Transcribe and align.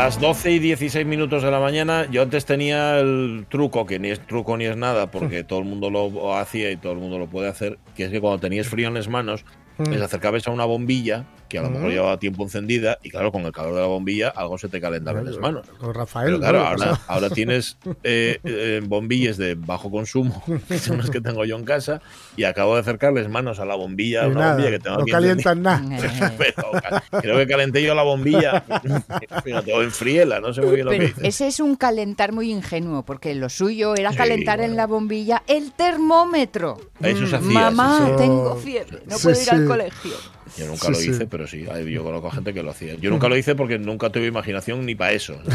Las 0.00 0.20
12 0.20 0.52
y 0.52 0.58
16 0.60 1.04
minutos 1.04 1.42
de 1.42 1.50
la 1.50 1.58
mañana, 1.58 2.06
yo 2.08 2.22
antes 2.22 2.44
tenía 2.44 3.00
el 3.00 3.46
truco, 3.48 3.84
que 3.84 3.98
ni 3.98 4.10
es 4.10 4.24
truco 4.24 4.56
ni 4.56 4.64
es 4.64 4.76
nada, 4.76 5.10
porque 5.10 5.42
todo 5.44 5.58
el 5.58 5.64
mundo 5.64 5.90
lo 5.90 6.36
hacía 6.36 6.70
y 6.70 6.76
todo 6.76 6.92
el 6.92 7.00
mundo 7.00 7.18
lo 7.18 7.26
puede 7.26 7.48
hacer, 7.48 7.80
que 7.96 8.04
es 8.04 8.12
que 8.12 8.20
cuando 8.20 8.38
tenías 8.38 8.68
frío 8.68 8.86
en 8.86 8.94
las 8.94 9.08
manos, 9.08 9.44
les 9.90 10.00
acercabas 10.00 10.46
a 10.46 10.52
una 10.52 10.66
bombilla 10.66 11.24
que 11.48 11.58
a 11.58 11.62
lo 11.62 11.70
mejor 11.70 11.90
llevaba 11.90 12.18
tiempo 12.18 12.42
encendida 12.42 12.98
y 13.02 13.10
claro, 13.10 13.32
con 13.32 13.42
el 13.46 13.52
calor 13.52 13.74
de 13.74 13.80
la 13.80 13.86
bombilla 13.86 14.28
algo 14.28 14.58
se 14.58 14.68
te 14.68 14.80
calentaba 14.80 15.18
en 15.20 15.26
las 15.26 15.38
manos. 15.38 15.66
Con 15.78 15.94
Rafael. 15.94 16.26
Pero 16.26 16.38
claro, 16.40 16.58
¿no? 16.58 16.64
ahora, 16.66 17.00
ahora 17.08 17.30
tienes 17.30 17.76
eh, 18.02 18.38
eh, 18.44 18.80
bombillas 18.84 19.36
de 19.38 19.54
bajo 19.54 19.90
consumo, 19.90 20.42
que 20.68 20.78
son 20.78 20.98
las 20.98 21.10
que 21.10 21.20
tengo 21.20 21.44
yo 21.44 21.56
en 21.56 21.64
casa, 21.64 22.00
y 22.36 22.44
acabo 22.44 22.74
de 22.74 22.80
acercarles 22.80 23.28
manos 23.28 23.58
a 23.60 23.64
la 23.64 23.74
bombilla, 23.74 24.26
una 24.28 24.40
nada, 24.40 24.52
bombilla 24.52 24.70
que 24.70 24.78
tengo 24.78 24.96
no 24.96 25.02
aquí 25.02 25.10
calientan 25.12 25.62
nada. 25.62 25.78
Pero 26.38 27.20
creo 27.22 27.36
que 27.38 27.46
calenté 27.46 27.82
yo 27.82 27.94
la 27.94 28.02
bombilla, 28.02 28.62
fíjate, 29.44 29.72
o 29.72 29.82
enfriela, 29.82 30.40
no 30.40 30.52
sé 30.52 30.60
muy 30.62 30.74
bien 30.74 30.86
lo 30.86 30.92
que 30.92 31.00
dice. 31.00 31.26
ese 31.26 31.46
es 31.48 31.60
un 31.60 31.76
calentar 31.76 32.32
muy 32.32 32.50
ingenuo, 32.50 33.04
porque 33.04 33.34
lo 33.34 33.48
suyo 33.48 33.94
era 33.94 34.10
Sí, 34.12 34.16
calentar 34.18 34.58
bueno. 34.58 34.72
en 34.72 34.76
la 34.76 34.86
bombilla 34.86 35.42
el 35.46 35.72
termómetro. 35.72 36.78
Eso 37.00 37.26
se 37.26 37.36
hacía, 37.36 37.48
Mamá, 37.70 38.04
eso- 38.08 38.16
tengo 38.16 38.56
fiebre, 38.56 38.98
no 39.06 39.16
Sí, 39.16 39.22
puedo 39.28 39.40
ir 39.42 39.50
al 39.50 39.66
colegio. 39.66 40.12
Yo 40.56 40.66
nunca 40.66 40.86
Sí, 40.86 40.92
lo 40.92 40.98
sí. 40.98 41.10
hice, 41.10 41.26
pero 41.26 41.46
sí, 41.46 41.66
yo 41.90 42.02
conozco 42.08 42.28
a 42.28 42.32
gente 42.32 42.54
que 42.54 42.62
lo 42.62 42.70
hacía. 42.70 42.94
Yo 42.94 43.10
nunca 43.10 43.28
lo 43.28 43.36
hice 43.36 43.54
porque 43.54 43.78
nunca 43.78 44.10
tuve 44.10 44.26
imaginación 44.26 44.84
ni 44.86 44.94
para 44.94 45.12
eso. 45.12 45.38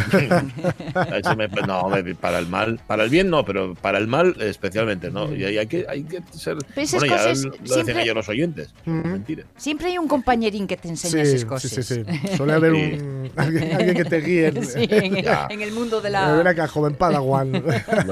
No, 1.67 1.89
para 2.19 2.39
el 2.39 2.47
mal, 2.47 2.79
para 2.87 3.03
el 3.03 3.09
bien 3.09 3.29
no, 3.29 3.45
pero 3.45 3.73
para 3.75 3.97
el 3.97 4.07
mal 4.07 4.35
especialmente, 4.41 5.09
¿no? 5.11 5.33
Y 5.33 5.43
hay, 5.45 5.67
que, 5.67 5.85
hay 5.87 6.03
que 6.03 6.19
ser. 6.37 6.57
esas 6.75 6.99
Bueno, 7.01 7.15
ya 7.15 7.21
cosas 7.23 7.43
lo 7.45 7.51
decían 7.51 7.85
siempre- 7.85 8.03
ellos 8.03 8.15
los 8.15 8.29
oyentes. 8.29 8.73
Ujú. 8.85 9.07
Mentira. 9.07 9.43
Siempre 9.57 9.87
hay 9.87 9.97
un 9.97 10.07
compañerín 10.07 10.67
que 10.67 10.77
te 10.77 10.89
enseña 10.89 11.23
Sí, 11.25 11.29
esas 11.29 11.41
sí, 11.41 11.45
cosas. 11.45 11.71
sí, 11.71 11.83
sí. 11.83 12.03
Suele 12.37 12.53
haber 12.53 12.73
Sí. 12.73 12.81
un, 13.01 13.31
alguien, 13.35 13.73
alguien 13.73 13.95
que 13.95 14.05
te 14.05 14.21
guíe. 14.21 14.47
en- 14.47 14.63
Sí, 14.65 14.87
en, 14.89 15.17
el, 15.17 15.23
Ya. 15.25 15.47
en 15.49 15.61
el 15.61 15.71
mundo 15.71 15.97
de 16.01 16.03
Ven 16.09 16.13
la... 16.13 16.49
acá, 16.49 16.67
joven 16.67 16.95
Padawan. 16.95 17.51
Lo 17.53 17.63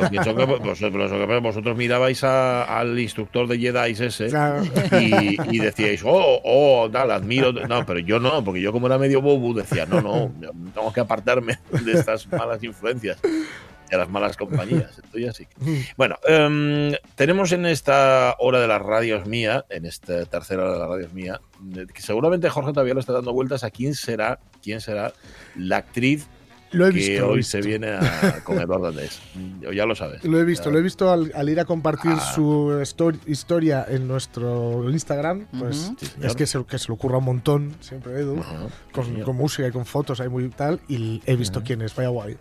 que 0.09 0.17
vosotros, 0.19 1.11
lo 1.11 1.27
que 1.27 1.39
vosotros 1.39 1.77
mirabais 1.77 2.23
a- 2.23 2.63
al 2.79 2.97
instructor 2.99 3.47
de 3.47 3.57
Jedi 3.59 3.91
ese 3.91 4.27
Claro. 4.27 4.63
y, 4.99 5.37
y 5.55 5.59
decíais, 5.59 6.01
oh, 6.05 6.41
oh, 6.43 6.70
tal, 6.91 7.11
admiro. 7.11 7.51
No, 7.51 7.85
pero 7.85 7.99
yo 7.99 8.19
no, 8.19 8.43
porque 8.43 8.61
yo 8.61 8.71
como 8.71 8.87
era 8.87 8.97
medio 8.97 9.21
bobu 9.21 9.53
decía, 9.53 9.85
no, 9.85 10.01
no, 10.01 10.31
tengo 10.73 10.93
que 10.93 10.99
apartarme 10.99 11.59
de 11.71 11.93
estas 11.93 12.27
malas 12.31 12.63
influencias, 12.63 13.19
de 13.21 13.97
las 13.97 14.09
malas 14.09 14.37
compañías. 14.37 14.97
Estoy 14.97 15.27
así. 15.27 15.47
Bueno, 15.97 16.17
em, 16.25 16.93
tenemos 17.15 17.51
en 17.51 17.65
esta 17.65 18.35
hora 18.39 18.59
de 18.59 18.67
las 18.67 18.81
radios 18.81 19.25
mía, 19.27 19.65
en 19.69 19.85
esta 19.85 20.25
tercera 20.25 20.63
hora 20.63 20.73
de 20.73 20.79
las 20.79 20.89
radios 20.89 21.13
mía, 21.13 21.41
eh, 21.75 21.85
que 21.93 22.01
seguramente 22.01 22.49
Jorge 22.49 22.73
todavía 22.73 22.93
le 22.93 22.99
está 22.99 23.13
dando 23.13 23.33
vueltas 23.33 23.63
a 23.63 23.71
quién 23.71 23.93
será, 23.93 24.39
quién 24.61 24.81
será 24.81 25.13
la 25.55 25.77
actriz 25.77 26.27
Lo 26.71 26.87
he 26.87 26.89
que 26.91 26.95
visto. 26.95 27.21
lo 27.21 27.27
he 27.27 27.31
hoy 27.31 27.37
visto. 27.37 27.51
se 27.51 27.61
viene 27.67 27.89
a, 27.89 28.41
con 28.43 28.59
Eduardo 28.59 28.87
Andrés. 28.87 29.19
Mm, 29.35 29.71
Ya 29.73 29.85
lo 29.85 29.95
sabes. 29.95 30.23
Lo 30.23 30.39
he 30.39 30.45
visto, 30.45 30.71
lo 30.71 30.79
he 30.79 30.81
visto 30.81 31.11
al, 31.11 31.31
al 31.35 31.49
ir 31.49 31.59
a 31.59 31.65
compartir 31.65 32.11
Ah. 32.15 32.31
su 32.33 32.71
histori- 32.81 33.19
historia 33.27 33.85
en 33.89 34.07
nuestro 34.07 34.89
Instagram. 34.89 35.47
Pues. 35.59 35.91
Sí, 35.99 36.07
es 36.21 36.35
que 36.35 36.45
se, 36.47 36.63
que 36.65 36.77
se 36.79 36.87
le 36.87 36.93
ocurra 36.93 37.17
un 37.17 37.25
montón, 37.25 37.75
siempre 37.81 38.13
Edu, 38.19 38.41
con, 38.91 39.35
música 39.35 39.67
y 39.67 39.71
con 39.71 39.85
fotos 39.85 40.19
ahí 40.21 40.29
muy 40.29 40.49
tal. 40.49 40.79
Y 40.87 41.21
he 41.25 41.35
visto 41.35 41.61
quién 41.63 41.81
es, 41.81 41.95
vaya 41.95 42.09
guay. 42.09 42.37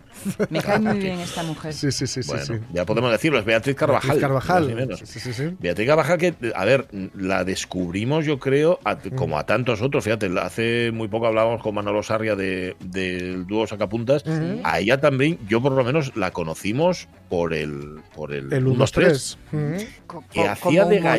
Me 0.49 0.61
cae 0.61 0.79
muy 0.79 0.97
bien 0.99 1.19
esta 1.19 1.43
mujer. 1.43 1.73
Sí, 1.73 1.91
sí, 1.91 2.07
sí, 2.07 2.23
sí. 2.23 2.29
Bueno, 2.29 2.45
sí. 2.45 2.53
ya 2.73 2.85
podemos 2.85 3.11
decirlo, 3.11 3.39
es 3.39 3.45
Beatriz 3.45 3.75
Carvajal. 3.75 4.09
Beatriz 4.09 4.21
Carvajal. 4.21 4.61
ni 4.67 4.73
más 4.73 4.81
ni 4.81 4.87
menos. 4.87 4.99
Sí, 5.09 5.19
sí, 5.19 5.33
sí. 5.33 5.55
Beatriz 5.59 5.87
Carvajal, 5.87 6.17
que, 6.17 6.35
a 6.55 6.65
ver, 6.65 6.87
la 7.15 7.43
descubrimos, 7.43 8.25
yo 8.25 8.39
creo, 8.39 8.79
a- 8.83 8.97
como 9.15 9.37
a 9.37 9.45
tantos 9.45 9.81
otros. 9.81 10.03
Fíjate, 10.03 10.29
hace 10.39 10.91
muy 10.93 11.07
poco 11.07 11.27
hablábamos 11.27 11.61
con 11.61 11.75
Manolo 11.75 12.01
Sarria 12.03 12.35
de- 12.35 12.75
del 12.79 13.45
dúo 13.47 13.67
Sacapuntas. 13.67 14.20
A 14.63 14.79
ella 14.79 14.99
también, 14.99 15.39
yo 15.47 15.61
por 15.61 15.71
lo 15.71 15.83
menos 15.83 16.15
la 16.15 16.31
conocimos 16.31 17.07
por 17.29 17.53
el, 17.53 18.01
por 18.13 18.33
el, 18.33 18.51
El 18.51 18.67
1, 18.67 18.77
2, 18.79 18.91
3. 18.91 19.37
1-2-3. 19.53 19.87
Co- 20.05 20.23
Que 20.31 20.41
co- 20.41 20.49
hacía 20.49 20.81
como 20.83 20.89
de 20.91 20.99
humorista, 20.99 21.11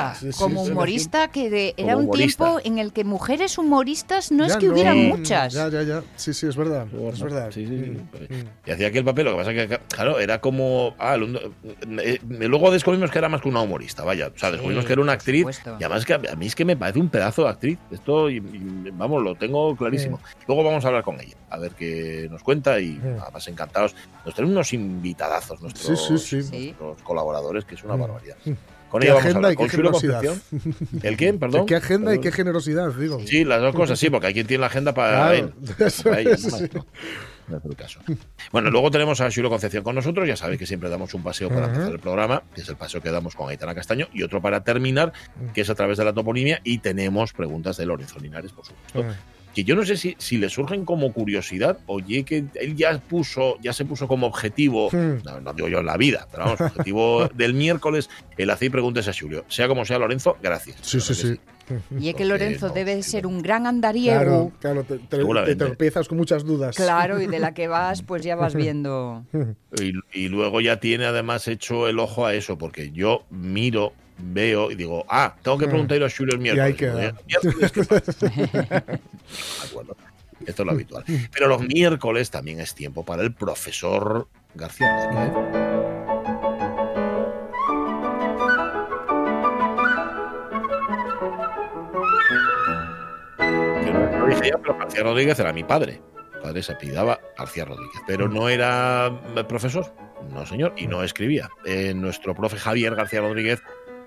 gallega. 0.00 0.14
Sí, 0.14 0.32
sí, 0.32 0.38
como 0.38 0.64
sí. 0.64 0.70
humorista 0.70 1.28
que 1.28 1.50
de- 1.50 1.74
era 1.76 1.92
Como 1.92 1.98
un 1.98 2.04
humorista. 2.04 2.44
tiempo 2.44 2.60
en 2.64 2.78
el 2.78 2.92
que 2.94 3.04
mujeres 3.04 3.58
humoristas 3.58 4.32
no 4.32 4.46
es 4.46 4.56
que 4.56 4.70
hubieran 4.70 4.94
Sí. 4.94 5.02
muchas. 5.08 5.52
Ya, 5.52 5.68
ya, 5.68 5.82
ya. 5.82 6.02
Sí, 6.16 6.32
sí, 6.32 6.46
es 6.46 6.56
verdad. 6.56 6.86
Es 7.12 7.20
verdad. 7.20 7.50
Sí, 7.52 7.66
sí, 7.66 7.78
sí. 7.84 7.90
Mm, 7.90 8.34
mm. 8.34 8.48
Y 8.66 8.70
hacía 8.70 8.88
aquel 8.88 9.04
papel, 9.04 9.26
lo 9.26 9.32
que 9.32 9.36
pasa 9.36 9.52
es 9.52 9.68
que, 9.68 9.78
claro, 9.94 10.18
era 10.18 10.40
como. 10.40 10.94
Ah, 10.98 11.14
el 11.16 11.24
uno- 11.24 11.40
eh, 12.02 12.18
luego 12.30 12.70
descubrimos 12.70 13.10
que 13.10 13.18
era 13.18 13.28
más 13.28 13.42
que 13.42 13.48
una 13.48 13.60
humorista, 13.60 14.04
vaya. 14.04 14.28
O 14.34 14.38
sea, 14.38 14.50
descubrimos 14.50 14.84
Sí, 14.84 14.86
que 14.86 14.92
era 14.94 15.02
una 15.02 15.12
actriz. 15.12 15.40
supuesto. 15.40 15.76
Y 15.78 15.84
además 15.84 16.06
que 16.06 16.14
a 16.14 16.18
mí 16.36 16.46
es 16.46 16.54
que 16.54 16.64
me 16.64 16.76
parece 16.76 16.98
un 16.98 17.10
pedazo 17.10 17.42
de 17.44 17.50
actriz. 17.50 17.78
Esto, 17.90 18.30
y- 18.30 18.36
y, 18.36 18.90
vamos, 18.92 19.22
lo 19.22 19.34
tengo 19.34 19.76
clarísimo. 19.76 20.18
Luego 20.46 20.64
vamos 20.64 20.84
a 20.84 20.88
hablar 20.88 21.02
con 21.04 21.20
ella, 21.20 21.36
a 21.50 21.58
ver 21.58 21.72
qué 21.72 22.26
nos 22.30 22.42
cuenta. 22.48 22.80
Y 22.80 22.98
además, 23.20 23.46
encantados. 23.48 23.94
Nos 24.24 24.34
traen 24.34 24.50
unos 24.50 24.72
invitadazos, 24.72 25.60
nuestros, 25.60 26.00
Sí, 26.06 26.16
sí, 26.18 26.18
sí. 26.18 26.42
Sí. 26.42 26.66
nuestros 26.80 27.02
colaboradores, 27.02 27.64
que 27.66 27.74
es 27.74 27.84
una 27.84 27.96
barbaridad. 27.96 28.36
Con 28.88 29.02
Qué 29.02 29.08
ella 29.08 29.16
vamos 29.22 29.44
a 29.44 29.52
y 29.52 29.54
qué 29.54 29.56
Con 29.56 29.66
su 29.68 29.76
generosidad. 29.76 30.22
Concepción. 30.24 31.00
¿El 31.02 31.16
quién? 31.18 31.38
Perdón. 31.38 31.66
¿Qué 31.66 31.76
agenda 31.76 32.14
y 32.14 32.20
qué 32.20 32.32
generosidad, 32.32 32.90
digo. 32.94 33.20
Sí, 33.26 33.44
las 33.44 33.60
dos 33.60 33.74
cosas, 33.74 33.98
sí, 33.98 34.08
porque 34.08 34.28
hay 34.28 34.32
quien 34.32 34.46
tiene 34.46 34.62
la 34.62 34.68
agenda 34.68 34.94
para 34.94 35.10
Claro, 35.10 35.34
él. 35.34 35.52
eso 35.86 36.04
Para 36.04 36.20
ella, 36.20 36.30
es, 36.32 36.50
no, 36.50 36.56
sí. 36.58 36.68
no, 36.72 36.86
no 37.48 37.56
es 37.58 37.64
el 37.66 37.76
caso. 37.76 38.00
Bueno, 38.50 38.70
luego 38.70 38.90
tenemos 38.90 39.20
a 39.20 39.30
Xulo 39.30 39.50
Concepción 39.50 39.84
con 39.84 39.94
nosotros. 39.94 40.26
Ya 40.26 40.36
sabéis 40.36 40.58
que 40.58 40.66
siempre 40.66 40.88
damos 40.88 41.12
un 41.12 41.22
paseo 41.22 41.50
para 41.50 41.66
Ujú. 41.66 41.68
empezar 41.74 41.92
el 41.92 41.98
programa, 42.00 42.42
que 42.54 42.62
es 42.62 42.68
el 42.70 42.76
paseo 42.76 43.02
que 43.02 43.10
damos 43.10 43.34
con 43.34 43.50
Aitana 43.50 43.74
Castaño, 43.74 44.08
y 44.14 44.22
otro 44.22 44.40
para 44.40 44.64
terminar, 44.64 45.12
que 45.52 45.60
es 45.60 45.68
a 45.68 45.74
través 45.74 45.98
de 45.98 46.06
la 46.06 46.14
toponimia. 46.14 46.62
Y 46.64 46.78
tenemos 46.78 47.34
preguntas 47.34 47.76
de 47.76 47.84
Lorenzo 47.84 48.18
Linares, 48.18 48.52
por 48.52 48.64
supuesto. 48.64 49.04
Que 49.58 49.64
yo 49.64 49.74
no 49.74 49.84
sé 49.84 49.96
si, 49.96 50.14
si 50.18 50.36
le 50.38 50.48
surgen 50.50 50.84
como 50.84 51.12
curiosidad, 51.12 51.78
oye, 51.86 52.22
que 52.22 52.44
él 52.54 52.76
ya 52.76 52.96
puso, 53.00 53.56
ya 53.60 53.72
se 53.72 53.84
puso 53.84 54.06
como 54.06 54.28
objetivo, 54.28 54.88
no, 54.92 55.40
no 55.40 55.52
digo 55.52 55.66
yo 55.66 55.80
en 55.80 55.86
la 55.86 55.96
vida, 55.96 56.28
pero 56.30 56.44
vamos, 56.44 56.60
objetivo 56.60 57.26
del 57.34 57.54
miércoles, 57.54 58.08
el 58.36 58.50
hacer 58.50 58.70
preguntas 58.70 59.08
a 59.08 59.12
Julio. 59.12 59.44
Sea 59.48 59.66
como 59.66 59.84
sea, 59.84 59.98
Lorenzo, 59.98 60.36
gracias. 60.40 60.76
Sí, 60.82 61.00
sí, 61.00 61.12
Claro 61.14 61.34
sí. 61.34 61.40
Y 61.98 62.08
es 62.08 62.14
que 62.14 62.24
Lorenzo 62.24 62.68
no, 62.68 62.72
debe 62.74 63.02
ser 63.02 63.26
un 63.26 63.42
gran 63.42 63.62
Claro, 63.62 63.68
andariego. 63.74 64.52
claro, 64.60 64.84
te, 64.84 64.98
te, 64.98 65.06
te 65.08 65.16
Seguramente. 65.16 65.56
tropiezas 65.64 66.06
con 66.06 66.18
muchas 66.18 66.44
dudas. 66.44 66.76
Claro, 66.76 67.20
y 67.20 67.26
de 67.26 67.40
la 67.40 67.52
que 67.52 67.66
vas, 67.66 68.02
pues 68.06 68.22
ya 68.22 68.36
vas 68.36 68.54
viendo. 68.54 69.24
Y, 69.82 69.92
y 70.12 70.28
luego 70.28 70.60
ya 70.60 70.78
tiene 70.78 71.04
además 71.06 71.48
hecho 71.48 71.88
el 71.88 71.98
ojo 71.98 72.24
a 72.26 72.34
eso, 72.34 72.56
porque 72.58 72.92
yo 72.92 73.24
miro, 73.30 73.92
veo 74.18 74.70
y 74.70 74.74
digo, 74.74 75.04
ah, 75.08 75.34
tengo 75.42 75.58
que 75.58 75.66
Mm. 75.66 75.70
preguntarle 75.70 76.06
a 76.06 76.10
Julio 76.10 76.34
el 76.34 76.46
Y 76.46 76.50
ahí 76.50 76.74
miércoles. 76.74 77.14
De 78.20 79.00
acuerdo. 79.68 79.96
Esto 80.46 80.62
es 80.62 80.66
lo 80.66 80.72
habitual. 80.72 81.04
Pero 81.32 81.48
los 81.48 81.60
miércoles 81.62 82.30
también 82.30 82.60
es 82.60 82.74
tiempo 82.74 83.04
para 83.04 83.22
el 83.22 83.34
profesor 83.34 84.28
García. 84.54 84.88
Que 93.38 93.90
no 93.92 94.60
pero 94.62 94.78
García 94.78 95.02
Rodríguez 95.02 95.38
era 95.38 95.52
mi 95.52 95.64
padre. 95.64 96.00
Mi 96.34 96.42
padre 96.42 96.62
se 96.62 96.72
apellidaba 96.72 97.20
García 97.36 97.64
Rodríguez, 97.64 98.00
pero 98.06 98.28
no 98.28 98.48
era 98.48 99.10
eh, 99.36 99.44
profesor, 99.44 99.92
no 100.32 100.46
señor, 100.46 100.72
y 100.76 100.86
no 100.86 101.02
escribía. 101.02 101.48
Eh, 101.64 101.92
nuestro 101.94 102.34
profe 102.34 102.56
Javier 102.56 102.94
García 102.94 103.20
Rodríguez 103.20 103.60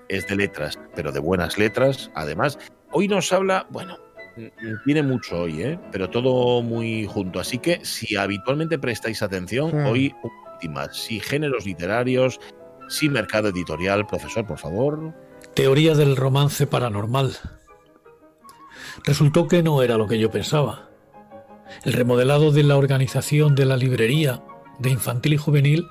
es 0.08 0.26
de 0.26 0.36
letras, 0.36 0.78
pero 0.94 1.12
de 1.12 1.20
buenas 1.20 1.58
letras. 1.58 2.10
Además, 2.14 2.58
hoy 2.90 3.08
nos 3.08 3.32
habla, 3.32 3.66
bueno, 3.70 3.98
mm, 4.36 4.84
tiene 4.84 5.02
mucho 5.02 5.42
hoy, 5.42 5.62
¿eh? 5.62 5.78
pero 5.90 6.10
todo 6.10 6.62
muy 6.62 7.06
junto. 7.06 7.40
Así 7.40 7.58
que 7.58 7.84
si 7.84 8.16
habitualmente 8.16 8.78
prestáis 8.78 9.22
atención, 9.22 9.70
Hmm. 9.72 9.86
hoy 9.86 10.14
un 10.22 10.30
poquitín 10.44 10.72
más. 10.72 10.96
Si 10.96 11.20
géneros 11.20 11.66
literarios, 11.66 12.40
si 12.88 13.08
mercado 13.08 13.48
editorial, 13.48 14.06
profesor, 14.06 14.46
por 14.46 14.58
favor. 14.58 15.14
Teoría 15.54 15.94
del 15.94 16.16
romance 16.16 16.66
paranormal. 16.66 17.36
Resultó 19.04 19.48
que 19.48 19.62
no 19.62 19.82
era 19.82 19.96
lo 19.96 20.06
que 20.06 20.18
yo 20.18 20.30
pensaba. 20.30 20.88
El 21.84 21.94
remodelado 21.94 22.52
de 22.52 22.62
la 22.62 22.76
organización 22.76 23.54
de 23.54 23.64
la 23.64 23.76
librería 23.76 24.42
de 24.78 24.90
infantil 24.90 25.34
y 25.34 25.36
juvenil 25.38 25.86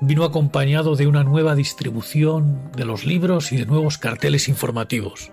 vino 0.00 0.24
acompañado 0.24 0.96
de 0.96 1.06
una 1.06 1.24
nueva 1.24 1.54
distribución 1.54 2.70
de 2.76 2.84
los 2.84 3.04
libros 3.04 3.52
y 3.52 3.56
de 3.56 3.66
nuevos 3.66 3.98
carteles 3.98 4.48
informativos. 4.48 5.32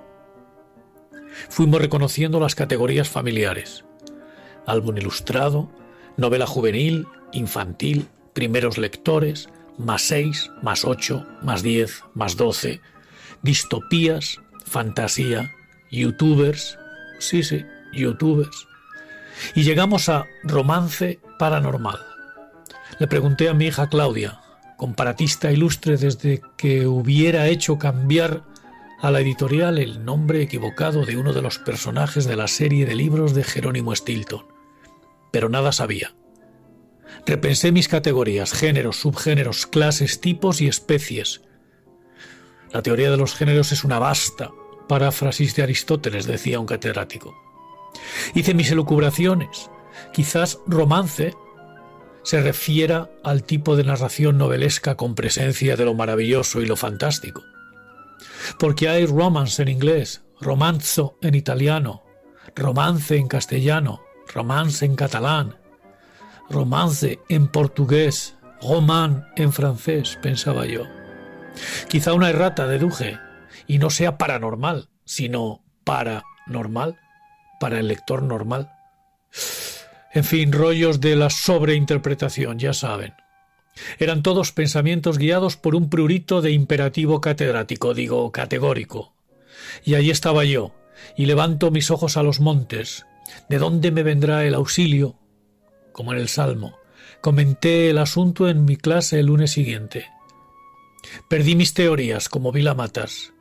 Fuimos 1.50 1.82
reconociendo 1.82 2.40
las 2.40 2.56
categorías 2.56 3.10
familiares. 3.10 3.84
Álbum 4.66 4.98
ilustrado, 4.98 5.70
novela 6.16 6.48
juvenil, 6.48 7.08
infantil, 7.34 8.08
primeros 8.34 8.78
lectores, 8.78 9.50
más 9.78 10.04
6, 10.04 10.52
más 10.62 10.86
8, 10.86 11.26
más 11.42 11.64
10, 11.64 12.04
más 12.14 12.38
12, 12.38 12.80
distopías, 13.42 14.40
fantasía, 14.66 15.52
youtubers, 15.92 16.78
sí, 17.20 17.44
sí, 17.44 17.66
youtubers. 17.92 18.68
Y 19.56 19.64
llegamos 19.64 20.10
a 20.10 20.26
romance 20.44 21.20
paranormal. 21.40 22.00
Le 23.00 23.08
pregunté 23.08 23.50
a 23.50 23.54
mi 23.54 23.66
hija 23.66 23.90
Claudia, 23.90 24.43
comparatista 24.84 25.50
ilustre 25.50 25.96
desde 25.96 26.42
que 26.58 26.88
hubiera 26.88 27.48
hecho 27.48 27.80
cambiar 27.80 28.44
a 29.00 29.12
la 29.12 29.22
editorial 29.22 29.78
el 29.78 30.04
nombre 30.04 30.42
equivocado 30.42 31.06
de 31.06 31.16
uno 31.16 31.32
de 31.32 31.42
los 31.42 31.58
personajes 31.58 32.26
de 32.26 32.36
la 32.36 32.50
serie 32.50 32.86
de 32.86 32.94
libros 32.94 33.34
de 33.34 33.46
Jerónimo 33.46 33.96
Stilton. 33.96 34.46
Pero 35.32 35.48
nada 35.48 35.72
sabía. 35.72 36.14
Repensé 37.26 37.72
mis 37.72 37.88
categorías, 37.88 38.52
géneros, 38.52 38.98
subgéneros, 38.98 39.68
clases, 39.68 40.20
tipos 40.20 40.60
y 40.60 40.68
especies. 40.68 41.40
La 42.74 42.82
teoría 42.82 43.10
de 43.10 43.16
los 43.16 43.36
géneros 43.36 43.72
es 43.72 43.86
una 43.86 44.00
vasta 44.00 44.52
paráfrasis 44.90 45.56
de 45.56 45.64
Aristóteles, 45.64 46.26
decía 46.26 46.60
un 46.60 46.66
catedrático. 46.66 47.34
Hice 48.36 48.54
mis 48.54 48.70
elucubraciones. 48.70 49.70
Quizás 50.12 50.60
romance 50.68 51.34
se 52.24 52.42
refiera 52.42 53.10
al 53.24 53.44
tipo 53.44 53.76
de 53.76 53.84
narración 53.84 54.38
novelesca 54.38 54.96
con 54.96 55.16
presencia 55.16 55.76
de 55.76 55.86
lo 55.86 55.94
maravilloso 55.94 56.62
y 56.62 56.66
lo 56.66 56.76
fantástico. 56.76 57.44
Porque 58.58 58.90
hay 58.90 59.06
romance 59.06 59.62
en 59.62 59.68
inglés, 59.68 60.24
romanzo 60.40 61.18
en 61.22 61.36
italiano, 61.36 62.04
romance 62.56 63.18
en 63.18 63.28
castellano, 63.28 64.02
romance 64.34 64.86
en 64.86 64.96
catalán, 64.96 65.58
romance 66.50 67.20
en 67.30 67.48
portugués, 67.48 68.36
román 68.62 69.28
en 69.36 69.52
francés, 69.52 70.18
pensaba 70.22 70.66
yo. 70.66 70.84
Quizá 71.90 72.14
una 72.14 72.30
errata 72.30 72.68
deduje, 72.68 73.20
y 73.68 73.78
no 73.78 73.90
sea 73.90 74.18
paranormal, 74.18 74.90
sino 75.06 75.64
paranormal, 75.84 77.00
para 77.60 77.80
el 77.80 77.88
lector 77.88 78.24
normal. 78.24 78.72
En 80.14 80.24
fin, 80.24 80.52
rollos 80.52 81.02
de 81.02 81.16
la 81.16 81.30
sobreinterpretación, 81.30 82.60
ya 82.60 82.74
saben. 82.74 83.14
Eran 83.98 84.22
todos 84.22 84.52
pensamientos 84.52 85.18
guiados 85.18 85.58
por 85.58 85.76
un 85.76 85.90
prurito 85.90 86.42
de 86.42 86.52
imperativo 86.52 87.20
catedrático, 87.20 87.94
digo, 87.94 88.32
categórico. 88.32 89.14
Y 89.84 89.96
allí 89.96 90.12
estaba 90.12 90.44
yo, 90.46 90.74
y 91.18 91.26
levanto 91.26 91.72
mis 91.72 91.90
ojos 91.90 92.18
a 92.18 92.24
los 92.24 92.40
montes. 92.40 93.06
¿De 93.50 93.58
dónde 93.58 93.92
me 93.92 94.04
vendrá 94.04 94.46
el 94.46 94.54
auxilio? 94.54 95.16
Como 95.92 96.14
en 96.14 96.20
el 96.20 96.28
Salmo. 96.28 96.78
Comenté 97.22 97.90
el 97.90 97.98
asunto 97.98 98.48
en 98.48 98.66
mi 98.66 98.76
clase 98.76 99.20
el 99.20 99.28
lunes 99.28 99.52
siguiente. 99.52 100.08
Perdí 101.30 101.56
mis 101.56 101.74
teorías, 101.74 102.30
como 102.30 102.52
Vila 102.52 102.76
Matas. 102.76 103.34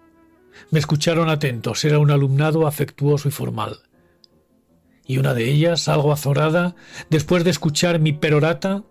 Me 0.70 0.78
escucharon 0.78 1.28
atentos, 1.28 1.84
era 1.84 1.98
un 1.98 2.10
alumnado 2.10 2.66
afectuoso 2.66 3.28
y 3.28 3.32
formal. 3.32 3.80
Y 5.06 5.18
una 5.18 5.34
de 5.34 5.50
ellas, 5.50 5.88
algo 5.88 6.12
azorada, 6.12 6.74
después 7.10 7.44
de 7.44 7.50
escuchar 7.50 7.98
mi 7.98 8.12
perorata, 8.12 8.84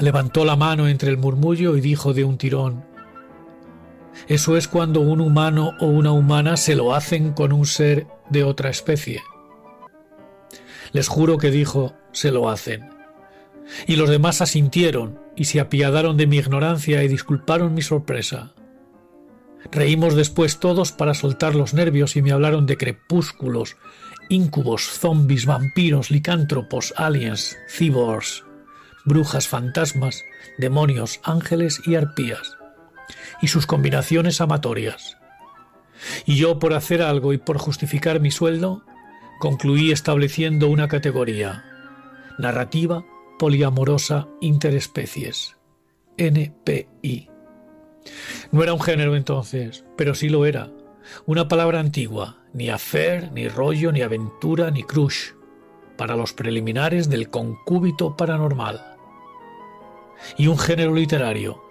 levantó 0.00 0.44
la 0.44 0.56
mano 0.56 0.88
entre 0.88 1.10
el 1.10 1.18
murmullo 1.18 1.76
y 1.76 1.80
dijo 1.80 2.12
de 2.12 2.24
un 2.24 2.38
tirón 2.38 2.84
Eso 4.28 4.56
es 4.56 4.68
cuando 4.68 5.00
un 5.00 5.20
humano 5.20 5.72
o 5.80 5.86
una 5.86 6.12
humana 6.12 6.56
se 6.56 6.74
lo 6.74 6.94
hacen 6.94 7.32
con 7.32 7.52
un 7.52 7.66
ser 7.66 8.06
de 8.30 8.44
otra 8.44 8.70
especie. 8.70 9.22
Les 10.92 11.08
juro 11.08 11.38
que 11.38 11.50
dijo 11.50 11.94
se 12.12 12.30
lo 12.30 12.48
hacen. 12.48 12.90
Y 13.86 13.96
los 13.96 14.08
demás 14.08 14.40
asintieron 14.40 15.20
y 15.34 15.44
se 15.44 15.60
apiadaron 15.60 16.16
de 16.16 16.26
mi 16.26 16.38
ignorancia 16.38 17.02
y 17.02 17.08
disculparon 17.08 17.74
mi 17.74 17.82
sorpresa. 17.82 18.54
Reímos 19.70 20.14
después 20.14 20.60
todos 20.60 20.92
para 20.92 21.14
soltar 21.14 21.54
los 21.54 21.74
nervios 21.74 22.16
y 22.16 22.22
me 22.22 22.32
hablaron 22.32 22.66
de 22.66 22.76
crepúsculos, 22.76 23.76
íncubos, 24.28 24.84
zombies, 24.84 25.46
vampiros, 25.46 26.10
licántropos, 26.10 26.94
aliens, 26.96 27.56
cyborgs, 27.68 28.44
brujas, 29.04 29.48
fantasmas, 29.48 30.24
demonios, 30.58 31.20
ángeles 31.22 31.80
y 31.86 31.94
arpías, 31.94 32.56
y 33.40 33.48
sus 33.48 33.66
combinaciones 33.66 34.40
amatorias. 34.40 35.16
Y 36.26 36.36
yo, 36.36 36.58
por 36.58 36.74
hacer 36.74 37.02
algo 37.02 37.32
y 37.32 37.38
por 37.38 37.58
justificar 37.58 38.20
mi 38.20 38.30
sueldo, 38.30 38.82
concluí 39.38 39.92
estableciendo 39.92 40.68
una 40.68 40.88
categoría, 40.88 41.64
narrativa 42.38 43.04
poliamorosa 43.38 44.28
interespecies, 44.40 45.56
NPI. 46.16 47.30
No 48.50 48.62
era 48.62 48.72
un 48.72 48.80
género 48.80 49.16
entonces, 49.16 49.84
pero 49.96 50.14
sí 50.14 50.28
lo 50.28 50.46
era. 50.46 50.70
Una 51.26 51.48
palabra 51.48 51.80
antigua, 51.80 52.44
ni 52.52 52.70
affair, 52.70 53.30
ni 53.32 53.48
rollo, 53.48 53.92
ni 53.92 54.02
aventura, 54.02 54.70
ni 54.70 54.82
crush, 54.82 55.32
para 55.96 56.16
los 56.16 56.32
preliminares 56.32 57.08
del 57.08 57.30
concúbito 57.30 58.16
paranormal. 58.16 58.80
Y 60.36 60.46
un 60.46 60.58
género 60.58 60.94
literario. 60.94 61.62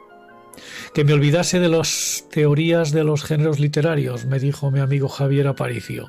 Que 0.93 1.03
me 1.03 1.13
olvidase 1.13 1.59
de 1.59 1.69
las 1.69 2.27
teorías 2.29 2.91
de 2.91 3.03
los 3.03 3.23
géneros 3.23 3.59
literarios, 3.59 4.25
me 4.25 4.39
dijo 4.39 4.71
mi 4.71 4.79
amigo 4.79 5.09
Javier 5.09 5.47
Aparicio. 5.47 6.07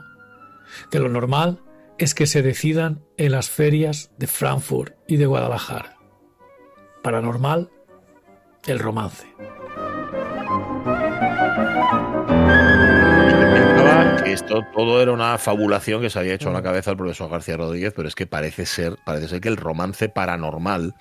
Que 0.91 1.01
lo 1.01 1.09
normal 1.09 1.61
es 1.99 2.15
que 2.15 2.27
se 2.27 2.43
decidan 2.43 3.03
en 3.17 3.33
las 3.33 3.49
ferias 3.51 4.11
de 4.19 4.27
Frankfurt 4.27 4.95
y 5.09 5.17
de 5.17 5.27
Guadalajara. 5.27 5.97
Paranormal, 7.03 7.71
el 8.67 8.79
romance. 8.79 9.27
Esto 14.37 14.67
todo 14.75 15.01
era 15.01 15.13
una 15.13 15.39
fabulación 15.39 16.03
que 16.03 16.11
se 16.11 16.19
había 16.19 16.35
hecho 16.35 16.49
en 16.49 16.55
la 16.55 16.63
cabeza 16.63 16.91
el 16.91 16.99
profesor 16.99 17.31
García 17.31 17.57
Rodríguez, 17.57 17.95
pero 17.97 18.07
es 18.07 18.15
que 18.15 18.27
parece 18.27 18.67
ser, 18.67 18.97
parece 19.07 19.29
ser 19.29 19.41
que 19.41 19.49
el 19.49 19.57
romance 19.57 20.11
paranormal 20.11 20.95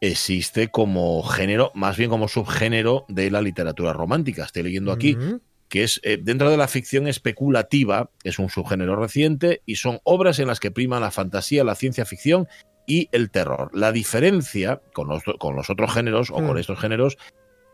existe 0.00 0.68
como 0.68 1.20
género, 1.24 1.72
más 1.74 1.96
bien 1.96 2.10
como 2.10 2.28
subgénero 2.28 3.04
de 3.08 3.32
la 3.32 3.42
literatura 3.42 3.92
romántica. 3.92 4.44
Estoy 4.44 4.62
leyendo 4.62 4.92
aquí 4.92 5.16
Ujú. 5.16 5.40
que 5.68 5.82
es 5.82 6.00
eh, 6.04 6.16
dentro 6.22 6.48
de 6.48 6.56
la 6.56 6.68
ficción 6.68 7.08
especulativa, 7.08 8.10
es 8.22 8.38
un 8.38 8.50
subgénero 8.50 8.94
reciente 8.94 9.62
y 9.66 9.76
son 9.76 9.98
obras 10.04 10.38
en 10.38 10.46
las 10.46 10.60
que 10.60 10.70
prima 10.70 11.00
la 11.00 11.10
fantasía, 11.10 11.64
la 11.64 11.74
ciencia 11.74 12.04
ficción 12.04 12.46
y 12.86 13.08
el 13.10 13.30
terror. 13.30 13.68
La 13.74 13.90
diferencia 13.90 14.80
con 14.92 15.08
los, 15.08 15.24
con 15.40 15.56
los 15.56 15.70
otros 15.70 15.92
géneros 15.92 16.30
o 16.30 16.40
Mm. 16.40 16.46
con 16.46 16.58
estos 16.58 16.78
géneros 16.78 17.18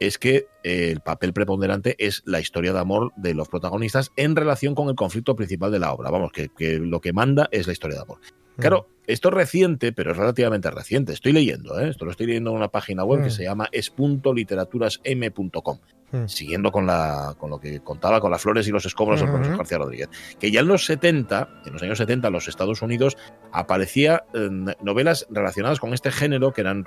es 0.06 0.18
que 0.18 0.46
eh, 0.64 0.90
el 0.90 1.00
papel 1.00 1.32
preponderante 1.32 1.96
es 1.98 2.22
la 2.24 2.40
historia 2.40 2.72
de 2.72 2.78
amor 2.78 3.12
de 3.16 3.34
los 3.34 3.48
protagonistas 3.48 4.12
en 4.16 4.36
relación 4.36 4.74
con 4.74 4.88
el 4.88 4.94
conflicto 4.94 5.36
principal 5.36 5.72
de 5.72 5.78
la 5.78 5.92
obra. 5.92 6.10
Vamos, 6.10 6.32
que, 6.32 6.48
que 6.48 6.78
lo 6.78 7.00
que 7.00 7.12
manda 7.12 7.48
es 7.50 7.66
la 7.66 7.72
historia 7.72 7.96
de 7.96 8.02
amor. 8.02 8.18
Claro, 8.58 8.86
esto 9.06 9.28
es 9.28 9.34
reciente, 9.34 9.92
pero 9.92 10.12
es 10.12 10.16
relativamente 10.16 10.70
reciente. 10.70 11.12
Estoy 11.12 11.32
leyendo, 11.32 11.78
¿eh? 11.80 11.88
esto 11.88 12.04
lo 12.04 12.10
estoy 12.10 12.26
leyendo 12.26 12.50
en 12.50 12.56
una 12.56 12.68
página 12.68 13.04
web 13.04 13.20
Mm. 13.20 13.24
que 13.24 13.30
se 13.30 13.44
llama 13.44 13.68
es.literaturasm.com 13.72 15.78
Mm. 16.12 16.26
siguiendo 16.28 16.70
con, 16.70 16.86
la, 16.86 17.34
con 17.38 17.48
lo 17.50 17.58
que 17.58 17.80
contaba 17.80 18.20
con 18.20 18.30
las 18.30 18.42
flores 18.42 18.68
y 18.68 18.70
los 18.70 18.84
escombros 18.84 19.18
del 19.20 19.28
Ujú. 19.30 19.36
profesor 19.38 19.58
García 19.58 19.78
Rodríguez, 19.78 20.08
que 20.38 20.50
ya 20.50 20.60
en 20.60 20.68
los 20.68 20.84
70, 20.84 21.48
en 21.66 21.72
los 21.72 21.82
años 21.82 21.96
70, 21.98 22.26
en 22.28 22.32
los 22.34 22.48
Estados 22.48 22.82
Unidos, 22.82 23.16
aparecía 23.52 24.24
eh, 24.34 24.48
novelas 24.82 25.26
relacionadas 25.30 25.80
con 25.80 25.94
este 25.94 26.10
género, 26.12 26.52
que 26.52 26.60
eran 26.60 26.84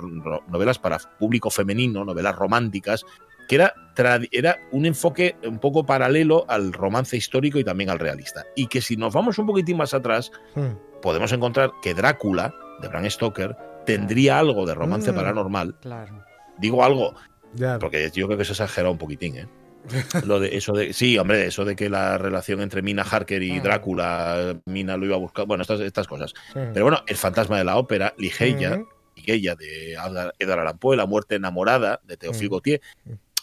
novelas 0.47 0.79
para 0.79 0.99
público 1.19 1.49
femenino, 1.49 2.05
novelas 2.05 2.35
románticas, 2.35 3.03
que 3.47 3.55
era, 3.55 4.57
un 4.71 4.85
enfoque 4.85 5.35
un 5.43 5.59
poco 5.59 5.85
paralelo 5.85 6.45
al 6.47 6.73
romance 6.73 7.15
histórico 7.17 7.59
y 7.59 7.63
también 7.63 7.89
al 7.91 7.99
realista. 7.99 8.43
Y 8.55 8.67
que 8.67 8.81
si 8.81 8.97
nos 8.97 9.13
vamos 9.13 9.37
un 9.37 9.45
poquitín 9.47 9.77
más 9.77 9.93
atrás, 9.93 10.31
Mm. 10.55 11.01
podemos 11.01 11.31
encontrar 11.31 11.71
que 11.83 11.93
Drácula, 11.93 12.53
de 12.81 12.87
Bram 12.87 13.09
Stoker, 13.09 13.55
tendría 13.85 14.39
algo 14.39 14.65
de 14.65 14.73
romance 14.73 15.11
Mm. 15.11 15.15
paranormal. 15.15 15.75
Claro. 15.81 16.23
Digo 16.57 16.83
algo, 16.83 17.13
Ya. 17.55 17.79
porque 17.79 18.09
yo 18.13 18.27
creo 18.27 18.37
que 18.37 18.45
se 18.45 18.51
exagera 18.53 18.89
un 18.89 18.97
poquitín, 18.97 19.37
¿eh? 19.37 19.47
Lo 20.25 20.39
de 20.39 20.57
eso 20.57 20.73
de 20.73 20.93
sí, 20.93 21.17
hombre, 21.17 21.45
eso 21.45 21.63
de 21.63 21.75
que 21.75 21.89
la 21.89 22.17
relación 22.17 22.59
entre 22.61 22.81
Mina 22.81 23.03
Harker 23.03 23.43
y 23.43 23.59
Drácula, 23.59 24.59
Mina 24.65 24.97
lo 24.97 25.05
iba 25.05 25.15
a 25.15 25.19
buscar, 25.19 25.45
bueno, 25.45 25.61
estas, 25.61 25.79
estas 25.81 26.07
cosas. 26.07 26.33
Pero 26.53 26.83
bueno, 26.85 27.01
el 27.05 27.15
fantasma 27.15 27.57
de 27.59 27.65
la 27.65 27.77
ópera, 27.77 28.13
Ligeia, 28.17 28.77
Ujú. 28.77 28.87
Ligeia 29.15 29.55
de 29.55 29.93
Edgar 30.39 30.59
Allan 30.59 30.77
Poe, 30.79 30.97
La 30.97 31.05
muerte 31.05 31.35
enamorada 31.35 32.01
de 32.03 32.17
Théophile 32.17 32.47
Mm. 32.47 32.51
Gautier. 32.51 32.81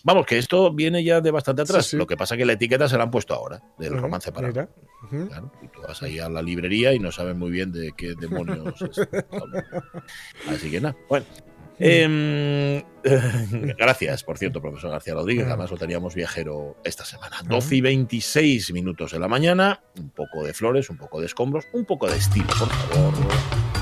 Vamos, 0.05 0.27
que 0.27 0.37
esto 0.37 0.73
viene 0.73 1.05
ya 1.05 1.21
de 1.21 1.31
bastante 1.31 1.63
atrás. 1.63 1.85
Sí, 1.85 1.91
sí. 1.93 1.97
Lo 1.97 2.09
que 2.09 2.17
pasa 2.17 2.35
es 2.35 2.39
que 2.41 2.45
la 2.45 2.55
etiqueta 2.55 2.89
se 2.89 2.97
la 2.99 3.05
han 3.05 3.11
puesto 3.13 3.35
ahora, 3.35 3.63
del 3.79 3.97
romance 3.97 4.33
para. 4.33 4.51
Claro, 4.53 4.69
y 5.63 5.69
tú 5.69 5.81
vas 5.87 6.03
ahí 6.03 6.19
a 6.19 6.29
la 6.29 6.43
librería 6.43 6.93
y 6.93 6.99
no 6.99 7.13
sabes 7.13 7.37
muy 7.37 7.53
bien 7.53 7.71
de 7.71 7.93
qué 7.97 8.15
demonios 8.21 8.83
es. 8.83 8.99
Así 10.49 10.71
que 10.73 10.81
nada, 10.81 10.97
bueno. 11.09 11.25
Em, 11.79 12.83
gracias, 13.79 14.23
por 14.25 14.39
cierto, 14.39 14.61
profesor 14.61 14.91
García 14.91 15.15
Rodríguez. 15.15 15.47
Además 15.47 15.71
lo 15.71 15.77
teníamos 15.77 16.15
viajero 16.15 16.77
esta 16.85 17.05
semana. 17.05 17.37
12 17.45 17.77
y 17.77 17.81
26 17.81 18.73
minutos 18.73 19.13
de 19.13 19.19
la 19.19 19.29
mañana. 19.29 19.83
Un 19.99 20.11
poco 20.11 20.45
de 20.45 20.55
flores, 20.55 20.91
un 20.91 20.99
poco 20.99 21.21
de 21.21 21.27
escombros, 21.27 21.67
un 21.73 21.85
poco 21.85 22.09
de 22.09 22.17
estilo, 22.17 22.47
por 22.47 22.69
favor. 22.69 23.82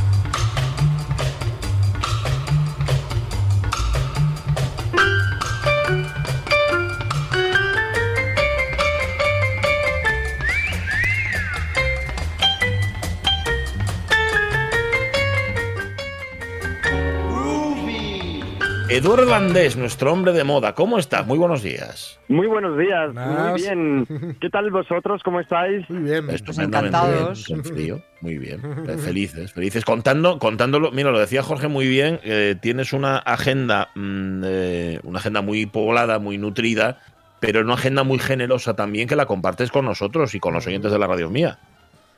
Eduardo 18.90 19.24
Landés, 19.24 19.76
nuestro 19.76 20.12
hombre 20.12 20.32
de 20.32 20.42
moda. 20.42 20.74
¿Cómo 20.74 20.98
estás? 20.98 21.24
Muy 21.24 21.38
buenos 21.38 21.62
días. 21.62 22.18
Muy 22.26 22.48
buenos 22.48 22.76
días, 22.76 23.14
muy 23.14 23.62
bien. 23.62 24.36
¿Qué 24.40 24.50
tal 24.50 24.68
vosotros? 24.72 25.22
¿Cómo 25.22 25.38
estáis? 25.38 25.88
Muy 25.88 26.02
bien. 26.10 26.28
Estupendamente 26.28 26.88
encantados. 26.88 27.46
bien, 27.46 27.62
con 27.62 27.72
frío, 27.72 28.02
muy 28.20 28.38
bien. 28.38 28.60
Felices, 28.98 29.52
felices. 29.52 29.84
Contando, 29.84 30.40
contándolo, 30.40 30.90
mira, 30.90 31.12
lo 31.12 31.20
decía 31.20 31.44
Jorge 31.44 31.68
muy 31.68 31.86
bien, 31.86 32.18
eh, 32.24 32.56
tienes 32.60 32.92
una 32.92 33.18
agenda, 33.18 33.90
mm, 33.94 34.42
eh, 34.44 35.00
una 35.04 35.20
agenda 35.20 35.40
muy 35.40 35.66
poblada, 35.66 36.18
muy 36.18 36.36
nutrida, 36.36 36.98
pero 37.38 37.60
una 37.60 37.74
agenda 37.74 38.02
muy 38.02 38.18
generosa 38.18 38.74
también 38.74 39.06
que 39.06 39.14
la 39.14 39.26
compartes 39.26 39.70
con 39.70 39.84
nosotros 39.84 40.34
y 40.34 40.40
con 40.40 40.52
los 40.52 40.66
oyentes 40.66 40.90
de 40.90 40.98
la 40.98 41.06
radio 41.06 41.30
mía. 41.30 41.60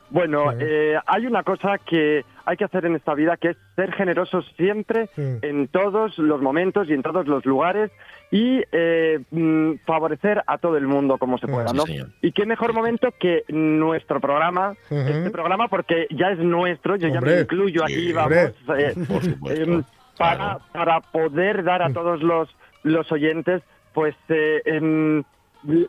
Bueno, 0.09 0.51
Sí. 0.51 0.57
eh, 0.61 0.95
hay 1.05 1.25
una 1.25 1.43
cosa 1.43 1.77
que 1.79 2.23
hay 2.45 2.57
que 2.57 2.65
hacer 2.65 2.85
en 2.85 2.95
esta 2.95 3.13
vida 3.15 3.37
que 3.37 3.49
es 3.51 3.57
ser 3.75 3.91
generosos 3.93 4.45
siempre 4.57 5.07
Sí. 5.15 5.21
en 5.41 5.67
todos 5.69 6.17
los 6.19 6.41
momentos 6.41 6.89
y 6.89 6.93
en 6.93 7.01
todos 7.01 7.25
los 7.27 7.45
lugares 7.45 7.89
y 8.31 8.61
eh, 8.71 9.19
mm, 9.31 9.75
favorecer 9.85 10.43
a 10.45 10.57
todo 10.57 10.77
el 10.77 10.85
mundo 10.87 11.17
como 11.17 11.37
se 11.37 11.47
pueda, 11.47 11.69
Sí, 11.69 11.77
¿no? 11.77 11.83
señor. 11.85 12.07
Y 12.21 12.31
qué 12.31 12.45
mejor 12.45 12.73
momento 12.73 13.09
que 13.19 13.43
nuestro 13.47 14.19
programa, 14.19 14.75
este 14.89 15.29
programa 15.31 15.67
porque 15.67 16.07
ya 16.11 16.29
es 16.31 16.39
nuestro, 16.39 16.95
yo 16.97 17.07
ya 17.07 17.21
me 17.21 17.41
incluyo 17.41 17.83
aquí, 17.83 18.11
vamos, 18.11 18.33
eh, 18.77 18.93
Por 19.07 19.23
supuesto. 19.23 19.61
em, 19.63 19.83
para, 20.17 20.37
Claro. 20.37 20.61
para 20.73 20.99
poder 21.01 21.63
dar 21.63 21.81
a 21.81 21.91
todos 21.93 22.21
los, 22.21 22.49
los 22.83 23.11
oyentes 23.11 23.61
pues 23.93 24.15
eh, 24.29 24.61
em, 24.65 25.23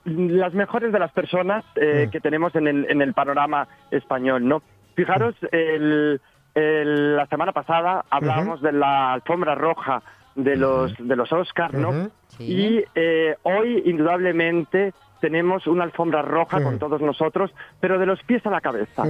las 0.04 0.54
mejores 0.54 0.93
de 0.93 0.99
las 0.99 1.12
personas 1.12 1.64
eh, 1.76 2.04
Mm. 2.07 2.11
que 2.11 2.21
tenemos 2.21 2.54
en 2.54 2.69
el, 2.69 2.87
en 2.88 3.02
el 3.02 3.12
panorama 3.14 3.66
español, 3.90 4.47
¿no? 4.47 4.62
Fijaros, 4.95 5.35
el, 5.50 6.21
el- 6.54 7.16
la 7.16 7.26
semana 7.26 7.52
pasada 7.52 8.04
hablábamos 8.11 8.62
de 8.62 8.73
la 8.73 9.12
alfombra 9.14 9.54
roja 9.54 10.02
de 10.37 10.57
los, 10.57 10.95
de 10.99 11.16
los 11.16 11.33
Oscars, 11.33 11.75
¿no? 11.75 12.11
Sí. 12.28 12.45
Y 12.45 12.85
eh, 12.95 13.37
hoy, 13.43 13.83
indudablemente, 13.87 14.93
tenemos 15.25 15.66
una 15.66 15.85
alfombra 15.85 16.21
roja 16.21 16.62
con 16.62 16.78
todos 16.78 17.00
nosotros, 17.00 17.50
pero 17.81 17.99
de 17.99 18.04
los 18.04 18.23
pies 18.25 18.45
a 18.45 18.50
la 18.50 18.61
cabeza. 18.61 19.04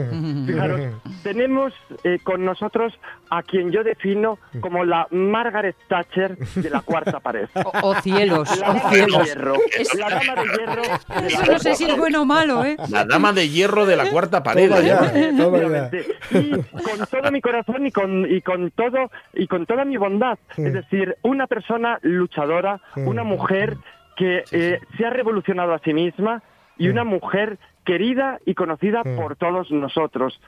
Fijaros, 0.46 0.80
tenemos 1.24 1.72
eh, 2.04 2.20
con 2.22 2.44
nosotros 2.44 2.92
a 3.30 3.42
quien 3.42 3.72
yo 3.72 3.82
defino 3.82 4.38
como 4.60 4.84
la 4.84 5.08
Margaret 5.10 5.74
Thatcher 5.88 6.38
de 6.38 6.70
la 6.70 6.82
cuarta 6.82 7.18
pared. 7.18 7.48
O, 7.82 7.88
o 7.88 7.94
cielos, 7.96 8.48
La 8.60 8.70
o 8.70 8.74
dama 8.74 8.90
de 8.90 8.94
cielos. 8.96 9.24
hierro. 9.26 9.54
La 9.98 10.08
dama 10.10 10.34
de 10.36 10.48
hierro. 10.56 10.82
de 10.82 10.88
la 11.20 11.26
Eso 11.26 11.38
no 11.40 11.46
cuarta 11.46 11.58
sé 11.58 11.74
si 11.74 11.82
es 11.84 11.88
pared. 11.90 12.00
bueno 12.00 12.22
o 12.22 12.24
malo, 12.24 12.64
¿eh? 12.64 12.76
La 12.90 13.04
dama 13.04 13.32
de 13.32 13.48
hierro 13.48 13.86
de 13.86 13.96
la 13.96 14.10
cuarta 14.10 14.42
pared. 14.44 14.68
Toma 14.68 14.80
¿eh? 14.80 14.86
ya, 14.86 15.36
toma 15.36 15.58
ya. 15.58 15.90
Y 16.38 16.50
con 16.52 17.06
todo 17.10 17.32
mi 17.32 17.40
corazón 17.40 17.86
y 17.86 17.90
con, 17.90 18.30
y 18.30 18.40
con 18.42 18.70
todo 18.70 19.10
y 19.32 19.48
con 19.48 19.66
toda 19.66 19.84
mi 19.84 19.96
bondad. 19.96 20.38
Es 20.56 20.72
decir, 20.74 21.16
una 21.22 21.46
persona 21.48 21.98
luchadora, 22.02 22.80
una 22.96 23.24
mujer 23.24 23.76
que 24.16 24.44
eh, 24.52 24.80
se 24.96 25.06
ha 25.06 25.10
revolucionado 25.10 25.74
a 25.74 25.78
sí 25.80 25.92
misma 25.94 26.42
y 26.78 26.84
Sí. 26.84 26.88
una 26.90 27.04
mujer 27.04 27.58
querida 27.84 28.38
y 28.46 28.54
conocida 28.54 29.02
por 29.04 29.36
todos 29.36 29.70
nosotros. 29.70 30.40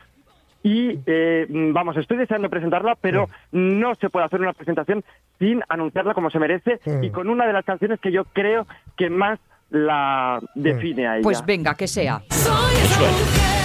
Y 0.62 0.99
eh, 1.06 1.46
vamos, 1.49 1.96
estoy 1.96 2.16
deseando 2.16 2.50
presentarla, 2.50 2.96
pero 3.00 3.28
no 3.52 3.94
se 3.94 4.11
puede 4.11 4.26
hacer 4.26 4.40
una 4.40 4.52
presentación 4.52 5.04
sin 5.38 5.62
anunciarla 5.68 6.14
como 6.14 6.30
se 6.30 6.38
merece 6.40 6.80
y 7.02 7.11
con 7.11 7.28
una 7.28 7.46
de 7.46 7.52
las 7.52 7.64
canciones 7.64 8.00
que 8.00 8.11
yo 8.11 8.25
creo 8.25 8.66
que 8.96 9.08
más 9.11 9.38
la 9.70 10.40
define 10.54 11.06
a 11.06 11.14
ella. 11.16 11.23
Pues 11.23 11.44
venga, 11.46 11.75
que 11.75 11.87
sea. 11.87 12.23
Soy 12.30 13.55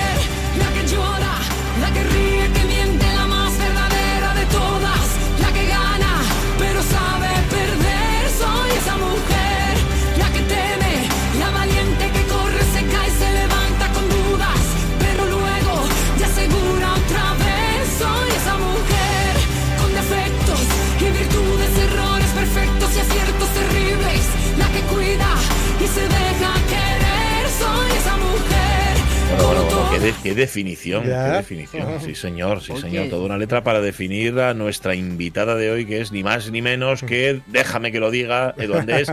qué, 30.23 30.33
definición, 30.35 31.05
Ya. 31.05 31.25
qué 31.25 31.31
definición. 31.37 31.87
Sí, 32.01 32.15
señor, 32.15 32.61
sí, 32.61 32.75
señor. 32.77 33.09
Toda 33.09 33.25
una 33.25 33.37
letra 33.37 33.63
para 33.63 33.81
definir 33.81 34.39
a 34.39 34.53
nuestra 34.53 34.95
invitada 34.95 35.55
de 35.55 35.71
hoy, 35.71 35.85
que 35.85 36.01
es 36.01 36.11
ni 36.11 36.23
más 36.23 36.51
ni 36.51 36.61
menos 36.61 37.03
que, 37.03 37.41
déjame 37.47 37.91
que 37.91 37.99
lo 37.99 38.11
diga, 38.11 38.53
Eduandés. 38.57 39.11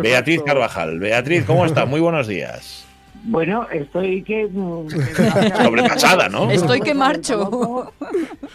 Beatriz 0.00 0.42
Carvajal. 0.44 0.98
Beatriz, 0.98 1.44
¿cómo 1.44 1.64
estás? 1.64 1.86
Muy 1.88 2.00
buenos 2.00 2.26
días. 2.26 2.84
Bueno, 3.24 3.66
estoy 3.72 4.22
que... 4.22 4.48
Sobrepasada, 5.62 6.28
¿no? 6.28 6.50
Estoy 6.50 6.80
que 6.80 6.94
marcho. 6.94 7.92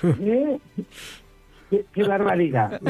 ¿Eh? 0.03 0.57
Qué, 1.73 1.85
qué 1.91 2.03
barbaridad. 2.03 2.79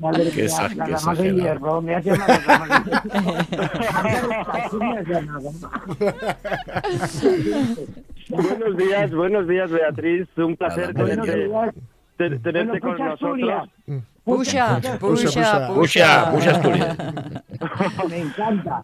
Madre 0.00 0.30
Qué 0.34 0.40
mía, 0.42 0.48
sa- 0.48 0.68
la 0.74 0.84
qué 0.86 0.90
dama 0.92 1.14
de 1.14 1.32
hierro, 1.34 1.80
me 1.82 1.94
has 1.94 2.04
llamado 2.04 2.32
dama 2.44 2.66
de 2.66 2.90
hierro. 2.90 4.52
Así 4.52 4.76
me 4.76 4.98
has 4.98 5.06
llamado. 5.06 5.50
buenos 8.28 8.76
días, 8.76 9.10
buenos 9.14 9.46
días, 9.46 9.70
Beatriz. 9.70 10.26
Un 10.36 10.56
placer 10.56 10.92
tenerte, 10.94 11.48
te- 12.16 12.38
tenerte 12.40 12.80
Bueno, 12.80 12.80
con 12.80 12.92
pucha 12.96 13.12
Asturias. 13.12 13.68
nosotros. 13.86 14.08
Pusha, 14.24 14.80
Pusha, 14.80 14.98
pusha, 14.98 15.68
Puxa, 15.68 16.30
puxa 16.32 16.50
Asturias. 16.50 16.98
Me 18.10 18.18
encanta. 18.18 18.82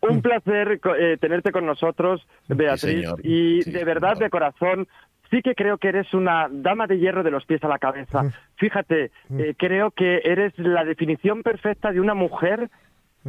Un 0.00 0.22
placer 0.22 0.80
eh, 0.98 1.18
tenerte 1.20 1.52
con 1.52 1.66
nosotros, 1.66 2.26
Beatriz. 2.48 3.06
Y 3.22 3.60
Sí, 3.62 3.70
de 3.72 3.84
verdad, 3.84 4.12
señor. 4.14 4.24
de 4.24 4.30
corazón, 4.30 4.88
sí 5.30 5.42
que 5.42 5.54
creo 5.54 5.78
que 5.78 5.88
eres 5.88 6.12
una 6.14 6.48
dama 6.50 6.86
de 6.86 6.98
hierro 6.98 7.22
de 7.22 7.30
los 7.30 7.44
pies 7.44 7.62
a 7.64 7.68
la 7.68 7.78
cabeza. 7.78 8.32
Fíjate, 8.56 9.10
eh, 9.38 9.54
creo 9.56 9.90
que 9.90 10.22
eres 10.24 10.56
la 10.58 10.84
definición 10.84 11.42
perfecta 11.42 11.92
de 11.92 12.00
una 12.00 12.14
mujer 12.14 12.70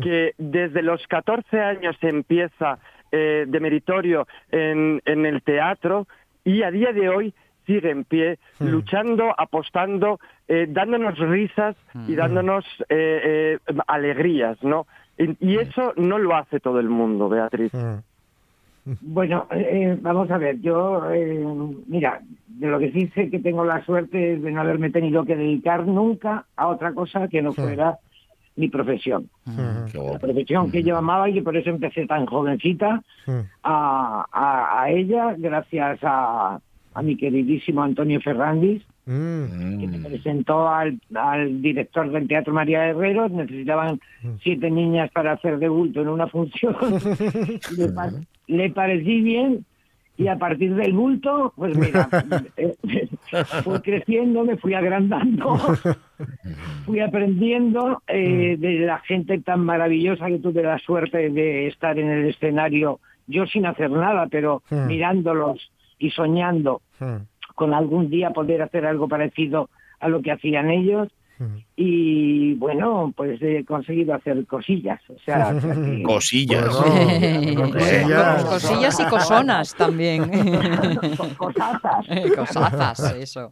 que 0.02 0.34
desde 0.38 0.84
los 0.84 1.06
14 1.08 1.60
años 1.60 1.96
empieza 2.02 2.78
eh, 3.12 3.46
de 3.48 3.60
meritorio 3.60 4.28
en, 4.52 5.02
en 5.06 5.26
el 5.26 5.42
teatro 5.42 6.08
y 6.44 6.62
a 6.62 6.70
día 6.70 6.94
de 6.94 7.10
hoy 7.10 7.34
sigue 7.68 7.92
en 7.92 8.06
pie, 8.06 8.40
luchando, 8.60 9.36
apostando, 9.38 10.20
eh, 10.48 10.66
dándonos 10.70 11.20
risas 11.20 11.76
y 12.08 12.16
dándonos 12.16 12.66
eh, 12.90 13.60
eh, 13.68 13.76
alegrías, 13.88 14.58
¿no? 14.64 14.88
Y, 15.18 15.36
y 15.46 15.58
eso 15.58 15.94
no 15.98 16.18
lo 16.18 16.36
hace 16.36 16.60
todo 16.60 16.80
el 16.80 16.90
mundo, 16.90 17.28
Beatriz. 17.28 17.74
Mm. 18.88 18.94
Bueno, 19.02 19.48
eh, 19.52 19.98
vamos 20.02 20.32
a 20.32 20.38
ver, 20.38 20.62
yo, 20.62 21.12
eh, 21.12 21.46
mira, 21.88 22.22
de 22.48 22.68
lo 22.68 22.80
que 22.80 22.92
sí 22.94 23.08
sé 23.14 23.30
que 23.30 23.40
tengo 23.40 23.66
la 23.66 23.84
suerte 23.84 24.34
es 24.34 24.42
de 24.42 24.52
no 24.52 24.62
haberme 24.62 24.90
tenido 24.92 25.26
que 25.26 25.36
dedicar 25.36 25.86
nunca 25.86 26.46
a 26.56 26.68
otra 26.68 26.94
cosa 26.94 27.28
que 27.28 27.42
no 27.42 27.54
fuera 27.54 27.98
mi 28.56 28.70
profesión. 28.70 29.30
Qué 29.46 29.62
La 30.14 30.20
profesión 30.20 30.72
que 30.72 30.84
yo 30.84 30.98
amaba 30.98 31.30
y 31.30 31.34
que 31.34 31.42
por 31.42 31.58
eso 31.58 31.70
empecé 31.70 32.08
tan 32.08 32.26
jovencita 32.26 33.04
Mm. 33.28 33.42
a, 33.64 34.26
a, 34.32 34.82
a 34.84 34.90
ella, 34.90 35.36
gracias 35.38 36.00
a, 36.02 36.60
a 36.94 37.02
mi 37.02 37.18
queridísimo 37.18 37.84
Antonio 37.84 38.22
Ferrandis, 38.22 38.82
Mm. 39.08 39.80
que 39.80 39.88
me 39.88 40.00
presentó 40.10 40.68
al, 40.68 41.00
al 41.16 41.62
director 41.62 42.12
del 42.12 42.28
Teatro 42.28 42.54
María 42.54 42.88
Herrero, 42.90 43.30
necesitaban 43.30 44.00
siete 44.44 44.70
niñas 44.70 45.10
para 45.12 45.32
hacer 45.32 45.58
de 45.60 45.70
bulto 45.70 46.02
en 46.02 46.10
una 46.10 46.28
función, 46.28 46.76
le, 47.78 47.88
pa- 47.90 48.12
le 48.48 48.70
parecí 48.72 49.22
bien 49.22 49.66
y 50.18 50.28
a 50.28 50.38
partir 50.38 50.74
del 50.76 50.94
bulto, 50.94 51.54
pues 51.56 51.78
mira, 51.78 52.10
fui 53.64 53.80
creciendo, 53.82 54.44
me 54.44 54.58
fui 54.58 54.74
agrandando, 54.74 55.58
fui 56.86 57.00
aprendiendo 57.00 58.02
eh, 58.08 58.56
de 58.58 58.80
la 58.80 59.00
gente 59.00 59.40
tan 59.40 59.62
maravillosa 59.64 60.28
que 60.28 60.40
tuve 60.40 60.64
la 60.64 60.80
suerte 60.80 61.30
de 61.30 61.68
estar 61.68 61.98
en 62.00 62.10
el 62.10 62.30
escenario, 62.30 63.00
yo 63.28 63.46
sin 63.46 63.66
hacer 63.66 63.92
nada, 63.92 64.28
pero 64.30 64.64
Mm. 64.70 64.88
mirándolos 64.88 65.72
y 66.00 66.10
soñando. 66.12 66.82
Mm. 67.00 67.16
Con 67.58 67.74
algún 67.74 68.10
día 68.10 68.30
poder 68.30 68.62
hacer 68.62 68.86
algo 68.86 69.08
parecido 69.10 69.70
a 70.00 70.08
lo 70.08 70.22
que 70.22 70.32
hacían 70.32 70.70
ellos 70.70 71.10
Mm. 71.40 71.58
y 71.76 72.54
bueno 72.56 73.14
pues 73.16 73.40
he 73.44 73.64
conseguido 73.64 74.16
hacer 74.16 74.44
cosillas 74.48 75.00
o 75.08 75.20
sea, 75.24 75.54
que- 75.62 76.02
Cosillas. 76.02 76.66
Bueno, 76.82 77.72
cosillas. 77.74 78.44
Cosillas 78.46 79.00
y 79.00 79.04
cosonas 79.06 79.76
también. 79.76 80.24
cosazas 81.38 82.06
Cosazas, 82.36 83.16
eso. 83.16 83.52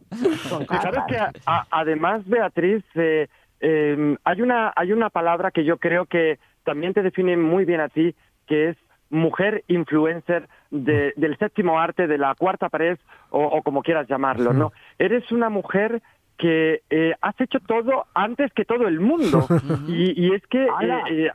Que 0.68 0.76
sabes 0.78 1.00
que 1.08 1.16
a- 1.16 1.30
a- 1.46 1.66
además, 1.70 2.22
Beatriz, 2.26 2.82
eh, 2.96 3.28
eh, 3.60 4.16
hay 4.24 4.42
una 4.42 4.72
hay 4.74 4.90
una 4.90 5.08
palabra 5.10 5.52
que 5.52 5.64
yo 5.64 5.76
creo 5.78 6.06
que 6.06 6.40
también 6.64 6.92
te 6.92 7.02
define 7.02 7.36
muy 7.36 7.64
bien 7.64 7.80
a 7.80 7.88
ti, 7.88 8.14
que 8.48 8.70
es 8.70 8.76
mujer 9.10 9.64
influencer 9.68 10.48
de- 10.70 11.12
del 11.16 11.36
séptimo 11.38 11.78
arte, 11.80 12.06
de 12.06 12.18
la 12.18 12.34
cuarta 12.34 12.68
pared 12.68 12.98
o, 13.30 13.42
o 13.44 13.62
como 13.62 13.82
quieras 13.82 14.08
llamarlo, 14.08 14.52
¿no? 14.52 14.72
Eres 14.98 15.30
una 15.32 15.48
mujer 15.48 16.02
que 16.38 16.82
eh, 16.90 17.14
has 17.22 17.40
hecho 17.40 17.60
todo 17.60 18.04
antes 18.12 18.52
que 18.52 18.66
todo 18.66 18.86
el 18.88 19.00
mundo. 19.00 19.46
Y, 19.88 20.26
y 20.26 20.34
es 20.34 20.46
que 20.48 20.64
eh, 20.64 20.68
eh, 21.10 21.30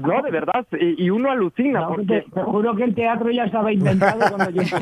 no 0.00 0.20
de 0.22 0.30
verdad 0.30 0.66
y, 0.72 1.04
y 1.04 1.10
uno 1.10 1.30
alucina 1.30 1.80
No, 1.82 1.88
porque 1.94 2.20
te, 2.22 2.30
te 2.30 2.42
juro 2.42 2.74
que 2.76 2.84
el 2.84 2.94
teatro 2.94 3.30
ya 3.30 3.44
estaba 3.44 3.72
inventado 3.72 4.20
cuando 4.28 4.50
yo 4.50 4.62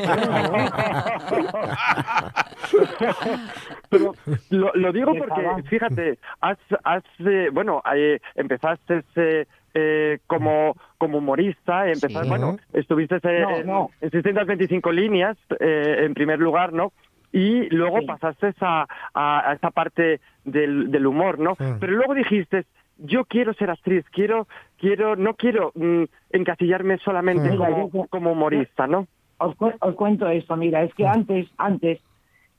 Pero 3.90 4.14
lo, 4.50 4.72
lo 4.74 4.92
digo 4.92 5.12
porque, 5.16 5.62
fíjate, 5.68 6.18
has, 6.40 6.58
has 6.84 7.02
eh, 7.20 7.48
bueno, 7.52 7.82
eh, 7.94 8.20
empezaste 8.34 9.02
eh, 9.74 10.18
como, 10.26 10.74
como 10.98 11.18
humorista, 11.18 11.86
empezaste, 11.88 12.24
Sí. 12.24 12.28
bueno, 12.28 12.56
estuviste 12.72 13.16
eh, 13.22 13.40
No, 13.42 13.56
en, 13.58 13.66
no. 13.66 13.90
en 14.00 14.10
625 14.10 14.92
líneas, 14.92 15.36
eh, 15.58 15.96
en 16.00 16.14
primer 16.14 16.38
lugar, 16.38 16.72
¿no? 16.72 16.92
Y 17.32 17.68
luego 17.74 18.00
Sí. 18.00 18.06
pasaste 18.06 18.52
a, 18.60 18.86
a, 19.14 19.50
a 19.50 19.52
esa 19.54 19.70
parte 19.70 20.20
del, 20.44 20.90
del 20.90 21.06
humor, 21.06 21.38
¿no? 21.38 21.56
Pero 21.78 21.92
luego 21.92 22.14
dijiste, 22.14 22.64
yo 22.98 23.24
quiero 23.24 23.54
ser 23.54 23.70
actriz, 23.70 24.04
quiero, 24.10 24.48
quiero, 24.76 25.14
no 25.16 25.34
quiero 25.34 25.70
mm, 25.74 26.04
encasillarme 26.30 26.98
solamente 26.98 27.56
como, 27.56 27.90
como 28.08 28.32
humorista, 28.32 28.86
¿no? 28.86 29.06
os, 29.38 29.56
cu- 29.56 29.72
os 29.80 29.94
cuento 29.94 30.28
esto 30.28 30.54
mira 30.54 30.82
es 30.82 30.92
que 30.94 31.06
antes 31.06 31.48
antes 31.56 31.98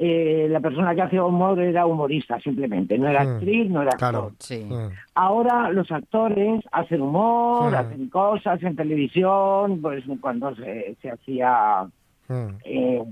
eh, 0.03 0.47
la 0.49 0.59
persona 0.59 0.95
que 0.95 1.03
hacía 1.03 1.23
humor 1.23 1.59
era 1.59 1.85
humorista 1.85 2.39
simplemente 2.39 2.97
no 2.97 3.07
era 3.07 3.23
Mm. 3.23 3.27
actriz 3.35 3.69
no 3.69 3.81
era 3.83 3.91
actor 3.91 4.09
Claro. 4.09 4.31
Sí. 4.39 4.65
Mm. 4.67 4.89
Ahora 5.13 5.69
los 5.69 5.91
actores 5.91 6.63
hacen 6.71 7.01
humor, 7.01 7.71
Mm. 7.71 7.75
hacen 7.75 8.09
cosas 8.09 8.63
en 8.63 8.75
televisión, 8.75 9.79
pues 9.79 10.03
cuando 10.19 10.55
se, 10.55 10.95
se 11.01 11.11
hacía 11.11 11.85
Mm. 12.27 12.47
eh, 12.65 13.03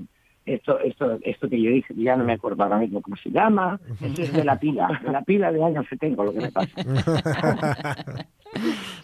esto, 0.48 0.79
esto, 0.79 1.19
esto 1.22 1.48
que 1.48 1.62
yo 1.62 1.69
dije, 1.69 1.93
ya 1.96 2.15
no 2.15 2.24
me 2.24 2.34
acuerdo 2.34 2.63
ahora 2.63 2.79
mismo 2.79 3.01
cómo 3.03 3.15
se 3.17 3.29
llama, 3.29 3.79
eso 4.01 4.22
es 4.24 4.34
de 4.34 4.43
la 4.43 4.55
pila, 4.58 5.00
de 5.05 5.12
la 5.12 5.22
pila 5.22 5.51
de 5.51 5.63
años 5.63 5.86
que 5.88 5.96
tengo, 5.98 6.24
lo 6.24 6.34
que 6.34 6.39
me 6.41 6.51
pasa. 6.51 6.72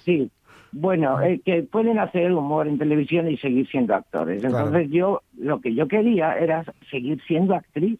Sí, 0.04 0.30
bueno, 0.77 1.22
eh, 1.22 1.39
que 1.46 1.63
pueden 1.63 2.00
hacer 2.00 2.34
humor 2.34 2.67
en 2.67 2.77
televisión 2.77 3.29
y 3.32 3.38
seguir 3.38 3.65
siendo 3.70 3.96
actores. 3.96 4.41
Claro. 4.41 4.67
Entonces 4.67 4.91
yo, 4.91 5.22
lo 5.38 5.62
que 5.62 5.74
yo 5.74 5.88
quería 5.88 6.38
era 6.38 6.65
seguir 6.91 7.22
siendo 7.25 7.55
actriz, 7.55 7.98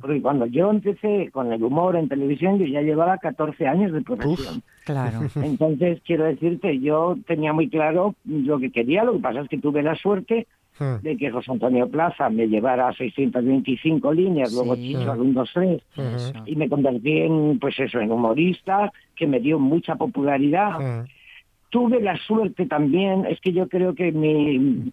porque 0.00 0.20
cuando 0.20 0.46
yo 0.46 0.70
empecé 0.70 1.30
con 1.30 1.52
el 1.52 1.62
humor 1.62 1.94
en 1.94 2.08
televisión, 2.08 2.58
yo 2.58 2.66
ya 2.66 2.80
llevaba 2.80 3.18
14 3.18 3.68
años 3.68 3.92
de 3.92 4.00
profesión. 4.00 4.62
Claro. 4.84 5.20
Entonces, 5.36 6.00
quiero 6.04 6.24
decirte, 6.24 6.80
yo 6.80 7.16
tenía 7.28 7.52
muy 7.52 7.68
claro 7.68 8.16
lo 8.24 8.58
que 8.58 8.72
quería, 8.72 9.04
lo 9.04 9.12
que 9.12 9.20
pasa 9.20 9.42
es 9.42 9.48
que 9.48 9.58
tuve 9.58 9.84
la 9.84 9.94
suerte 9.94 10.48
de 11.02 11.16
que 11.16 11.30
José 11.30 11.52
Antonio 11.52 11.88
Plaza 11.88 12.28
me 12.28 12.48
llevara 12.48 12.88
a 12.88 12.92
625 12.92 14.12
líneas, 14.12 14.52
luego. 14.52 14.74
Chicho 14.74 15.12
al 15.12 15.20
1, 15.20 15.32
2, 15.32 15.50
3, 15.54 15.82
Eso. 15.96 16.32
y 16.44 16.56
me 16.56 16.68
convertí 16.68 17.20
en, 17.20 17.58
pues 17.60 17.78
eso, 17.78 18.00
en 18.00 18.10
humorista, 18.10 18.92
que 19.14 19.26
me 19.26 19.38
dio 19.38 19.58
mucha 19.58 19.94
popularidad. 19.94 21.06
Tuve 21.70 22.00
la 22.00 22.16
suerte 22.16 22.66
también, 22.66 23.26
es 23.26 23.40
que 23.40 23.52
yo 23.52 23.68
creo 23.68 23.94
que 23.94 24.12
mi, 24.12 24.92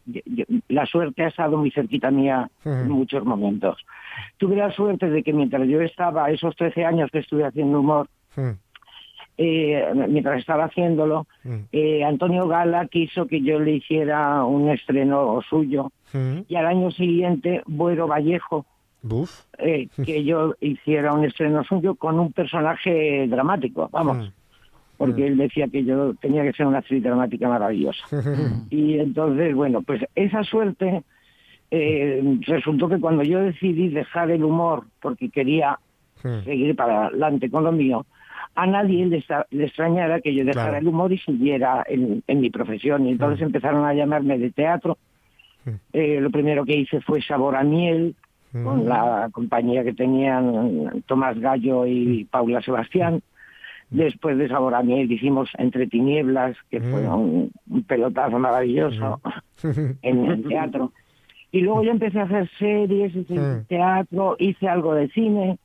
la 0.67 0.86
suerte 0.86 1.23
ha 1.23 1.27
estado 1.27 1.57
muy 1.57 1.71
cerquita 1.71 2.09
mía 2.09 2.49
en 2.65 2.89
muchos 2.89 3.23
momentos. 3.23 3.86
Tuve 4.38 4.55
la 4.55 4.71
suerte 4.71 5.09
de 5.09 5.23
que 5.23 5.33
mientras 5.33 5.67
yo 5.67 5.81
estaba, 5.81 6.31
esos 6.31 6.55
13 6.55 6.86
años 6.86 7.09
que 7.12 7.19
estuve 7.19 7.45
haciendo 7.45 7.79
humor, 7.79 8.09
eh, 9.38 9.93
mientras 10.09 10.39
estaba 10.39 10.65
haciéndolo, 10.65 11.27
eh, 11.71 12.03
Antonio 12.03 12.47
Gala 12.47 12.88
quiso 12.88 13.27
que 13.27 13.41
yo 13.41 13.59
le 13.59 13.73
hiciera 13.73 14.43
un 14.43 14.69
estreno 14.69 15.41
suyo 15.47 15.91
y 16.47 16.55
al 16.55 16.67
año 16.67 16.91
siguiente 16.91 17.62
Buero 17.65 18.07
Vallejo 18.07 18.65
eh, 19.57 19.89
que 20.05 20.23
yo 20.23 20.55
hiciera 20.62 21.13
un 21.13 21.25
estreno 21.25 21.63
suyo 21.63 21.95
con 21.95 22.19
un 22.19 22.31
personaje 22.31 23.27
dramático, 23.27 23.89
vamos. 23.91 24.31
Porque 25.05 25.27
él 25.27 25.37
decía 25.37 25.67
que 25.67 25.83
yo 25.83 26.13
tenía 26.15 26.43
que 26.43 26.53
ser 26.53 26.65
una 26.67 26.79
actriz 26.79 27.03
dramática 27.03 27.47
maravillosa. 27.49 28.03
Y 28.69 28.99
entonces, 28.99 29.53
bueno, 29.55 29.81
pues 29.81 30.01
esa 30.15 30.43
suerte 30.43 31.03
eh, 31.71 32.39
resultó 32.45 32.87
que 32.89 32.99
cuando 32.99 33.23
yo 33.23 33.39
decidí 33.39 33.89
dejar 33.89 34.31
el 34.31 34.43
humor 34.43 34.83
porque 35.01 35.29
quería 35.29 35.79
Mm. 36.23 36.43
seguir 36.45 36.73
para 36.77 37.07
adelante 37.07 37.49
con 37.49 37.65
lo 37.65 37.73
mío, 37.73 38.05
a 38.55 38.65
nadie 38.65 39.05
le, 39.07 39.21
le 39.51 39.65
extrañara 39.65 40.21
que 40.21 40.33
yo 40.33 40.45
dejara 40.45 40.69
Claro. 40.69 40.77
el 40.77 40.87
humor 40.87 41.11
y 41.11 41.17
siguiera 41.17 41.83
en, 41.85 42.23
en 42.27 42.39
mi 42.39 42.49
profesión. 42.49 43.05
Y 43.05 43.11
entonces 43.11 43.41
Mm. 43.41 43.47
empezaron 43.47 43.83
a 43.85 43.93
llamarme 43.93 44.37
de 44.37 44.49
teatro. 44.51 44.97
Mm. 45.65 45.69
Eh, 45.91 46.19
lo 46.21 46.29
primero 46.31 46.63
que 46.63 46.77
hice 46.77 47.01
fue 47.01 47.21
Sabor 47.21 47.57
a 47.57 47.63
Miel, 47.63 48.15
Mm. 48.53 48.63
con 48.63 48.85
la 48.87 49.27
compañía 49.33 49.83
que 49.83 49.91
tenían 49.93 51.03
Tomás 51.07 51.37
Gallo 51.39 51.87
y 51.87 52.23
Paula 52.31 52.61
Sebastián. 52.61 53.21
Después 53.93 54.38
de 54.38 54.47
Sabor 54.47 54.73
a 54.75 54.84
Miel 54.84 55.12
hicimos 55.12 55.49
Entre 55.58 55.88
Tinieblas, 55.88 56.58
que 56.69 56.82
fue 56.82 57.03
Mm. 57.03 57.13
un, 57.13 57.51
un 57.69 57.84
pelotazo 57.84 58.39
maravilloso 58.39 59.21
en 60.01 60.25
el 60.25 60.43
teatro. 60.47 60.91
Y 61.51 61.62
luego 61.62 61.84
yo 61.84 61.91
empecé 61.91 62.19
a 62.19 62.23
hacer 62.23 62.49
series, 62.58 63.15
hice 63.15 63.34
Mm. 63.39 63.65
teatro, 63.67 64.36
hice 64.39 64.67
algo 64.67 64.95
de 64.95 65.08
cine. 65.10 65.60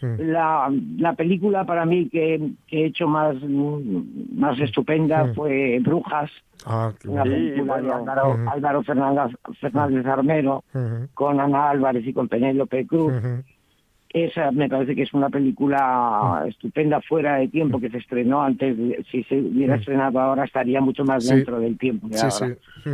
Mm. 0.00 0.20
La, 0.32 0.72
la 0.98 1.12
película 1.14 1.64
para 1.64 1.84
mí 1.86 2.08
que, 2.08 2.50
que 2.66 2.82
he 2.82 2.86
hecho 2.86 3.06
más, 3.08 3.36
mm, 3.42 4.38
más 4.38 4.58
estupenda 4.60 5.24
Mm. 5.24 5.34
fue 5.34 5.78
Brujas, 5.82 6.30
Ah, 6.66 6.92
qué 6.98 7.08
una 7.08 7.22
bueno. 7.24 7.36
Película 7.36 7.80
de. 7.82 7.92
Álvaro. 7.92 8.36
Álvaro 8.50 8.82
Fernández, 8.82 9.36
Fernández 9.60 10.06
Armero, 10.06 10.64
con 11.12 11.38
Ana 11.40 11.70
Álvarez 11.70 12.06
y 12.06 12.12
con 12.14 12.28
Penélope 12.28 12.86
Cruz. 12.86 13.12
Esa 14.14 14.52
me 14.52 14.68
parece 14.68 14.94
que 14.94 15.02
es 15.02 15.12
una 15.12 15.28
película 15.28 16.44
estupenda 16.48 17.00
fuera 17.00 17.34
de 17.38 17.48
tiempo 17.48 17.80
que 17.80 17.90
se 17.90 17.98
estrenó 17.98 18.42
antes. 18.42 18.76
si 19.10 19.24
se 19.24 19.40
hubiera 19.40 19.74
estrenado 19.74 20.20
ahora 20.20 20.44
estaría 20.44 20.80
mucho 20.80 21.04
más 21.04 21.24
Sí. 21.26 21.34
dentro 21.34 21.58
del 21.58 21.76
tiempo 21.76 22.06
de 22.08 22.18
Sí, 22.18 22.26
ahora. 22.30 22.54
sí. 22.84 22.90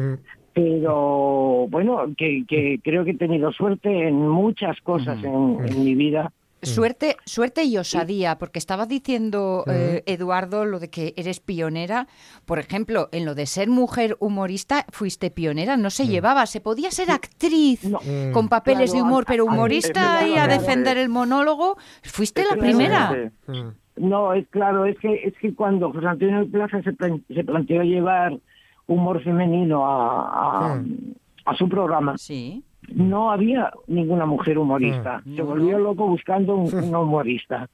Pero 0.54 1.66
bueno, 1.68 2.06
que, 2.16 2.44
que 2.48 2.80
creo 2.82 3.04
que 3.04 3.10
he 3.12 3.16
tenido 3.16 3.52
suerte 3.52 4.08
en 4.08 4.28
muchas 4.28 4.80
cosas 4.80 5.22
en, 5.22 5.58
en 5.64 5.84
mi 5.84 5.94
vida. 5.94 6.32
Suerte, 6.62 7.16
suerte 7.24 7.64
y 7.64 7.76
osadía, 7.78 8.36
porque 8.38 8.58
estaba 8.58 8.84
diciendo 8.86 9.64
eh, 9.66 10.02
Eduardo 10.06 10.64
lo 10.66 10.78
de 10.78 10.90
que 10.90 11.14
eres 11.16 11.40
pionera. 11.40 12.06
Por 12.44 12.58
ejemplo, 12.58 13.08
en 13.12 13.24
lo 13.24 13.34
de 13.34 13.46
ser 13.46 13.68
mujer 13.68 14.16
humorista, 14.20 14.84
fuiste 14.90 15.30
pionera, 15.30 15.76
no 15.76 15.88
se 15.90 16.06
llevaba, 16.06 16.44
se 16.46 16.60
podía 16.60 16.90
ser 16.90 17.10
actriz 17.10 17.84
No, 17.84 17.98
Mm. 18.00 18.32
con 18.32 18.48
papeles 18.48 18.90
Claro, 18.90 19.04
de 19.04 19.10
humor, 19.10 19.24
a- 19.26 19.30
pero 19.30 19.48
a- 19.48 19.52
humorista 19.52 20.26
y 20.26 20.34
a 20.36 20.46
defender 20.46 20.96
el 20.98 21.08
monólogo, 21.08 21.76
fuiste 22.02 22.44
la 22.44 22.56
primera. 22.56 23.30
Mm. 23.46 23.68
No, 24.08 24.32
es 24.34 24.46
claro, 24.48 24.84
es 24.86 24.98
que 24.98 25.14
es 25.24 25.34
que 25.40 25.54
cuando 25.54 25.92
José 25.92 26.06
Antonio 26.06 26.46
Plaza 26.50 26.82
se, 26.82 26.92
plan- 26.92 27.22
se 27.34 27.44
planteó 27.44 27.82
llevar 27.82 28.38
humor 28.86 29.22
femenino 29.22 29.86
a, 29.86 30.72
a, 30.72 30.74
Mm. 30.76 31.14
a 31.46 31.54
su 31.56 31.68
programa, 31.68 32.16
Sí. 32.18 32.62
No 32.94 33.30
había 33.30 33.72
ninguna 33.86 34.26
mujer 34.26 34.58
humorista. 34.58 35.22
Mm. 35.24 35.36
Se 35.36 35.42
volvió 35.42 35.78
no. 35.78 35.84
loco 35.84 36.06
buscando 36.06 36.56
un, 36.56 36.74
un 36.74 36.94
humorista. 36.94 37.68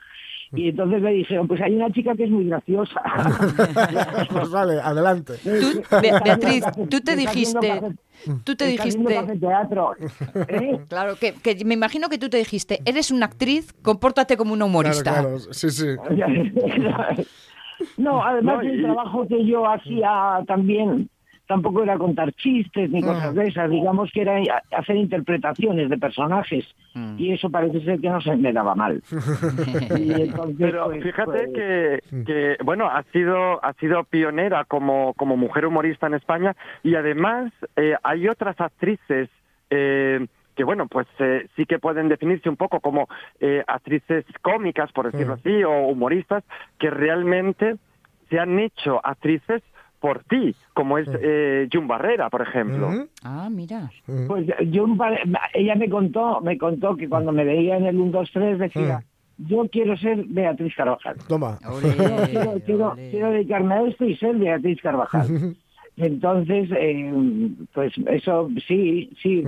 Y 0.52 0.68
entonces 0.68 1.02
le 1.02 1.11
dijeron, 1.11 1.48
pues 1.48 1.61
hay 1.61 1.74
una 1.74 1.90
chica 1.90 2.14
que 2.14 2.22
es 2.24 2.31
muy 2.31 2.46
graciosa. 2.46 3.00
pues 4.33 4.50
vale, 4.50 4.81
adelante. 4.81 5.35
Tú, 5.42 5.83
Be- 6.00 6.12
Beatriz, 6.24 6.64
tú 6.88 7.00
te 7.00 7.16
dijiste, 7.16 7.83
tú 8.44 8.55
te 8.55 8.66
dijiste, 8.66 9.14
cafeteatro. 9.14 9.94
¿Eh? 10.48 10.79
claro, 10.88 11.16
que, 11.16 11.33
que 11.35 11.64
me 11.64 11.74
imagino 11.74 12.09
que 12.09 12.18
tú 12.18 12.29
te 12.29 12.37
dijiste, 12.37 12.81
eres 12.85 13.11
una 13.11 13.26
actriz, 13.26 13.72
compórtate 13.83 14.37
como 14.37 14.52
una 14.52 14.66
humorista. 14.66 15.14
claro, 15.14 15.38
sí, 15.38 15.68
sí. 15.70 15.87
No, 17.98 18.24
además 18.24 18.64
No, 18.64 18.70
el 18.70 18.83
trabajo 18.83 19.26
que 19.29 19.44
yo 19.44 19.66
hacía 19.68 20.42
también 20.46 21.11
tampoco 21.46 21.82
era 21.82 21.96
contar 21.96 22.32
chistes 22.32 22.90
ni 22.90 23.02
cosas 23.02 23.35
de 23.35 23.46
esas, 23.46 23.70
digamos 23.70 24.11
que 24.12 24.22
era 24.22 24.40
hacer 24.72 24.96
interpretaciones 24.96 25.88
de 25.88 25.98
personajes 25.98 26.66
Mm. 26.96 27.16
y 27.18 27.32
eso 27.32 27.50
parece 27.50 27.82
ser 27.82 28.00
que 28.00 28.09
no 28.09 28.20
se 28.22 28.35
me 28.37 28.52
daba 28.52 28.74
mal. 28.74 29.02
Y 29.98 30.22
entonces, 30.22 30.56
Pero 30.59 30.87
pues, 30.87 31.02
fíjate 31.02 31.30
pues, 31.30 31.52
que, 31.52 32.24
que, 32.24 32.56
bueno, 32.64 32.87
ha 32.87 33.02
sido, 33.12 33.62
ha 33.62 33.74
sido 33.74 34.04
pionera 34.04 34.64
como, 34.64 35.12
como 35.14 35.37
mujer 35.37 35.66
humorista 35.66 36.06
en 36.06 36.14
España 36.14 36.56
y 36.82 36.94
además 36.94 37.52
eh, 37.76 37.94
hay 38.02 38.28
otras 38.28 38.59
actrices 38.61 39.28
eh, 39.68 40.26
que, 40.54 40.64
bueno, 40.64 40.87
pues 40.87 41.06
eh, 41.18 41.46
sí 41.54 41.66
que 41.66 41.78
pueden 41.78 42.09
definirse 42.09 42.48
un 42.48 42.56
poco 42.56 42.80
como 42.80 43.09
eh, 43.40 43.62
actrices 43.66 44.24
cómicas, 44.40 44.90
por 44.92 45.12
decirlo 45.12 45.35
así, 45.35 45.62
o 45.64 45.88
humoristas, 45.88 46.44
que 46.78 46.88
realmente 46.88 47.76
se 48.30 48.38
han 48.38 48.59
hecho 48.59 49.00
actrices 49.04 49.62
por 50.00 50.22
ti, 50.24 50.54
como 50.74 50.98
es 50.98 51.09
eh, 51.20 51.68
June 51.72 51.87
Barrera, 51.87 52.28
por 52.30 52.42
ejemplo. 52.42 52.88
Ujú, 52.88 53.09
Ah, 53.22 53.48
mira. 53.50 53.90
ujú. 54.06 54.26
Pues 54.28 54.46
yo, 54.70 54.85
un 54.85 54.96
par- 54.96 55.18
ella 55.54 55.74
me 55.74 55.88
contó, 55.88 56.40
me 56.40 56.56
contó 56.59 56.96
que 56.96 57.09
cuando 57.09 57.32
me 57.32 57.44
veía 57.44 57.76
en 57.76 57.87
el 57.87 57.98
1, 57.98 58.12
2, 58.12 58.30
3 58.32 58.59
decía, 58.59 59.02
yo 59.38 59.66
quiero 59.70 59.96
ser 59.96 60.24
Beatriz 60.28 60.74
Carvajal. 60.76 61.16
Toma. 61.28 61.59
Ole, 61.68 61.88
quiero, 62.30 62.61
quiero, 62.64 62.92
ole. 62.92 63.11
quiero 63.11 63.30
dedicarme 63.30 63.74
a 63.74 63.82
esto 63.82 64.04
y 64.04 64.16
ser 64.16 64.37
Beatriz 64.37 64.80
Carvajal. 64.80 65.54
Entonces, 65.96 66.68
eh, 66.78 67.48
pues 67.72 67.92
eso 68.09 68.50
sí, 68.68 69.11
sí, 69.22 69.44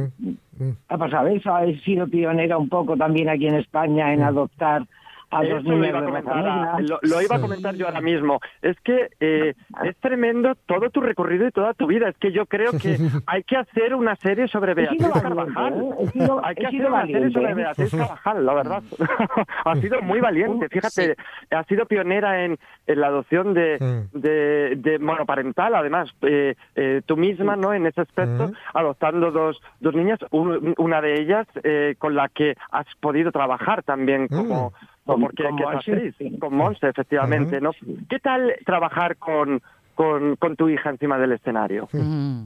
ha 0.89 0.97
pasado 0.99 1.29
eso. 1.29 1.59
He 1.59 1.79
sido 1.81 2.07
pionera 2.09 2.57
un 2.57 2.69
poco 2.71 2.97
también 2.97 3.29
aquí 3.29 3.47
en 3.47 3.57
España 3.57 4.15
en 4.15 4.23
adoptar 4.23 4.83
a 5.31 5.43
los 5.43 5.61
Eso 5.63 5.73
lo 5.77 5.85
iba, 5.87 5.99
a 5.99 6.05
comentar, 6.05 6.35
raza 6.37 6.51
negra. 6.57 6.81
lo, 6.81 6.99
lo 7.03 7.23
iba 7.23 7.37
a 7.37 7.41
comentar 7.41 7.75
yo 7.75 7.87
ahora 7.87 8.01
mismo. 8.01 8.41
Es 8.63 8.79
que 8.81 9.09
eh, 9.21 9.55
es 9.85 9.97
tremendo 9.99 10.55
todo 10.67 10.91
tu 10.91 11.01
recorrido 11.01 11.47
y 11.47 11.51
toda 11.51 11.75
tu 11.75 11.87
vida. 11.87 12.09
Es 12.09 12.17
que 12.19 12.33
yo 12.33 12.47
creo 12.47 12.73
que 12.73 12.97
hay 13.27 13.43
que 13.45 13.57
hacer 13.57 13.95
una 13.95 14.17
serie 14.17 14.49
sobre 14.49 14.75
Beatriz 14.75 15.01
valiente, 15.03 15.23
Carvajal. 15.23 15.75
¿eh? 15.75 15.91
He 16.01 16.07
sido- 16.09 16.41
Hay 16.45 16.55
que 16.55 16.63
he 16.63 16.67
hacer 16.67 16.79
sido 16.79 16.89
una 16.89 17.07
serie 17.07 17.31
sobre. 17.31 17.55
Beatriz 17.55 17.91
Carvajal, 17.91 18.47
la 18.47 18.55
verdad. 18.55 18.83
ha 19.65 19.75
sido 19.77 20.01
muy 20.03 20.21
valiente. 20.21 20.69
Fíjate, 20.69 21.17
ha 21.51 21.65
sido 21.65 21.87
pionera 21.87 22.45
en, 22.45 22.59
en 22.87 23.01
la 23.01 23.09
adopción 23.09 23.55
de, 23.55 23.79
de, 24.13 24.75
de 24.77 24.99
monoparental, 24.99 25.75
además. 25.75 26.11
Eh, 26.23 26.55
eh, 26.75 27.03
tú 27.07 27.17
misma, 27.17 27.57
¿no? 27.57 27.73
En 27.75 27.87
ese 27.87 28.01
aspecto, 28.01 28.51
adoptando 28.75 29.31
dos, 29.31 29.61
dos 29.81 29.95
niñas, 29.95 30.19
un- 30.31 30.75
una 30.79 31.01
de 31.01 31.21
ellas 31.21 31.47
eh, 31.65 31.95
con 31.99 32.15
la 32.15 32.29
que 32.29 32.55
has 32.71 32.87
podido 33.01 33.31
trabajar 33.33 33.83
también 33.83 34.29
como... 34.29 34.71
Con- 34.73 34.89
porque 35.17 35.45
con 35.45 35.55
Monse, 35.57 35.93
actriz, 35.93 36.15
sí. 36.19 36.39
con 36.39 36.55
Monse, 36.55 36.89
efectivamente, 36.89 37.61
¿no? 37.61 37.71
¿Qué 38.09 38.19
tal 38.19 38.55
trabajar 38.67 39.17
con, 39.17 39.61
con, 39.95 40.37
con 40.37 40.57
tu 40.57 40.69
hija 40.69 40.91
encima 40.91 41.19
del 41.19 41.33
escenario? 41.33 41.89
Mm. 41.93 42.45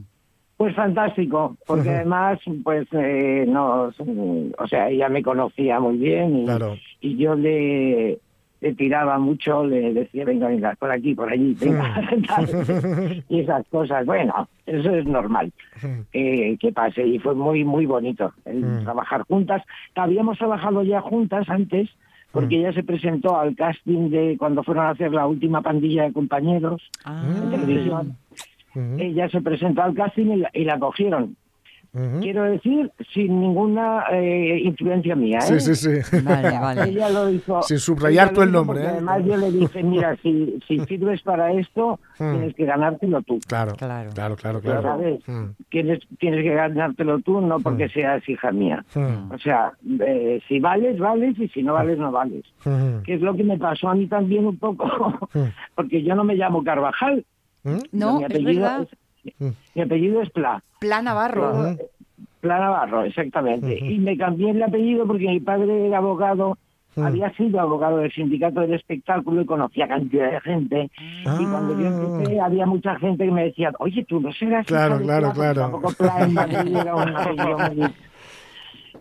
Pues 0.55 0.75
fantástico, 0.75 1.57
porque 1.65 1.89
además, 1.89 2.39
pues, 2.63 2.87
eh, 2.93 3.45
nos, 3.47 3.95
o 3.99 4.67
sea, 4.67 4.89
ella 4.89 5.09
me 5.09 5.23
conocía 5.23 5.79
muy 5.79 5.97
bien 5.97 6.37
y, 6.37 6.45
Claro. 6.45 6.77
y 7.01 7.17
yo 7.17 7.35
le, 7.35 8.19
le 8.61 8.73
tiraba 8.75 9.17
mucho, 9.17 9.65
le 9.65 9.93
decía, 9.93 10.23
venga, 10.23 10.47
venga, 10.47 10.73
por 10.79 10.89
aquí, 10.91 11.15
por 11.15 11.29
allí, 11.29 11.57
venga, 11.59 11.99
y 13.29 13.39
esas 13.41 13.67
cosas. 13.67 14.05
Bueno, 14.05 14.47
eso 14.65 14.95
es 14.95 15.05
normal 15.05 15.51
eh, 16.13 16.55
que 16.59 16.71
pase 16.71 17.05
y 17.05 17.19
fue 17.19 17.35
muy, 17.35 17.65
muy 17.65 17.85
bonito 17.85 18.31
el 18.45 18.83
trabajar 18.83 19.23
juntas. 19.23 19.63
Habíamos 19.95 20.37
trabajado 20.37 20.83
ya 20.83 21.01
juntas 21.01 21.49
antes, 21.49 21.89
porque 22.33 22.57
ella 22.59 22.73
se 22.73 22.83
presentó 22.83 23.39
al 23.39 23.55
casting 23.55 24.09
de 24.09 24.35
cuando 24.37 24.63
fueron 24.63 24.85
a 24.85 24.89
hacer 24.89 25.11
la 25.13 25.25
última 25.27 25.61
pandilla 25.61 26.03
de 26.03 26.13
compañeros 26.13 26.81
Ah, 27.05 27.23
en 27.43 27.51
televisión. 27.51 28.17
Ujú, 28.75 28.95
Ella 28.99 29.29
se 29.29 29.39
presentó 29.41 29.83
al 29.83 29.93
casting 29.93 30.25
y 30.31 30.35
la, 30.37 30.49
y 30.53 30.63
la 30.65 30.79
cogieron. 30.79 31.35
Ujú. 31.93 32.19
Quiero 32.21 32.43
decir, 32.43 32.91
sin 33.13 33.39
ninguna 33.39 34.03
eh, 34.11 34.61
influencia 34.63 35.15
mía. 35.15 35.39
¿eh? 35.39 35.59
Sí, 35.59 35.75
sí, 35.75 36.01
sí. 36.03 36.21
Vale, 36.23 36.51
vale. 36.59 36.83
Ella 36.89 37.09
lo 37.09 37.29
hizo. 37.29 37.61
Sin 37.63 37.79
subrayar 37.79 38.33
tú 38.33 38.41
el 38.41 38.51
nombre, 38.51 38.81
¿eh? 38.83 38.87
Además, 38.87 39.21
yo 39.25 39.37
le 39.37 39.51
dije, 39.51 39.83
mira, 39.83 40.15
si, 40.23 40.59
si 40.67 40.79
sirves 40.87 41.21
para 41.21 41.51
esto, 41.53 41.99
Hmm. 42.19 42.31
tienes 42.33 42.55
que 42.55 42.65
ganártelo 42.65 43.21
tú. 43.23 43.39
Claro, 43.47 43.73
Claro. 43.75 44.11
claro, 44.13 44.35
claro, 44.35 44.61
claro. 44.61 44.81
¿Sabes? 44.83 45.27
Mm, 45.27 45.45
Tienes, 45.69 45.99
tienes 46.19 46.43
que 46.43 46.53
ganártelo 46.53 47.19
tú, 47.19 47.41
no 47.41 47.59
porque 47.59 47.89
seas 47.89 48.27
hija 48.29 48.51
mía. 48.51 48.85
mm, 48.93 49.31
O 49.33 49.37
sea, 49.39 49.71
eh, 50.05 50.39
si 50.47 50.59
vales, 50.59 50.99
vales, 50.99 51.37
y 51.39 51.47
si 51.47 51.63
no 51.63 51.73
vales, 51.73 51.97
no 51.97 52.11
vales. 52.11 52.43
mm, 52.65 53.01
Que 53.03 53.15
es 53.15 53.21
lo 53.21 53.35
que 53.35 53.43
me 53.43 53.57
pasó 53.57 53.89
a 53.89 53.95
mí 53.95 54.05
también 54.07 54.45
un 54.45 54.57
poco, 54.57 54.85
porque 55.75 56.03
yo 56.03 56.13
no 56.15 56.23
me 56.23 56.35
llamo 56.35 56.63
Carvajal. 56.63 57.25
mm. 57.63 57.77
No, 57.93 58.17
mi 58.19 58.23
es 58.25 58.29
apellido 58.29 58.61
verdad. 58.61 58.81
es- 58.83 58.97
mi 59.75 59.81
apellido 59.81 60.21
es 60.21 60.29
Pla. 60.31 60.63
Plan 60.79 61.05
Navarro. 61.05 61.75
Pla 62.41 62.59
Navarro, 62.59 63.03
exactamente. 63.05 63.77
Y 63.79 63.99
me 63.99 64.17
cambié 64.17 64.51
el 64.51 64.61
apellido 64.63 65.07
porque 65.07 65.27
mi 65.27 65.39
padre 65.39 65.87
era 65.87 65.97
abogado, 65.99 66.57
había 66.97 67.31
sido 67.35 67.59
abogado 67.59 67.97
del 67.97 68.11
sindicato 68.11 68.59
del 68.61 68.73
espectáculo 68.73 69.41
y 69.41 69.45
conocía 69.45 69.87
cantidad 69.87 70.29
de 70.31 70.41
gente. 70.41 70.91
Y 70.99 71.45
cuando 71.45 71.79
yo 71.79 71.87
empecé, 71.87 72.39
había 72.39 72.65
mucha 72.65 72.95
gente 72.99 73.25
que 73.25 73.31
me 73.31 73.45
decía, 73.45 73.71
oye, 73.79 74.03
tú 74.05 74.19
no 74.19 74.31
serás. 74.33 74.65
Claro, 74.67 74.99
claro, 74.99 75.31
Pla?", 75.31 75.53
claro. 75.53 75.61
Tampoco 75.61 75.93
Pla 75.93 76.17
en 76.21 76.33
Madrid 76.33 76.75
era 76.75 76.95
un 76.95 77.15
apellido 77.15 77.57
muy- 77.57 77.93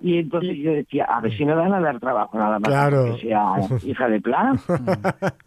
Y 0.03 0.19
entonces 0.19 0.57
yo 0.59 0.73
decía, 0.73 1.05
a 1.05 1.21
ver 1.21 1.37
si 1.37 1.45
me 1.45 1.55
van 1.55 1.73
a 1.73 1.81
dar 1.81 2.01
trabajo 2.01 2.37
nada 2.37 2.59
más. 2.59 2.69
Claro. 2.69 3.15
Que 3.15 3.23
sea 3.23 3.53
hija 3.87 4.09
de 4.09 4.21
Pla. 4.21 4.53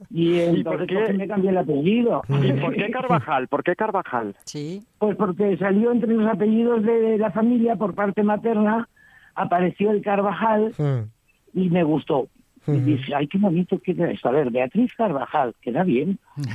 y 0.10 0.40
entonces 0.40 0.88
qué? 0.88 0.96
pues, 0.96 1.18
me 1.18 1.28
cambié 1.28 1.50
el 1.50 1.58
apellido. 1.58 2.22
¿Y 2.30 2.54
por 2.54 2.74
qué 2.74 2.90
Carvajal? 2.90 3.48
¿Por 3.50 3.64
qué 3.64 3.76
Carvajal? 3.76 4.36
Sí. 4.46 4.82
Pues 4.98 5.18
porque 5.18 5.58
salió 5.58 5.92
entre 5.92 6.14
los 6.14 6.28
apellidos 6.32 6.84
de 6.84 7.18
la 7.18 7.32
familia 7.32 7.76
por 7.76 7.94
parte 7.96 8.24
materna, 8.24 8.88
apareció 9.36 9.92
el 9.92 10.02
Carvajal 10.02 10.74
Mm. 10.78 11.60
y 11.60 11.70
me 11.70 11.84
gustó. 11.84 12.28
Y 12.68 12.78
dije, 12.80 13.14
ay, 13.14 13.28
qué 13.28 13.38
bonito 13.38 13.78
queda 13.80 14.10
esto. 14.10 14.30
A 14.30 14.32
ver, 14.32 14.50
Beatriz 14.50 14.92
Carvajal, 14.98 15.54
queda 15.62 15.84
bien. 15.84 16.18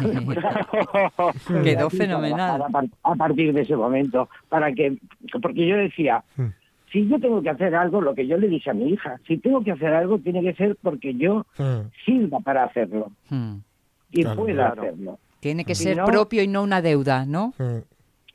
Quedó 1.46 1.62
Beatriz 1.62 1.98
fenomenal. 1.98 2.38
Carvajal 2.38 2.62
A, 2.62 2.68
par- 2.68 3.12
a 3.12 3.14
partir 3.14 3.52
de 3.52 3.60
ese 3.62 3.76
momento, 3.76 4.28
para 4.48 4.72
que, 4.72 4.96
porque 5.40 5.66
yo 5.68 5.76
decía, 5.76 6.24
si 6.92 7.08
yo 7.08 7.18
tengo 7.20 7.40
que 7.42 7.50
hacer 7.50 7.74
algo, 7.74 8.00
lo 8.00 8.14
que 8.14 8.26
yo 8.26 8.36
le 8.36 8.48
dije 8.48 8.70
a 8.70 8.74
mi 8.74 8.88
hija, 8.90 9.18
si 9.26 9.38
tengo 9.38 9.62
que 9.62 9.72
hacer 9.72 9.92
algo, 9.94 10.18
tiene 10.18 10.42
que 10.42 10.54
ser 10.54 10.76
porque 10.82 11.14
yo 11.14 11.46
sirva 12.04 12.40
para 12.40 12.64
hacerlo 12.64 13.10
Mm. 13.30 13.56
y 14.12 14.22
Claro, 14.22 14.36
pueda 14.40 14.54
claro. 14.72 14.82
hacerlo. 14.82 15.18
Tiene 15.40 15.64
que 15.64 15.74
Si 15.74 15.84
ser 15.84 15.96
no- 15.96 16.04
propio 16.04 16.42
y 16.42 16.48
no 16.48 16.62
una 16.62 16.82
deuda, 16.82 17.24
¿no? 17.26 17.54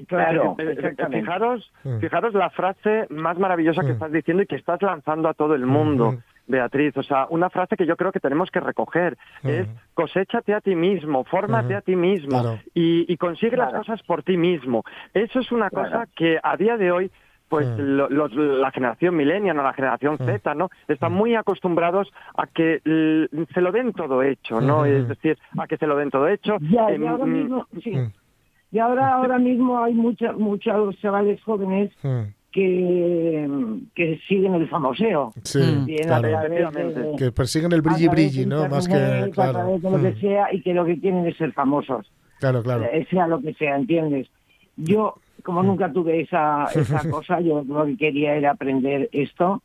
Claro, 0.07 0.55
Eh, 0.59 0.63
eh, 0.63 0.71
exactamente. 0.73 1.21
Fijaros, 1.21 1.71
fijaros 2.01 2.33
la 2.33 2.49
frase 2.49 3.07
más 3.09 3.37
maravillosa 3.39 3.83
que 3.85 3.91
estás 3.91 4.11
diciendo 4.11 4.43
y 4.43 4.45
que 4.47 4.55
estás 4.57 4.81
lanzando 4.81 5.29
a 5.29 5.33
todo 5.33 5.55
el 5.55 5.65
mundo. 5.65 6.15
Beatriz. 6.47 6.95
O 6.97 7.01
sea, 7.01 7.25
una 7.31 7.49
frase 7.49 7.75
que 7.75 7.87
yo 7.87 7.95
creo 7.97 8.11
que 8.11 8.19
tenemos 8.19 8.51
que 8.51 8.59
recoger 8.59 9.17
Mm. 9.41 9.47
es 9.49 9.67
coséchate 9.95 10.53
a 10.53 10.61
ti 10.61 10.75
mismo, 10.75 11.23
fórmate 11.23 11.73
Mm. 11.73 11.77
a 11.77 11.81
ti 11.81 11.95
mismo 11.95 12.29
Claro. 12.41 12.59
y, 12.75 13.11
y 13.11 13.17
consigue 13.17 13.57
las 13.57 13.73
cosas 13.73 14.03
por 14.03 14.21
ti 14.21 14.37
mismo. 14.37 14.83
Eso 15.15 15.39
es 15.39 15.51
una 15.51 15.69
Claro. 15.71 15.89
cosa 15.89 16.07
que 16.15 16.37
a 16.43 16.55
día 16.55 16.77
de 16.77 16.91
hoy 16.91 17.09
pues 17.55 17.67
Mm. 17.67 17.81
lo- 17.97 18.09
los- 18.09 18.33
la 18.35 18.69
generación 18.71 19.15
millennial 19.15 19.57
o 19.59 19.63
la 19.63 19.73
generación 19.73 20.17
Z, 20.17 20.53
¿no? 20.55 20.69
Están 20.87 21.13
muy 21.13 21.35
acostumbrados 21.35 22.11
a 22.37 22.47
que 22.47 22.81
l- 22.83 23.29
se 23.53 23.61
lo 23.61 23.71
den 23.71 23.93
todo 23.93 24.21
hecho, 24.23 24.59
¿no? 24.59 24.81
Mm. 24.81 24.85
Es 24.87 25.07
decir, 25.07 25.37
a 25.57 25.67
que 25.67 25.77
se 25.77 25.87
lo 25.87 25.95
den 25.95 26.09
todo 26.09 26.27
hecho. 26.27 26.57
Ya, 26.61 26.91
y 26.95 27.05
ahora 27.05 27.25
mm, 27.25 27.31
mismo, 27.33 27.67
sí. 27.83 27.91
Mm. 27.91 28.11
Y 28.71 28.79
ahora, 28.79 29.13
ahora 29.13 29.37
mismo 29.39 29.81
hay 29.81 29.93
mucha, 29.93 30.33
muchos 30.33 30.99
chavales 30.99 31.41
jóvenes 31.43 31.91
Mm. 32.03 32.21
que, 32.51 33.47
que 33.95 34.19
siguen 34.27 34.53
el 34.55 34.67
famoseo. 34.67 35.31
Sí. 35.43 35.59
Bien, 35.85 36.03
claro. 36.07 36.27
de-. 36.71 37.15
Que 37.17 37.31
persiguen 37.31 37.71
el 37.73 37.81
brilli 37.81 38.07
brilli, 38.07 38.45
¿no? 38.45 38.67
Más 38.67 38.87
que, 38.87 38.95
a 38.95 39.29
claro. 39.29 39.51
través 39.53 39.81
de 39.81 39.89
lo 39.91 40.01
que 40.01 40.13
sea, 40.19 40.53
y 40.53 40.61
que 40.61 40.73
lo 40.73 40.83
que 40.85 40.99
quieren 40.99 41.25
es 41.25 41.37
ser 41.37 41.51
famosos. 41.53 42.11
Claro, 42.39 42.61
claro. 42.63 42.83
Eh, 42.91 43.07
Sea 43.09 43.27
lo 43.27 43.39
que 43.39 43.53
sea, 43.53 43.75
¿entiendes? 43.77 44.27
Yo, 44.75 45.15
como 45.43 45.61
nunca 45.63 45.91
tuve 45.91 46.21
esa, 46.21 46.65
esa 46.73 47.03
cosa, 47.09 47.39
yo 47.41 47.63
lo 47.67 47.85
que 47.85 47.97
quería 47.97 48.35
era 48.35 48.51
aprender 48.51 49.09
esto. 49.11 49.61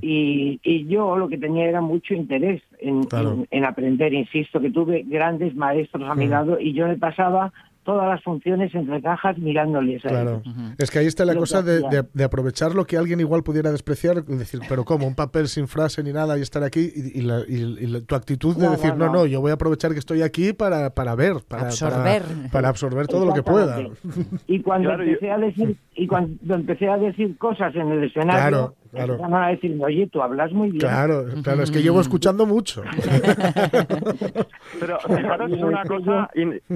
Y, 0.00 0.58
y 0.62 0.86
yo 0.86 1.18
lo 1.18 1.28
que 1.28 1.36
tenía 1.36 1.66
era 1.68 1.82
mucho 1.82 2.14
interés 2.14 2.62
en, 2.78 3.04
Claro. 3.04 3.32
en- 3.32 3.48
en 3.50 3.64
aprender, 3.66 4.14
insisto, 4.14 4.58
que 4.60 4.70
tuve 4.70 5.02
grandes 5.06 5.54
maestros 5.54 6.08
a 6.08 6.14
mi 6.14 6.26
Mm. 6.26 6.30
lado 6.30 6.58
y 6.60 6.72
yo 6.72 6.86
me 6.88 6.96
pasaba 6.96 7.52
todas 7.90 8.08
las 8.08 8.22
funciones 8.22 8.72
entre 8.74 9.02
cajas 9.02 9.36
mirándoles 9.38 10.04
a 10.04 10.08
Claro. 10.08 10.42
ellos. 10.44 10.56
Es 10.78 10.90
que 10.90 11.00
ahí 11.00 11.06
está 11.06 11.24
la 11.24 11.34
Lo 11.34 11.40
cosa 11.40 11.60
de, 11.62 11.80
de- 11.80 12.04
de 12.12 12.24
aprovechar 12.24 12.74
lo 12.74 12.84
que 12.86 12.96
alguien 12.96 13.18
igual 13.20 13.42
pudiera 13.42 13.72
despreciar, 13.72 14.24
decir, 14.24 14.60
pero 14.68 14.84
¿cómo? 14.84 15.06
Un 15.06 15.14
papel 15.16 15.48
sin 15.48 15.66
frase 15.66 16.02
ni 16.04 16.12
nada 16.12 16.38
y 16.38 16.42
estar 16.42 16.62
aquí 16.62 16.92
y, 16.94 17.18
y 17.18 17.22
la- 17.22 17.40
y- 17.48 17.54
y 17.80 17.86
la- 17.88 18.00
tu 18.02 18.14
actitud 18.14 18.56
de 18.56 18.66
No, 18.66 18.70
decir, 18.72 18.90
no, 18.94 19.06
no, 19.06 19.06
no. 19.06 19.12
no, 19.20 19.26
yo 19.26 19.40
voy 19.40 19.50
a 19.50 19.54
aprovechar 19.54 19.92
que 19.92 19.98
estoy 19.98 20.22
aquí 20.22 20.52
para, 20.52 20.90
para 20.90 21.14
ver, 21.16 21.38
para 21.48 21.64
Absorber. 21.64 22.22
para, 22.22 22.48
para 22.52 22.68
absorber 22.68 23.06
todo 23.08 23.26
lo 23.26 23.32
que 23.34 23.42
pueda. 23.42 23.78
Y 24.46 24.60
cuando 24.62 24.88
Claro, 24.90 25.02
yo- 25.04 25.10
empecé 25.10 25.30
a 25.32 25.38
decir 25.38 25.76
y 25.96 26.06
cuando 26.06 26.54
empecé 26.54 26.88
a 26.88 26.96
decir 26.96 27.36
cosas 27.38 27.74
en 27.74 27.88
el 27.90 28.04
escenario, 28.04 28.30
Claro, 28.48 28.74
claro. 28.90 29.18
a 29.36 29.48
decirme, 29.48 29.84
oye, 29.84 30.06
tú 30.08 30.22
hablas 30.22 30.52
muy 30.52 30.68
bien. 30.70 30.80
Claro, 30.80 31.24
claro, 31.42 31.62
es 31.62 31.70
que 31.70 31.82
llevo 31.82 32.00
escuchando 32.00 32.46
mucho. 32.46 32.82
Pero 34.80 34.98
fijaros, 35.00 35.50
una 35.52 35.84
cosa, 35.84 36.30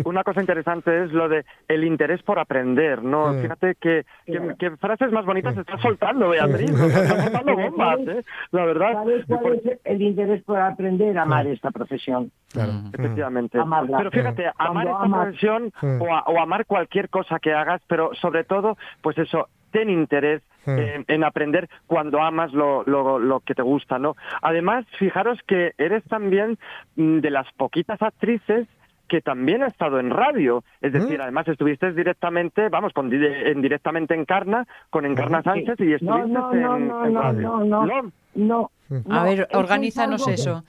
una 0.05 0.25
cosa 0.25 0.41
interesante 0.41 1.05
es 1.05 1.13
lo 1.13 1.29
de 1.29 1.45
el 1.69 1.85
interés 1.85 2.23
por 2.23 2.39
aprender, 2.39 3.03
¿no? 3.03 3.33
Mm. 3.33 3.43
Fíjate 3.43 3.75
que, 3.81 4.05
que, 4.27 4.55
que 4.59 4.71
frases 4.77 5.13
más 5.13 5.25
bonitas 5.25 5.57
estás 5.57 5.81
soltando, 5.81 6.29
Beatriz. 6.31 6.71
Estás 6.71 7.19
soltando 7.33 7.57
bombas, 7.57 7.99
¿eh? 8.09 8.25
La 8.53 8.65
verdad. 8.65 8.93
¿Sabes 8.93 9.25
cuál 9.27 9.61
es 9.65 9.79
el 9.85 10.03
interés 10.03 10.43
por 10.45 10.59
aprender? 10.59 11.17
Amar 11.19 11.47
esta 11.47 11.71
profesión. 11.71 12.31
Claro. 12.53 12.73
Efectivamente. 12.93 13.59
Amarla. 13.59 13.99
Pero 13.99 14.11
fíjate, 14.11 14.45
Cuando 14.57 14.71
amar 14.71 14.87
esta 14.87 14.99
amas- 15.05 15.23
profesión 15.25 15.73
Mm. 15.83 16.03
o, 16.03 16.15
a- 16.15 16.23
o 16.27 16.39
amar 16.41 16.67
cualquier 16.67 17.09
cosa 17.09 17.39
que 17.39 17.53
hagas, 17.53 17.81
pero 17.89 18.11
sobre 18.15 18.45
todo, 18.45 18.77
pues 19.03 19.17
eso, 19.19 19.49
ten 19.75 19.91
interés 19.91 20.41
Mm. 20.67 20.79
en, 20.79 21.05
en 21.09 21.25
aprender 21.25 21.69
cuando 21.87 22.23
amas 22.23 22.51
lo, 22.55 22.85
lo, 22.85 23.19
lo 23.19 23.41
que 23.41 23.55
te 23.55 23.61
gusta, 23.61 23.99
¿no? 23.99 24.17
Además, 24.41 24.87
fijaros 24.99 25.39
que 25.47 25.73
eres 25.77 26.03
también 26.05 26.57
mm, 26.97 27.19
de 27.19 27.29
las 27.31 27.47
poquitas 27.59 28.01
actrices 28.01 28.67
que 29.07 29.21
también 29.21 29.63
ha 29.63 29.67
estado 29.67 30.01
en 30.01 30.09
radio, 30.09 30.65
es 30.81 30.95
decir, 30.95 31.19
Mm. 31.19 31.21
además 31.21 31.49
estuviste 31.49 31.93
directamente, 31.93 32.71
vamos, 32.71 32.95
con, 32.95 33.13
en, 33.13 33.61
directamente 33.61 34.15
Encarna, 34.15 34.67
con 34.89 35.05
Encarna. 35.05 35.43
Sánchez 35.43 35.79
y 35.81 35.93
estuviste 35.93 36.29
No, 36.31 36.51
no, 36.51 36.55
no, 36.55 36.77
en, 36.79 36.89
no, 36.89 37.05
en 37.09 37.13
no, 37.13 37.21
radio. 37.21 37.41
no, 37.43 37.65
no. 37.85 38.13
No, 38.35 38.71
no, 38.89 39.15
A 39.15 39.25
ver, 39.25 39.41
eso 39.41 39.49
es 39.51 39.55
organízanos 39.59 40.23
algo 40.23 40.27
que- 40.29 40.35
eso. 40.41 40.65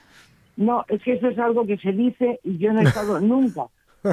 No, 0.58 0.84
es 0.90 1.02
que 1.04 1.14
eso 1.14 1.30
es 1.30 1.40
algo 1.40 1.66
que 1.66 1.78
se 1.78 1.94
dice 1.94 2.42
y 2.44 2.58
yo 2.58 2.74
no 2.74 2.82
he 2.82 2.84
estado 2.84 3.18
nunca 3.22 3.64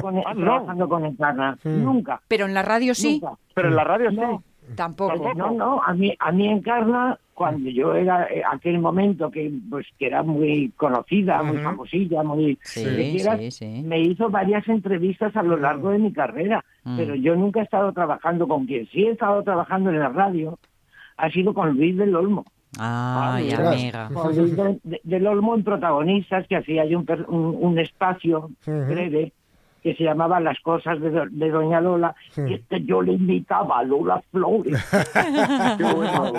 con, 0.01 0.17
Ah, 0.25 0.33
no. 0.33 0.43
trabajando 0.45 0.87
con 0.87 1.05
Encarna. 1.05 1.57
Nunca. 1.65 2.21
Pero 2.29 2.45
en 2.45 2.53
la 2.53 2.61
radio 2.61 2.95
sí, 2.95 3.19
Nunca. 3.21 3.37
Pero 3.53 3.67
en 3.67 3.75
la 3.75 3.83
radio 3.83 4.09
No. 4.11 4.37
sí. 4.39 4.45
Tampoco. 4.75 5.33
No, 5.35 5.51
no, 5.51 5.81
a 5.81 5.93
mí, 5.93 6.13
a 6.19 6.31
mí 6.31 6.47
Encarna, 6.47 7.17
cuando 7.33 7.69
yo 7.69 7.95
era 7.95 8.25
eh, 8.25 8.41
aquel 8.49 8.79
momento 8.79 9.29
que 9.31 9.51
pues 9.69 9.87
que 9.97 10.07
era 10.07 10.23
muy 10.23 10.71
conocida, 10.77 11.41
muy 11.43 11.57
famosilla, 11.57 12.23
muy 12.23 12.57
Sí, 12.63 12.83
lo 12.85 12.95
que 12.95 13.11
quieras, 13.11 13.39
sí, 13.39 13.51
sí. 13.51 13.81
me 13.83 13.99
hizo 13.99 14.29
varias 14.29 14.67
entrevistas 14.67 15.35
a 15.35 15.43
lo 15.43 15.57
largo 15.57 15.89
de 15.91 15.99
mi 15.99 16.13
carrera, 16.13 16.63
Mm. 16.83 16.97
pero 16.97 17.15
yo 17.15 17.35
nunca 17.35 17.61
he 17.61 17.63
estado 17.63 17.91
trabajando 17.93 18.47
con 18.47 18.65
quien 18.65 18.85
sí 18.87 19.03
he 19.05 19.11
estado 19.11 19.41
trabajando 19.43 19.89
en 19.89 19.99
la 19.99 20.09
radio, 20.09 20.59
ha 21.17 21.29
sido 21.29 21.53
con 21.53 21.75
Luis 21.77 21.95
del 21.97 22.15
Olmo. 22.15 22.45
Ay, 22.79 23.45
mira. 23.45 23.71
amiga. 23.71 24.09
Con 24.13 24.35
Luis 24.35 24.55
de- 24.57 24.79
de- 24.83 25.01
del 25.03 25.27
Olmo 25.27 25.55
en 25.55 25.63
protagonistas, 25.63 26.47
que 26.47 26.55
hacía 26.57 26.85
yo 26.85 26.99
un, 26.99 27.05
per- 27.05 27.25
un, 27.29 27.55
un 27.59 27.77
espacio 27.79 28.49
Ujú. 28.65 28.85
breve 28.87 29.31
que 29.83 29.93
se 29.95 30.03
llamaba 30.05 30.39
Las 30.39 30.59
cosas 30.61 30.99
de, 31.01 31.09
Do- 31.11 31.25
de 31.29 31.49
Doña 31.51 31.81
Lola, 31.81 32.15
y 32.37 32.53
este 32.53 32.83
yo 32.85 33.01
le 33.01 33.13
invitaba 33.13 33.79
a 33.79 33.83
Lola 33.83 34.21
Flores. 34.31 34.73
Bueno. 35.93 36.33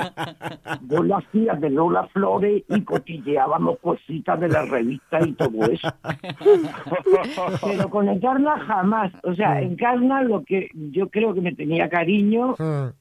Yo 0.88 1.02
lo 1.02 1.16
hacía 1.16 1.54
de 1.54 1.70
Lola 1.70 2.06
Flores 2.08 2.62
y 2.68 2.80
cotilleábamos 2.82 3.78
cositas 3.80 4.38
de 4.40 4.48
la 4.48 4.62
revista 4.64 5.18
y 5.26 5.32
todo 5.32 5.64
eso. 5.70 5.88
Pero 7.64 7.88
con 7.90 8.08
Encarna 8.08 8.58
jamás. 8.60 9.12
O 9.22 9.34
sea, 9.34 9.60
Encarna 9.60 10.22
lo 10.22 10.44
que 10.44 10.68
yo 10.74 11.08
creo 11.08 11.34
que 11.34 11.40
me 11.40 11.54
tenía 11.54 11.88
cariño 11.88 12.54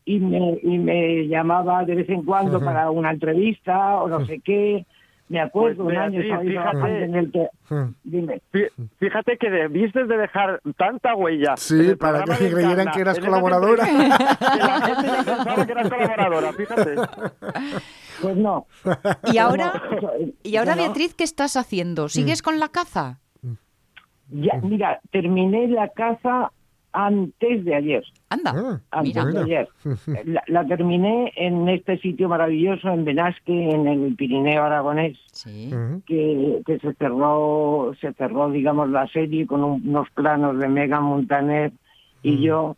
y 0.06 0.20
me, 0.20 0.60
y 0.62 0.78
me 0.78 1.28
llamaba 1.28 1.84
de 1.86 1.96
vez 1.96 2.10
en 2.10 2.24
cuando 2.24 2.60
para 2.66 2.90
una 2.92 3.12
entrevista 3.12 4.02
o 4.02 4.08
no 4.08 4.26
sé 4.26 4.40
qué. 4.40 4.86
Me 5.30 5.40
acuerdo 5.40 5.86
Pues, 5.86 5.96
un 5.98 6.02
año 6.04 6.22
yo 6.22 6.40
fíjate. 6.42 7.04
en 7.06 7.16
el 7.16 7.32
Mm. 7.70 7.94
Dime. 8.04 8.42
Fí- 8.54 8.70
Fíjate 9.00 9.38
que 9.38 9.50
debiste 9.50 10.04
de 10.06 10.18
dejar 10.18 10.60
tanta 10.78 11.16
huella. 11.16 11.56
Sí, 11.58 11.96
para 11.96 12.24
que 12.24 12.52
creyeran 12.52 12.92
que 12.92 13.02
eras 13.02 13.20
colaboradora. 13.20 13.86
que 13.86 13.94
la 13.94 14.82
gente 14.82 15.08
ya 15.08 15.24
pensaba 15.24 15.66
que 15.66 15.72
eras 15.72 15.90
colaboradora, 15.90 16.54
fíjate. 16.54 16.96
Pues 18.22 18.38
no. 18.38 18.68
Y 19.34 19.38
ahora, 19.40 19.82
No, 20.02 20.12
y 20.44 20.56
ahora 20.56 20.76
no. 20.76 20.84
Beatriz, 20.84 21.14
¿qué 21.16 21.24
estás 21.24 21.58
haciendo? 21.58 22.08
¿Sigues 22.10 22.42
con 22.42 22.60
la 22.60 22.70
caza? 22.70 23.20
Ya, 24.30 24.54
mira, 24.62 25.00
terminé 25.12 25.68
la 25.68 25.90
caza 25.90 26.52
antes 26.94 27.66
de 27.66 27.76
ayer. 27.76 28.04
Anda, 28.30 28.54
Ah, 28.56 29.00
Antes 29.00 29.16
mira. 29.16 29.26
de 29.26 29.40
ayer. 29.40 29.68
La, 30.26 30.44
la 30.48 30.66
terminé 30.66 31.32
en 31.36 31.68
este 31.70 31.98
sitio 31.98 32.30
maravilloso, 32.30 32.90
en 32.90 33.04
Benasque, 33.06 33.70
en 33.72 33.88
el 33.88 34.16
Pirineo 34.16 34.64
aragonés, 34.64 35.18
Sí. 35.32 35.72
Que, 36.06 36.62
que 36.66 36.80
se 36.80 36.94
cerró, 36.94 37.94
se 38.00 38.14
cerró, 38.14 38.50
digamos, 38.52 38.90
la 38.90 39.08
serie 39.08 39.46
con 39.48 39.64
un- 39.64 39.88
unos 39.88 40.10
planos 40.12 40.58
de 40.60 40.68
Mega 40.70 41.00
Montaner 41.02 41.72
y 42.22 42.42
yo 42.42 42.76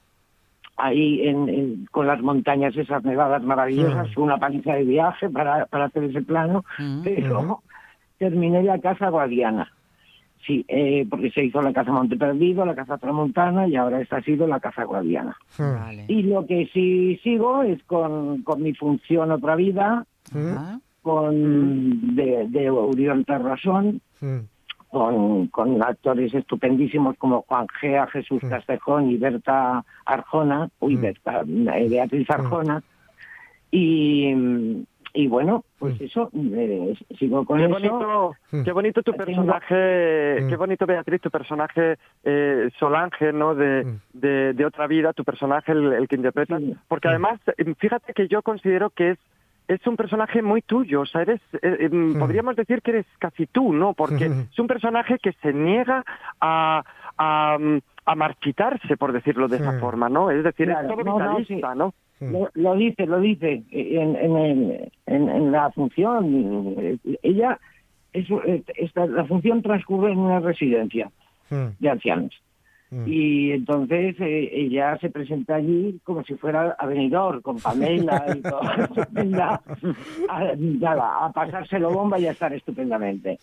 ahí 0.78 1.28
en, 1.28 1.48
en- 1.50 1.86
con 1.92 2.08
las 2.08 2.22
montañas 2.22 2.76
esas 2.76 3.04
nevadas 3.04 3.44
maravillosas, 3.44 4.16
una 4.18 4.38
paliza 4.38 4.74
de 4.74 4.84
viaje 4.84 5.30
para, 5.30 5.66
para 5.68 5.86
hacer 5.86 6.06
ese 6.06 6.22
plano, 6.22 6.64
Mm. 6.80 7.02
pero 7.04 7.62
terminé 8.18 8.64
la 8.64 8.80
casa 8.80 9.10
guadiana. 9.10 9.72
Sí, 10.46 10.64
eh, 10.68 11.08
porque 11.10 11.32
se 11.32 11.44
hizo 11.44 11.62
la 11.62 11.74
casa 11.74 11.92
Monte 11.92 12.18
Perdido, 12.18 12.66
la 12.66 12.76
casa 12.76 12.98
Tramontana 13.00 13.68
y 13.68 13.76
ahora 13.76 14.00
esta 14.02 14.18
ha 14.18 14.22
sido 14.22 14.46
la 14.48 14.60
casa 14.60 14.84
guadiana. 14.84 15.36
Vale. 15.58 16.06
Y 16.08 16.22
lo 16.24 16.46
que 16.46 16.70
sí 16.72 17.20
sigo 17.24 17.64
es 17.64 17.84
con, 17.86 18.44
con 18.44 18.62
mi 18.62 18.74
función 18.74 19.32
Otra 19.32 19.56
Vida, 19.56 20.06
Ajá. 20.32 20.80
con 21.02 22.16
de, 22.16 22.46
de 22.50 22.70
Orión 22.70 23.24
Terrasón, 23.26 24.02
Mm. 24.22 24.40
con, 24.90 25.48
con 25.48 25.84
actores 25.84 26.34
estupendísimos 26.34 27.18
como 27.18 27.42
Juan 27.42 27.68
Gea, 27.82 28.08
Jesús 28.08 28.42
Castejón 28.48 29.10
y 29.12 29.18
Berta 29.18 29.84
Arjona, 30.06 30.70
uy, 30.80 30.96
Berta, 30.96 31.42
eh, 31.42 31.88
Beatriz 31.90 32.30
Arjona. 32.30 32.82
Y, 33.72 34.34
y 35.16 35.28
bueno, 35.28 35.64
pues 35.80 36.00
eso, 36.02 36.30
eh, 36.34 36.94
sigo 37.18 37.46
con 37.46 37.58
Qué 37.58 37.66
eso. 37.66 38.36
qué 38.64 38.72
bonito 38.72 39.02
tu 39.02 39.14
personaje, 39.14 40.42
Mm. 40.42 40.50
qué 40.50 40.56
bonito 40.58 40.86
Beatriz, 40.86 41.22
tu 41.22 41.30
personaje 41.32 41.98
eh, 42.24 42.70
Solange, 42.80 43.32
¿no? 43.34 43.56
De, 43.56 43.86
Mm. 43.86 44.00
de, 44.14 44.54
de 44.54 44.66
otra 44.66 44.88
vida, 44.88 45.14
tu 45.14 45.24
personaje 45.24 45.72
el, 45.72 45.94
el 45.94 46.08
que 46.08 46.16
interpretas, 46.16 46.60
Sí. 46.62 46.76
porque 46.88 47.08
además, 47.08 47.40
eh, 47.58 47.74
fíjate 47.78 48.14
que 48.14 48.28
yo 48.28 48.42
considero 48.42 48.90
que 48.90 49.12
es 49.12 49.20
es 49.68 49.88
un 49.88 49.96
personaje 49.98 50.44
muy 50.44 50.62
tuyo, 50.62 51.02
o 51.02 51.06
sea, 51.08 51.24
eres, 51.24 51.42
eh, 51.54 51.78
eh, 51.90 52.14
podríamos 52.20 52.56
decir 52.56 52.84
que 52.84 52.92
eres 52.92 53.08
casi 53.18 53.48
tú, 53.48 53.74
¿no? 53.74 53.96
Porque 53.96 54.30
Mm. 54.30 54.42
es 54.52 54.60
un 54.60 54.68
personaje 54.68 55.18
que 55.18 55.32
se 55.42 55.54
niega 55.54 56.04
a, 56.40 56.84
a, 57.18 57.58
mm, 57.60 57.80
a 58.06 58.16
marchitarse, 58.16 58.98
por 58.98 59.12
decirlo 59.14 59.48
de 59.48 59.58
esa 59.58 59.72
Mm. 59.74 59.80
forma, 59.80 60.10
¿no? 60.10 60.30
Es 60.32 60.44
decir, 60.44 60.68
Claro, 60.68 60.88
es 60.90 60.94
todo 60.96 61.04
no, 61.04 61.20
no, 61.20 61.38
vitalista, 61.38 61.74
sí. 61.74 61.78
¿no? 61.80 61.94
Lo, 62.22 62.50
lo 62.54 62.76
dice, 62.76 63.06
lo 63.06 63.20
dice 63.20 63.64
en, 63.72 64.16
en, 64.16 64.38
el- 64.38 64.92
en, 65.06 65.30
en 65.30 65.52
la 65.52 65.70
función. 65.72 67.00
Ella, 67.24 67.60
es, 68.14 68.28
esta- 68.78 69.06
la 69.08 69.26
función 69.26 69.62
transcurre 69.62 70.12
en 70.12 70.20
una 70.20 70.40
residencia 70.40 71.10
de 71.50 71.90
ancianos. 71.90 72.32
Y 73.06 73.52
entonces 73.52 74.16
eh, 74.20 74.50
ella 74.54 74.98
se 75.00 75.10
presenta 75.10 75.56
allí 75.56 76.00
como 76.06 76.24
si 76.24 76.36
fuera 76.36 76.76
a 76.80 76.86
venidor, 76.86 77.42
con 77.42 77.60
Pamela 77.60 78.24
y 78.38 78.42
todo. 78.42 78.62
a, 80.30 80.54
nada, 80.58 81.26
a 81.26 81.32
pasárselo 81.34 81.92
bomba 81.92 82.18
y 82.20 82.28
a 82.28 82.32
estar 82.32 82.54
estupendamente. 82.54 83.40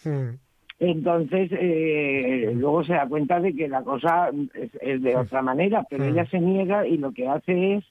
Entonces, 0.84 1.48
eh, 1.52 2.50
luego 2.56 2.82
se 2.82 2.94
da 2.94 3.06
cuenta 3.06 3.38
de 3.38 3.54
que 3.54 3.68
la 3.68 3.82
cosa 3.84 4.30
es, 4.54 4.70
es 4.80 5.00
de 5.00 5.14
otra 5.16 5.40
manera, 5.40 5.86
pero 5.88 6.02
ella 6.04 6.26
se 6.26 6.40
niega 6.40 6.84
y 6.88 6.96
lo 6.98 7.12
que 7.12 7.28
hace 7.28 7.74
es, 7.74 7.84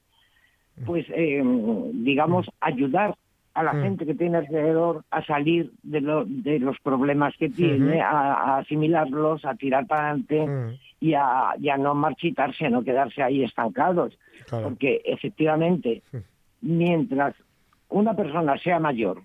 pues, 0.84 1.06
eh, 1.08 1.42
digamos, 1.94 2.50
ayudar 2.60 3.16
a 3.54 3.62
la 3.62 3.72
gente 3.82 4.04
que 4.04 4.14
tiene 4.14 4.36
alrededor 4.38 5.04
a 5.10 5.24
salir 5.24 5.72
de, 5.82 6.02
lo- 6.02 6.26
de 6.26 6.58
los 6.58 6.78
problemas 6.80 7.34
que 7.38 7.48
tiene, 7.48 8.02
a, 8.02 8.10
a 8.34 8.58
asimilarlos, 8.58 9.44
a 9.46 9.54
tirar 9.54 9.86
para 9.86 10.10
adelante 10.10 10.46
y, 11.00 11.14
a, 11.14 11.54
y 11.58 11.70
a 11.70 11.78
no 11.78 11.94
marchitarse, 11.94 12.66
a 12.66 12.70
no 12.70 12.84
quedarse 12.84 13.22
ahí 13.22 13.42
estancados. 13.42 14.18
Claro. 14.48 14.64
Porque 14.68 15.00
efectivamente, 15.06 16.02
mientras 16.60 17.34
una 17.88 18.14
persona 18.14 18.58
sea 18.58 18.78
mayor, 18.78 19.22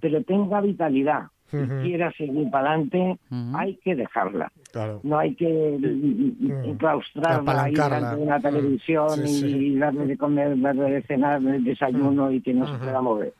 pero 0.00 0.22
tenga 0.24 0.60
vitalidad 0.60 1.24
quiera 1.50 2.12
seguir 2.12 2.50
para 2.50 2.70
adelante, 2.72 3.18
hay 3.54 3.74
que 3.76 3.94
dejarla. 3.96 4.50
Claro. 4.72 5.00
No 5.02 5.18
hay 5.18 5.34
que 5.34 5.48
Mm. 5.80 6.64
enclaustrarla 6.64 7.62
ahí 7.64 7.74
delante 7.74 8.16
de 8.16 8.22
una 8.22 8.38
Mm. 8.38 8.42
televisión 8.42 9.26
Sí, 9.26 9.46
y 9.46 9.72
sí. 9.72 9.78
darle 9.78 10.06
de 10.06 10.16
comer, 10.16 10.60
darle 10.60 10.90
de 10.92 11.02
cenar, 11.02 11.42
el 11.42 11.64
desayuno 11.64 12.30
y 12.30 12.40
que 12.40 12.54
no 12.54 12.66
se 12.70 12.78
pueda 12.78 13.00
mover. 13.00 13.32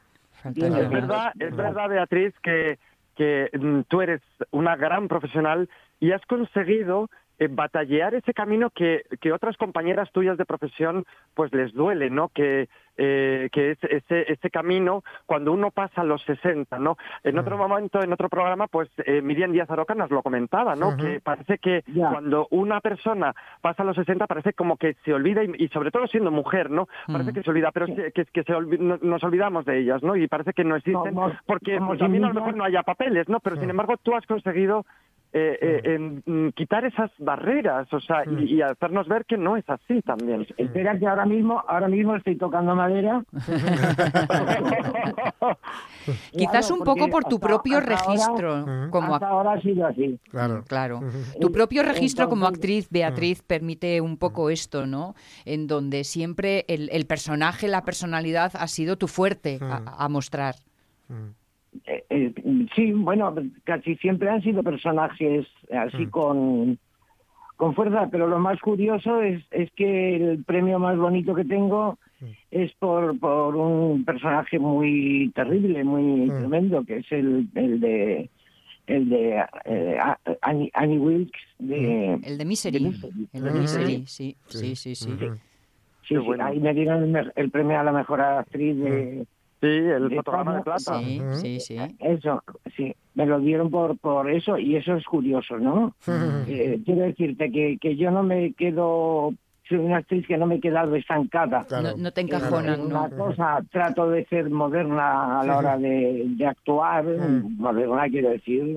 Fantástico. 0.43 0.77
Es 0.77 0.91
verdad, 0.91 1.33
es 1.39 1.55
verdad, 1.57 1.89
Beatriz, 1.89 2.35
que, 2.43 2.79
que 3.17 3.51
mm, 3.59 3.81
tú 3.89 4.01
eres 4.01 4.23
una 4.51 4.75
gran 4.77 5.07
profesional 5.09 5.69
y 6.01 6.13
has 6.13 6.25
conseguido 6.27 7.11
eh, 7.41 7.49
batallear 7.51 8.15
ese 8.15 8.33
camino 8.33 8.71
que, 8.71 9.03
que 9.21 9.33
otras 9.33 9.57
compañeras 9.57 10.13
tuyas 10.13 10.39
de 10.39 10.45
profesión 10.45 11.05
pues 11.35 11.53
les 11.53 11.73
duele, 11.73 12.09
¿no? 12.11 12.29
Que, 12.29 12.69
eh, 12.97 13.49
que 13.51 13.71
es 13.73 13.79
ese, 13.85 14.31
ese 14.31 14.51
camino 14.51 15.03
cuando 15.27 15.53
uno 15.53 15.71
pasa 15.71 16.05
los 16.05 16.23
60, 16.25 16.79
¿no? 16.79 16.97
En 17.25 17.39
otro 17.39 17.57
momento, 17.57 18.03
en 18.03 18.13
otro 18.13 18.29
programa, 18.29 18.67
pues 18.67 18.91
eh, 19.07 19.23
Miriam 19.23 19.53
Díaz 19.53 19.71
Aroca 19.71 19.95
nos 19.95 20.11
lo 20.11 20.23
comentaba, 20.23 20.77
¿no? 20.77 20.91
Que 20.99 21.21
parece 21.21 21.57
que 21.59 21.83
cuando 22.11 22.47
una 22.51 22.81
persona 22.81 23.35
pasa 23.63 23.85
los 23.85 23.97
60 23.97 24.27
parece 24.27 24.53
como 24.53 24.77
que 24.77 24.95
se 25.05 25.15
olvida, 25.15 25.43
y, 25.43 25.51
y 25.65 25.69
sobre 25.69 25.91
todo 25.91 26.07
siendo 26.09 26.31
mujer, 26.31 26.71
¿no? 26.71 26.89
Parece 27.07 27.33
que 27.33 27.43
se 27.43 27.51
olvida, 27.51 27.71
pero 27.73 27.87
se- 27.87 28.13
que, 28.13 28.27
que 28.27 28.43
se 28.45 28.53
olvi- 28.53 28.79
no- 28.79 28.99
nos 29.01 29.25
olvidamos 29.25 29.65
de 29.65 29.79
ellas, 29.79 30.03
¿no? 30.03 30.15
Y 30.15 30.29
parece 30.29 30.53
que 30.53 30.65
no 30.65 30.77
existen, 30.77 31.15
Como- 31.15 31.33
porque 31.47 31.77
como 31.79 31.89
pues, 31.89 32.01
también 32.01 32.25
a 32.25 32.29
lo 32.29 32.35
mejor 32.35 32.55
no 32.55 32.65
haya 32.65 32.83
papeles, 32.83 33.29
¿no? 33.31 33.41
Pero 33.41 33.57
sin 33.57 33.71
embargo 33.71 33.97
tú 34.03 34.15
has 34.15 34.27
conseguido 34.27 34.85
eh, 35.33 35.59
eh, 35.61 35.81
en- 35.85 36.23
mm, 36.27 36.49
quitar 36.51 36.85
esas 36.85 37.11
barreras, 37.19 37.93
o 37.93 38.01
sea, 38.01 38.25
y, 38.27 38.55
y 38.57 38.63
hacernos 38.63 39.07
ver 39.09 39.25
que 39.27 39.37
no 39.37 39.57
es 39.57 39.65
así 39.69 40.03
también. 40.03 40.47
Espera 40.57 40.99
que 40.99 41.07
ahora 41.07 41.25
mismo, 41.25 41.63
ahora 41.69 41.89
mismo 41.89 42.17
estoy 42.17 42.37
tocando 42.37 42.75
madera. 42.75 43.23
Quizás 46.33 46.67
Claro, 46.67 46.75
un 46.75 46.81
poco 46.85 47.09
por 47.09 47.25
tu 47.25 47.37
hasta- 47.37 47.47
propio 47.47 47.79
hasta 47.79 47.95
ahora- 47.95 48.07
registro 48.07 48.91
como 48.91 49.15
hasta 49.15 49.29
ahora 49.29 49.53
ha 49.53 49.61
sido 49.61 49.87
así. 49.87 50.19
Claro. 50.31 50.65
Claro. 50.67 51.01
Tu 51.41 51.53
propio 51.53 51.83
registro 51.83 52.29
como 52.29 52.47
actriz, 52.47 52.89
Beatriz, 52.91 53.43
permite 53.43 54.01
un 54.01 54.17
poco 54.17 54.51
esto, 54.51 54.87
¿no? 54.87 55.15
En 55.45 55.67
donde 55.67 56.05
siempre 56.05 56.65
el, 56.69 56.89
el 56.93 57.07
personaje, 57.07 57.69
la 57.69 57.85
personalidad 57.85 58.53
ha 58.55 58.67
sido 58.67 58.97
tu 58.97 59.09
fuerte 59.09 59.59
a, 59.63 60.05
a 60.05 60.09
mostrar. 60.09 60.55
Eh, 61.87 62.05
eh, 62.11 62.35
sí, 62.75 62.93
bueno, 62.93 63.35
casi 63.65 63.97
siempre 63.97 64.29
han 64.29 64.43
sido 64.43 64.63
personajes 64.63 65.47
así 65.73 66.07
con, 66.09 66.79
con 67.57 67.75
fuerza, 67.75 68.09
pero 68.11 68.27
lo 68.27 68.39
más 68.39 68.59
curioso 68.61 69.23
es, 69.23 69.43
es 69.51 69.71
que 69.73 70.17
el 70.17 70.45
premio 70.45 70.79
más 70.79 70.97
bonito 70.97 71.35
que 71.35 71.45
tengo 71.45 71.99
es 72.51 72.73
por, 72.75 73.19
por 73.19 73.55
un 73.57 74.05
personaje 74.05 74.59
muy 74.59 75.31
terrible, 75.35 75.85
muy 75.85 76.31
tremendo, 76.31 76.85
que 76.85 76.99
es 76.99 77.13
el, 77.13 77.49
el 77.55 77.81
de 77.81 78.31
el 78.87 79.09
de 79.09 79.45
eh, 79.67 79.99
A- 80.03 80.19
Annie, 80.43 80.71
Annie 80.75 80.99
Wilkes 80.99 81.41
de, 81.61 82.15
El 82.15 82.39
de 82.39 82.45
Misery. 82.45 82.81
Misery. 82.81 83.29
El 83.33 83.45
de. 83.45 83.53
Misery, 83.53 84.03
sí, 84.07 84.37
sí, 84.49 84.75
sí, 84.75 84.95
sí. 84.97 85.11
Sí, 86.03 86.17
sí, 86.17 86.41
ahí 86.41 86.59
me 86.59 86.75
dieron 86.75 87.15
el 87.37 87.51
premio 87.53 87.79
a 87.79 87.85
la 87.85 87.93
mejor 87.93 88.21
actriz 88.21 88.77
de... 88.77 89.27
Sí, 89.61 89.67
el 89.67 90.09
de 90.09 90.17
fotograma 90.17 90.57
de 90.57 90.63
plata. 90.63 90.99
Sí, 90.99 91.21
sí, 91.35 91.61
sí. 91.61 91.77
Eso, 91.99 92.43
sí, 92.77 92.95
me 93.15 93.27
lo 93.27 93.41
dieron 93.41 93.71
por, 93.71 93.99
por 93.99 94.31
eso 94.31 94.57
y 94.59 94.77
eso 94.77 94.95
es 94.97 95.05
curioso, 95.05 95.59
¿no? 95.59 95.95
Eh, 96.49 96.81
quiero 96.85 97.03
decirte 97.03 97.51
que, 97.51 97.79
que 97.79 97.97
yo 97.97 98.11
no 98.11 98.23
me 98.23 98.55
quedo, 98.55 99.35
soy 99.71 99.79
una 99.79 99.99
actriz 99.99 100.27
que 100.27 100.37
no 100.37 100.47
me 100.47 100.57
he 100.57 100.61
quedado 100.61 100.95
estancada. 100.97 101.65
No, 101.71 101.97
no 101.97 102.13
te 102.13 102.21
En 102.21 102.27
encajonan, 102.27 102.81
una 102.81 103.09
¿no? 103.09 103.17
cosa, 103.17 103.61
trato 103.73 104.11
de 104.11 104.27
ser 104.27 104.51
moderna 104.51 105.41
a 105.41 105.45
la 105.47 105.57
hora 105.57 105.79
de, 105.79 106.25
de 106.27 106.47
actuar, 106.47 107.05
moderna 107.05 108.09
quiero 108.11 108.31
decir, 108.31 108.77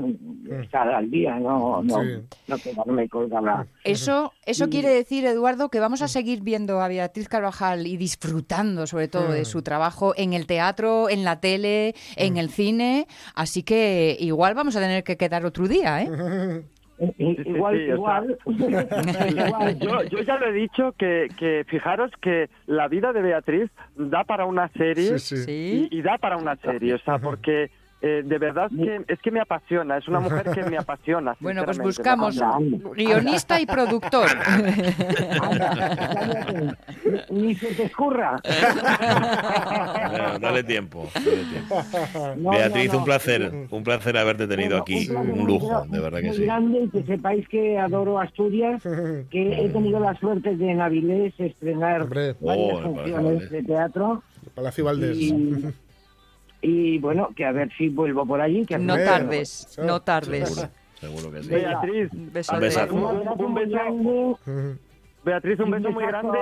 estar 0.62 0.88
al 0.88 1.10
día, 1.12 1.38
no, 1.40 1.84
no, 1.84 2.02
Sí. 2.02 2.10
no 2.48 2.58
quedarme 2.58 3.10
colgada. 3.10 3.66
Eso, 3.84 4.32
eso 4.46 4.70
quiere 4.70 4.90
decir, 4.90 5.26
Eduardo, 5.26 5.70
que 5.70 5.80
vamos 5.80 6.02
a 6.02 6.08
seguir 6.08 6.42
viendo 6.42 6.80
a 6.80 6.88
Beatriz 6.88 7.28
Carvajal 7.28 7.88
y 7.88 7.98
disfrutando 7.98 8.88
sobre 8.88 9.08
todo 9.08 9.32
de 9.32 9.46
su 9.46 9.62
trabajo 9.64 10.14
en 10.16 10.34
el 10.34 10.46
teatro, 10.46 11.10
en 11.10 11.24
la 11.24 11.40
tele, 11.40 11.96
en 12.16 12.38
el 12.38 12.50
cine. 12.50 13.08
Así 13.36 13.64
que 13.64 14.16
igual 14.20 14.54
vamos 14.54 14.76
a 14.76 14.80
tener 14.80 15.04
que 15.04 15.18
quedar 15.18 15.44
otro 15.46 15.68
día, 15.68 16.02
¿eh? 16.04 16.64
Igual, 17.18 17.82
igual, 17.82 18.38
igual. 18.46 19.80
Yo, 19.80 20.04
yo 20.04 20.20
ya 20.22 20.38
lo 20.38 20.48
he 20.48 20.54
dicho 20.54 20.94
que, 20.98 21.28
que 21.38 21.66
fijaros 21.68 22.12
que 22.22 22.50
la 22.68 22.88
vida 22.88 23.14
de 23.14 23.22
Beatriz 23.22 23.70
da 23.96 24.24
para 24.24 24.46
una 24.46 24.70
serie 24.70 25.20
Sí, 25.20 25.38
sí. 25.38 25.44
Sí. 25.44 25.88
y, 25.92 25.98
y 26.00 26.02
da 26.02 26.18
para 26.18 26.38
una 26.38 26.56
serie, 26.58 26.94
o 26.94 27.00
sea, 27.00 27.18
porque 27.20 27.72
eh, 28.06 28.22
de 28.26 28.38
verdad 28.38 28.70
que 28.70 29.02
es 29.08 29.20
que 29.22 29.32
me 29.32 29.40
apasiona, 29.40 29.98
es 29.98 30.08
una 30.10 30.20
mujer 30.20 30.52
que 30.54 30.64
me 30.70 30.78
apasiona. 30.78 31.36
Bueno, 31.40 31.64
pues 31.64 31.78
buscamos 31.80 32.38
guionista 32.96 33.60
y 33.62 33.66
productor. 33.66 34.28
Anda, 35.42 36.78
ni 37.30 37.56
se 37.56 37.74
te 37.76 37.84
escurra. 37.84 38.42
Bueno, 40.10 40.40
dale 40.40 40.64
tiempo. 40.64 41.10
dale 41.16 41.44
tiempo. 41.46 41.84
No, 42.38 42.50
Beatriz, 42.52 42.88
no, 42.88 42.94
no. 42.94 43.00
un 43.00 43.06
placer, 43.06 43.68
un 43.70 43.84
placer 43.84 44.18
haberte 44.18 44.48
tenido 44.48 44.82
Bueno, 44.82 44.84
aquí, 44.84 45.10
un 45.10 45.46
lujo, 45.48 45.86
de 45.90 46.00
verdad 46.00 46.20
que 46.20 46.28
muy 46.28 46.36
sí. 46.38 46.44
grande 46.44 46.80
y 46.84 46.90
que 46.90 47.04
sepáis 47.04 47.48
que 47.48 47.78
adoro 47.80 48.20
Asturias, 48.20 48.82
que 48.84 49.66
he 49.66 49.70
tenido 49.70 50.00
la 50.00 50.14
suerte 50.20 50.56
de 50.56 50.72
en 50.72 50.82
Avilés 50.82 51.34
estrenar 51.40 52.02
Hombre. 52.02 52.36
varias 52.42 52.74
Oh, 52.74 52.94
parece 52.96 53.12
funciones 53.12 53.50
de 53.52 53.64
teatro 53.64 54.24
Palacio 54.56 54.86
Valdés. 54.86 55.18
y, 55.18 55.66
y, 56.64 56.98
bueno, 56.98 57.30
que 57.36 57.46
a 57.46 57.52
ver 57.52 57.70
si 57.78 57.90
vuelvo 57.90 58.26
por 58.26 58.42
allí. 58.42 58.66
Que 58.66 58.78
No 58.78 58.96
tardes, 58.96 59.78
no 59.78 60.02
tardes. 60.02 60.50
Seguro, 60.50 60.72
seguro 61.00 61.32
que 61.32 61.44
sí. 61.44 61.50
Beatriz. 61.50 62.14
Un 62.14 62.34
besazo. 62.34 62.96
Un 63.36 63.54
beso. 63.54 64.40
Beatriz, 65.24 65.60
un 65.60 65.72
beso 65.72 65.90
muy 65.92 66.06
grande 66.06 66.38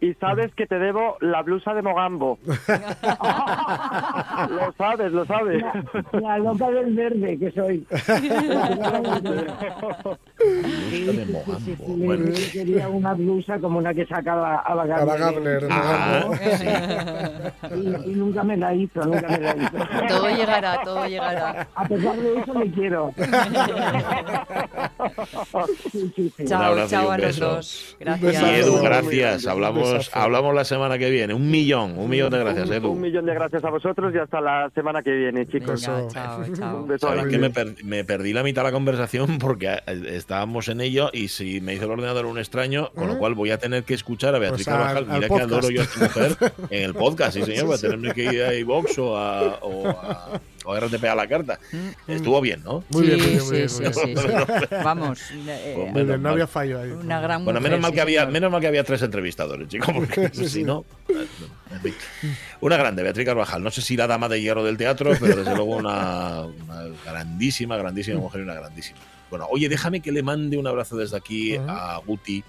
y, 0.00 0.06
y 0.08 0.14
sabes 0.14 0.52
que 0.54 0.66
te 0.66 0.78
debo 0.78 1.16
la 1.20 1.42
blusa 1.42 1.74
de 1.74 1.82
Mogambo. 1.82 2.38
lo 4.50 4.72
sabes, 4.76 5.12
lo 5.12 5.24
sabes. 5.26 5.62
La, 6.12 6.20
la 6.20 6.38
loca 6.38 6.70
del 6.70 6.94
verde 6.94 7.38
que 7.38 7.50
soy. 7.52 7.86
De 10.38 11.26
Bueno. 12.06 12.32
quería 12.52 12.88
una 12.88 13.14
blusa 13.14 13.58
como 13.58 13.78
una 13.78 13.94
que 13.94 14.06
sacaba 14.06 14.56
a 14.58 14.74
la 14.74 14.82
A 14.82 15.04
la 15.04 15.16
Gabler. 15.16 15.68
Ah, 15.70 16.24
Y, 17.74 18.10
y 18.10 18.14
nunca 18.14 18.42
me 18.42 18.56
la 18.56 18.74
hizo, 18.74 19.04
nunca 19.04 19.28
me 19.28 19.38
la 19.38 19.56
hizo. 19.56 19.76
Todo 20.08 20.28
llegará, 20.30 20.80
todo 20.84 21.06
llegará. 21.06 21.66
A 21.74 21.84
pesar 21.88 22.16
de 22.16 22.38
eso 22.40 22.54
le 22.58 22.70
quiero. 22.70 23.12
Sí, 25.92 26.12
sí, 26.14 26.32
sí. 26.36 26.44
Chao, 26.44 26.86
chao 26.88 27.10
a 27.10 27.18
los 27.18 27.38
dos. 27.38 27.96
Y 28.00 28.04
Gracias. 28.20 28.66
Edu, 28.66 28.74
Un 28.76 28.82
gracias. 28.84 29.44
Un 29.44 29.50
Hablamos, 29.50 30.10
hablamos 30.12 30.54
la 30.54 30.64
semana 30.64 30.98
que 30.98 31.10
viene. 31.10 31.34
Un 31.34 31.50
millón, 31.50 31.98
un 31.98 32.08
millón 32.08 32.30
de 32.30 32.38
gracias, 32.38 32.68
un, 32.68 32.74
Edu. 32.74 32.90
un 32.92 33.00
millón 33.00 33.26
de 33.26 33.34
gracias 33.34 33.64
a 33.64 33.70
vosotros 33.70 34.12
y 34.14 34.18
hasta 34.18 34.40
la 34.40 34.70
semana 34.74 35.02
que 35.02 35.10
viene, 35.12 35.46
chicos. 35.46 35.86
Venga, 35.86 36.08
chao, 36.08 36.44
chao. 36.54 36.76
Un 36.82 36.88
beso 36.88 37.08
Sabes 37.08 37.26
que 37.26 37.38
me, 37.38 37.50
per- 37.50 37.84
me 37.84 38.04
perdí 38.04 38.32
la 38.32 38.42
mitad 38.42 38.62
de 38.62 38.68
la 38.68 38.72
conversación 38.72 39.38
porque 39.38 39.68
eh, 39.86 40.02
estábamos 40.14 40.68
en 40.68 40.80
ello 40.80 41.10
y 41.12 41.28
si 41.28 41.60
me 41.60 41.74
hizo 41.74 41.84
el 41.84 41.90
ordenador 41.92 42.26
un 42.26 42.38
extraño, 42.38 42.90
con 42.94 43.08
lo 43.08 43.18
cual 43.18 43.34
voy 43.34 43.50
a 43.50 43.58
tener 43.58 43.84
que 43.84 43.94
escuchar 43.94 44.34
a 44.34 44.38
Beatriz 44.38 44.64
Pues 44.66 44.76
al- 44.76 44.82
Carvajal. 44.82 45.10
al 45.10 45.20
Mira 45.20 45.28
que 45.36 45.42
adoro 45.42 45.70
yo 45.70 45.80
a 45.80 45.84
esta 45.84 46.00
mujer 46.04 46.36
en 46.70 46.82
el 46.84 46.94
podcast, 46.94 47.36
sí 47.36 47.42
señor, 47.44 47.66
voy 47.66 47.74
a 47.76 47.78
tener 47.78 48.12
que 48.14 48.22
ir 48.24 48.42
a 48.42 48.54
iVox 48.54 48.98
o 48.98 49.16
a, 49.16 49.58
o 49.62 49.88
a, 49.88 50.40
o 50.66 50.78
RTP 50.78 51.04
a 51.04 51.14
la 51.14 51.26
carta. 51.26 51.58
Estuvo 52.06 52.40
bien, 52.40 52.62
¿no? 52.64 52.84
Muy 52.90 53.06
bien, 53.06 53.18
muy 53.18 53.26
sí, 53.26 53.30
bien, 53.30 53.42
muy 53.46 53.56
bien, 53.56 53.68
sí, 53.68 53.82
muy 53.82 53.92
sí, 53.94 54.06
bien. 54.06 54.18
sí, 54.18 54.44
sí. 54.60 54.74
Vamos, 54.84 55.20
eh, 55.48 55.74
Pues 55.76 55.92
Menos 56.06 56.20
no 56.20 56.28
había 56.30 56.46
fallo 56.46 56.80
ahí. 56.80 56.90
una 56.90 57.20
gran 57.20 57.44
Bueno, 57.44 57.60
mujer, 57.60 57.70
menos 57.72 57.82
mal 57.82 57.90
sí, 57.92 57.94
que 57.94 58.00
había, 58.00 58.26
menos 58.26 58.50
mal 58.52 58.60
que 58.60 58.66
había 58.66 58.84
tres 58.84 59.02
entrevistadores, 59.02 59.68
chicos, 59.68 59.88
porque 59.94 60.28
si 60.48 60.64
no. 60.64 60.84
en 61.08 61.80
fin. 61.80 61.94
Una 62.60 62.76
grande, 62.76 63.02
Beatriz 63.02 63.24
Carvajal. 63.26 63.62
No 63.62 63.70
sé 63.70 63.80
si 63.82 63.96
la 63.96 64.06
dama 64.06 64.28
de 64.28 64.40
hierro 64.40 64.64
del 64.64 64.76
teatro, 64.76 65.12
pero 65.20 65.36
desde 65.36 65.54
luego 65.54 65.76
una, 65.76 66.42
una 66.42 66.82
grandísima, 67.04 67.76
grandísima 67.76 68.18
mujer 68.20 68.40
y 68.40 68.44
una 68.44 68.54
grandísima. 68.54 68.98
Bueno, 69.30 69.46
oye, 69.50 69.68
déjame 69.68 70.00
que 70.00 70.12
le 70.12 70.22
mande 70.22 70.56
un 70.56 70.66
abrazo 70.66 70.96
desde 70.96 71.16
aquí 71.16 71.56
a 71.56 72.00
Guti 72.06 72.44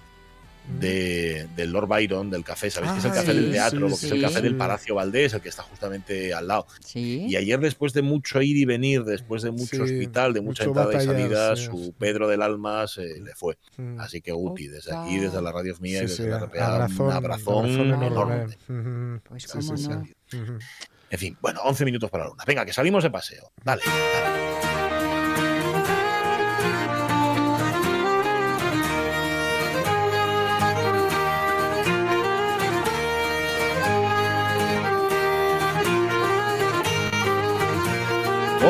de, 0.80 1.48
del 1.56 1.72
Lord 1.72 1.88
Byron, 1.88 2.30
del 2.30 2.44
café. 2.44 2.70
¿Sabéis 2.70 2.92
que 2.92 2.98
es 2.98 3.04
el 3.06 3.10
Ah, 3.10 3.14
café 3.14 3.32
sí, 3.32 3.38
del 3.38 3.50
teatro? 3.52 3.78
sí, 3.78 3.90
porque 3.90 4.06
es 4.06 4.12
el 4.12 4.18
sí. 4.18 4.24
café 4.24 4.40
del 4.42 4.52
Sí. 4.52 4.58
Palacio 4.58 4.94
Valdés, 4.94 5.32
el 5.34 5.40
que 5.40 5.48
está 5.48 5.62
justamente 5.62 6.34
al 6.34 6.46
lado. 6.48 6.66
Sí. 6.84 7.26
Y 7.28 7.36
ayer, 7.36 7.58
después 7.60 7.92
de 7.92 8.02
mucho 8.02 8.42
ir 8.42 8.56
y 8.56 8.64
venir, 8.64 9.04
después 9.04 9.42
de 9.42 9.50
mucho 9.50 9.76
Sí, 9.76 9.80
hospital, 9.80 10.32
de 10.34 10.40
mucha 10.40 10.64
entrada 10.64 10.92
y 10.92 10.96
batallar, 10.96 11.16
salida, 11.16 11.56
sí, 11.56 11.64
su 11.66 11.78
sí. 11.84 11.94
Pedro 11.98 12.28
del 12.28 12.42
alma 12.42 12.86
se 12.86 13.20
le 13.20 13.34
fue. 13.34 13.56
Mm. 13.76 14.00
Así 14.00 14.20
que 14.20 14.32
Guti, 14.32 14.68
desde 14.68 14.94
aquí, 14.94 15.18
desde 15.18 15.40
la 15.42 15.52
radio 15.52 15.74
mía 15.80 16.02
y 16.02 16.08
Sí, 16.08 16.22
desde 16.22 16.24
sí, 16.24 16.28
la 16.30 16.38
RPA, 16.38 16.66
abrazón, 16.74 17.06
un 17.06 17.12
abrazón, 17.12 17.64
abrazón 17.70 18.02
enorme. 18.02 19.20
Pues 19.28 19.42
Sí, 19.44 19.48
cómo 19.52 19.76
sí, 19.76 19.82
sí. 19.84 19.88
no. 19.88 20.00
Ujú. 20.42 20.58
En 21.10 21.18
fin, 21.18 21.38
bueno, 21.40 21.60
11 21.64 21.84
minutos 21.86 22.10
para 22.10 22.24
la 22.24 22.30
luna. 22.30 22.44
Venga, 22.46 22.66
que 22.66 22.72
salimos 22.74 23.02
de 23.02 23.10
paseo. 23.10 23.50
Dale, 23.64 23.80
dale. 23.86 24.47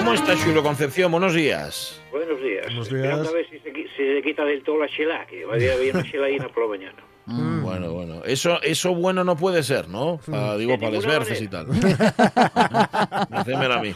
¿Cómo 0.09 0.19
está 0.19 0.43
Chulo 0.43 0.63
Concepción? 0.63 1.13
Buenos 1.13 1.35
días. 1.35 2.01
Buenos 2.11 2.41
días. 2.41 2.65
Buenos 2.65 2.89
días. 2.89 3.29
a 3.29 3.31
ver 3.31 3.47
si 3.51 3.59
se, 3.59 3.71
qui- 3.75 3.87
se 3.95 4.23
quita 4.23 4.43
del 4.47 4.63
todo 4.63 4.79
la 4.79 4.89
chela, 4.89 5.27
que 5.27 5.45
va 5.45 5.53
a 5.53 5.57
haber 5.57 5.95
una 5.95 6.03
chelaína 6.03 6.49
por 6.49 6.63
la 6.65 6.71
mañana. 6.71 6.97
Mm. 7.31 7.63
Bueno, 7.63 7.93
bueno. 7.93 8.25
Eso, 8.25 8.59
eso 8.63 8.95
bueno 8.95 9.23
no 9.23 9.37
puede 9.37 9.63
ser, 9.63 9.87
¿no? 9.87 10.19
Pa- 10.31 10.57
digo, 10.57 10.73
De 10.73 10.79
para 10.79 10.93
los 10.93 11.41
y 11.43 11.47
tal. 11.49 11.67
Hacémela 13.33 13.75
a 13.75 13.83
mí. 13.83 13.95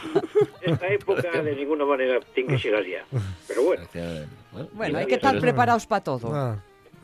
Es 0.61 0.71
esta 0.73 0.87
época 0.89 1.41
de 1.41 1.55
ninguna 1.55 1.83
manera 1.83 2.19
tiene 2.35 2.55
que 2.55 2.59
llegar 2.61 2.85
ya. 2.85 3.03
Pero 3.47 3.63
bueno. 3.63 3.87
Bueno, 4.73 4.99
hay 4.99 5.07
que 5.07 5.15
estar 5.15 5.39
preparados 5.39 5.87
para 5.87 6.03
todo. 6.03 6.31
Ah. 6.31 6.59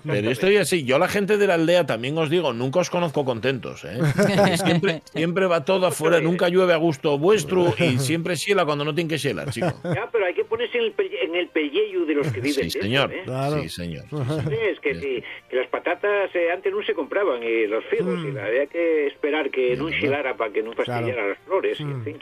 Pero 0.06 0.32
estoy 0.32 0.58
así, 0.58 0.84
yo 0.86 0.98
la 1.00 1.08
gente 1.08 1.38
de 1.38 1.48
la 1.48 1.56
aldea 1.56 1.86
también 1.86 2.18
os 2.18 2.30
digo, 2.30 2.54
nunca 2.54 2.80
os 2.80 2.90
conozco 2.90 3.26
contentos, 3.26 3.84
¿eh? 3.86 3.98
Siempre, 4.58 5.02
siempre 5.14 5.46
va 5.48 5.66
todo 5.66 5.86
afuera, 5.88 6.20
nunca 6.20 6.50
llueve 6.50 6.74
a 6.74 6.78
gusto 6.78 7.18
vuestro 7.18 7.74
y 7.80 7.98
siempre 8.00 8.36
siela 8.36 8.66
cuando 8.66 8.86
no 8.86 8.94
tiene 8.96 9.10
que 9.10 9.18
selar, 9.18 9.50
chico. 9.52 9.72
Ya, 9.84 10.10
pero 10.12 10.26
hay 10.26 10.34
que 10.34 10.44
ponerse 10.46 10.78
en 10.78 10.86
el, 10.86 10.94
en 11.24 11.36
el 11.36 11.48
pellejo 11.50 12.06
de 12.06 12.14
los 12.16 12.28
que 12.32 12.42
viven 12.42 12.54
Sí, 12.54 12.62
dentro, 12.62 12.82
señor. 12.82 13.14
¿eh? 13.14 13.22
Claro. 13.26 13.62
Sí, 13.62 13.70
señor. 13.70 14.06
Sí, 14.10 14.56
Es 14.72 14.80
que, 14.80 14.96
sí, 14.96 15.24
que 15.50 15.56
las 15.56 15.68
patatas 15.68 16.34
eh, 16.36 16.52
antes 16.52 16.74
no 16.74 16.84
se 16.84 16.94
compraban 16.94 17.42
y 17.44 17.68
los 17.68 17.84
figos 17.86 18.20
y 18.24 18.38
había 18.38 18.66
que 18.68 19.08
esperar 19.08 19.50
que 19.50 19.76
no 19.76 19.90
xelara 19.90 20.36
para 20.38 20.52
que 20.52 20.64
no 20.64 20.74
fastidiara 20.74 21.28
las 21.28 21.38
flores 21.40 21.80
y 21.80 21.84
en 21.84 22.04
fin. 22.04 22.18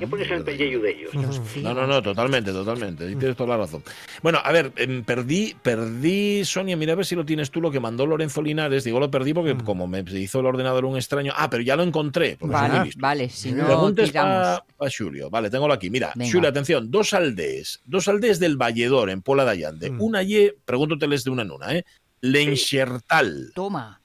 Hay 0.00 0.06
que 0.06 0.10
ponerse 0.10 0.32
en 0.32 0.38
el 0.38 0.44
pellejo 0.44 0.82
de 0.82 0.90
ellos. 0.92 1.14
No, 1.62 1.74
no, 1.74 1.86
no, 1.86 2.00
totalmente, 2.00 2.52
totalmente. 2.52 3.04
y 3.04 3.16
Tienes 3.16 3.36
toda 3.36 3.50
la 3.50 3.56
razón. 3.58 3.82
Bueno, 4.22 4.38
a 4.42 4.50
ver, 4.50 4.72
em, 4.76 5.04
perdí, 5.04 5.54
perdí, 5.62 6.42
Sonia, 6.46 6.74
mira 6.74 6.94
a 6.94 6.96
ver 6.96 7.04
si 7.04 7.14
lo 7.14 7.26
tienes 7.26 7.50
tú, 7.50 7.60
lo 7.60 7.70
que 7.70 7.80
mandó 7.80 8.06
Lorenzo 8.06 8.40
Linares. 8.40 8.84
Digo, 8.84 8.98
lo 8.98 9.10
perdí 9.10 9.34
porque 9.34 9.54
como 9.62 9.86
me 9.86 10.00
hizo 10.00 10.40
el 10.40 10.46
ordenador 10.46 10.86
un 10.86 10.96
extraño. 10.96 11.34
Ah, 11.36 11.50
pero 11.50 11.62
ya 11.62 11.76
lo 11.76 11.82
encontré. 11.82 12.38
porque 12.40 12.54
Vale, 12.54 12.90
vale, 12.96 13.28
si 13.28 13.52
no 13.52 13.66
Preguntes 13.66 14.08
tiramos. 14.08 14.62
para 14.78 14.90
Xulio. 14.90 15.28
Vale, 15.28 15.50
tengo 15.50 15.70
aquí. 15.70 15.90
Mira, 15.90 16.12
Venga. 16.14 16.30
Xulio, 16.30 16.48
atención. 16.48 16.90
Dos 16.90 17.12
aldeas. 17.12 17.82
Dos 17.84 18.08
aldeas 18.08 18.40
del 18.40 18.56
Valledor, 18.56 19.10
en 19.10 19.20
Pola 19.20 19.44
de 19.44 19.50
Allande. 19.50 19.90
Una 19.98 20.22
y, 20.22 20.50
pregúntoteles 20.64 21.24
de 21.24 21.30
una 21.30 21.42
en 21.42 21.50
una, 21.50 21.74
¿eh? 21.74 21.84
Lenxertal. 22.22 23.52
Toma. 23.54 23.99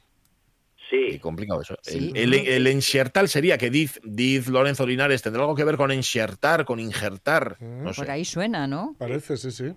Qué 0.89 1.11
Sí, 1.13 1.19
complicado 1.19 1.61
eso. 1.61 1.75
Sí. 1.81 2.11
El, 2.15 2.33
el, 2.33 2.47
el 2.47 2.67
enxertal 2.67 3.27
sería 3.27 3.57
que 3.57 3.69
diz, 3.69 3.99
diz 4.03 4.47
Lorenzo 4.47 4.85
Linares, 4.85 5.21
¿tendrá 5.21 5.41
algo 5.41 5.55
que 5.55 5.63
ver 5.63 5.77
con 5.77 5.91
enxertar, 5.91 6.63
con 6.65 6.79
injertar? 6.79 7.57
No 7.61 7.93
sé. 7.93 8.01
Por 8.01 8.11
ahí 8.11 8.23
suena, 8.25 8.67
¿no? 8.67 8.95
Parece, 8.99 9.37
sí, 9.37 9.51
sí. 9.51 9.73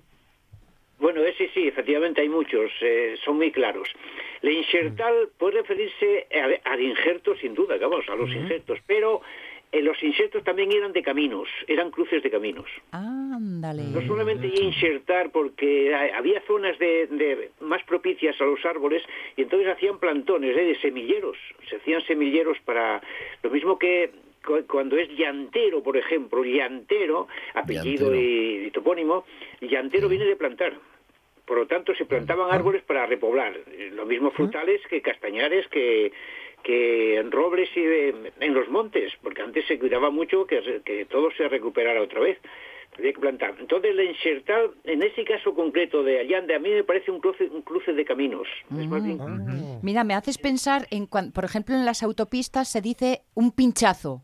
bueno, 0.99 1.23
ese 1.25 1.49
sí, 1.55 1.67
efectivamente 1.69 2.21
hay 2.21 2.29
muchos, 2.29 2.71
eh, 2.83 3.17
son 3.25 3.37
muy 3.37 3.51
claros. 3.53 3.89
La 4.43 4.51
insertal 4.53 5.31
puede 5.39 5.63
referirse 5.63 6.27
a- 6.65 6.71
al 6.73 6.81
injerto, 6.81 7.35
sin 7.41 7.55
duda, 7.55 7.77
vamos, 7.79 8.05
a 8.09 8.15
los 8.15 8.31
injertos, 8.31 8.79
pero 8.87 9.21
eh, 9.73 9.83
los 9.83 10.03
insertos 10.03 10.43
también 10.45 10.73
eran 10.73 10.93
de 10.93 11.03
caminos, 11.03 11.49
eran 11.67 11.91
cruces 11.91 12.23
de 12.23 12.31
caminos. 12.31 12.67
Ándale. 12.93 13.83
No 13.93 14.01
solamente 14.07 14.47
insertar 14.63 15.31
porque 15.31 15.95
ha- 15.95 16.17
había 16.19 16.41
zonas 16.47 16.79
de, 16.79 17.07
de 17.09 17.51
más 17.61 17.83
propicias 17.85 18.41
a 18.41 18.45
los 18.45 18.65
árboles 18.65 19.03
y 19.37 19.43
entonces 19.43 19.69
hacían 19.69 19.99
plantones 19.99 20.57
¿eh? 20.57 20.65
de 20.65 20.81
semilleros, 20.81 21.37
se 21.69 21.77
hacían 21.77 22.01
semilleros 22.03 22.59
para 22.65 23.03
lo 23.43 23.51
mismo 23.51 23.79
que 23.79 24.11
cu- 24.45 24.65
cuando 24.67 24.97
es 24.97 25.09
llantero, 25.17 25.83
por 25.83 25.97
ejemplo, 25.97 26.45
llantero, 26.45 27.29
apellido 27.55 28.07
Llantero. 28.11 28.15
Y, 28.17 28.67
y 28.67 28.71
topónimo, 28.71 29.25
llantero 29.61 30.09
viene 30.09 30.25
de 30.25 30.37
plantar. 30.37 30.75
Por 31.45 31.57
lo 31.57 31.67
tanto, 31.67 31.95
se 31.95 32.05
plantaban 32.05 32.51
árboles 32.51 32.83
para 32.83 33.07
repoblar. 33.07 33.57
Eh, 33.73 33.91
Lo 33.95 34.05
mismo 34.05 34.31
frutales 34.33 34.83
que 34.91 35.01
castañares, 35.01 35.67
que, 35.69 36.13
que 36.63 37.17
en 37.19 37.31
robles 37.31 37.69
y 37.77 37.81
de- 37.81 38.33
en 38.41 38.55
los 38.55 38.69
montes, 38.69 39.13
porque 39.23 39.43
antes 39.43 39.67
se 39.67 39.79
cuidaba 39.79 40.11
mucho 40.11 40.47
que, 40.47 41.07
todo 41.11 41.31
se 41.37 41.49
recuperara 41.49 42.03
otra 42.03 42.21
vez. 42.21 42.39
Había 42.99 43.13
que 43.13 43.21
plantar. 43.21 43.55
Entonces, 43.61 43.95
la 43.95 44.03
insertar, 44.03 44.71
en 44.85 45.03
ese 45.03 45.23
caso 45.25 45.55
concreto 45.55 46.03
de 46.03 46.19
Allande, 46.21 46.55
a 46.55 46.59
mí 46.59 46.69
me 46.71 46.83
parece 46.83 47.11
un 47.13 47.21
cruce, 47.21 47.45
un 47.45 47.63
cruce 47.63 47.93
de 47.93 48.05
caminos. 48.05 48.49
Es 48.77 48.87
más 48.89 49.05
bien- 49.05 49.19
Mira, 49.83 50.03
me 50.05 50.15
haces 50.15 50.37
pensar 50.39 50.87
en, 50.91 51.07
cuan- 51.07 51.31
por 51.33 51.45
ejemplo, 51.45 51.75
en 51.77 51.85
las 51.85 52.03
autopistas 52.03 52.69
se 52.69 52.81
dice 52.81 53.21
un 53.35 53.53
pinchazo. 53.53 54.23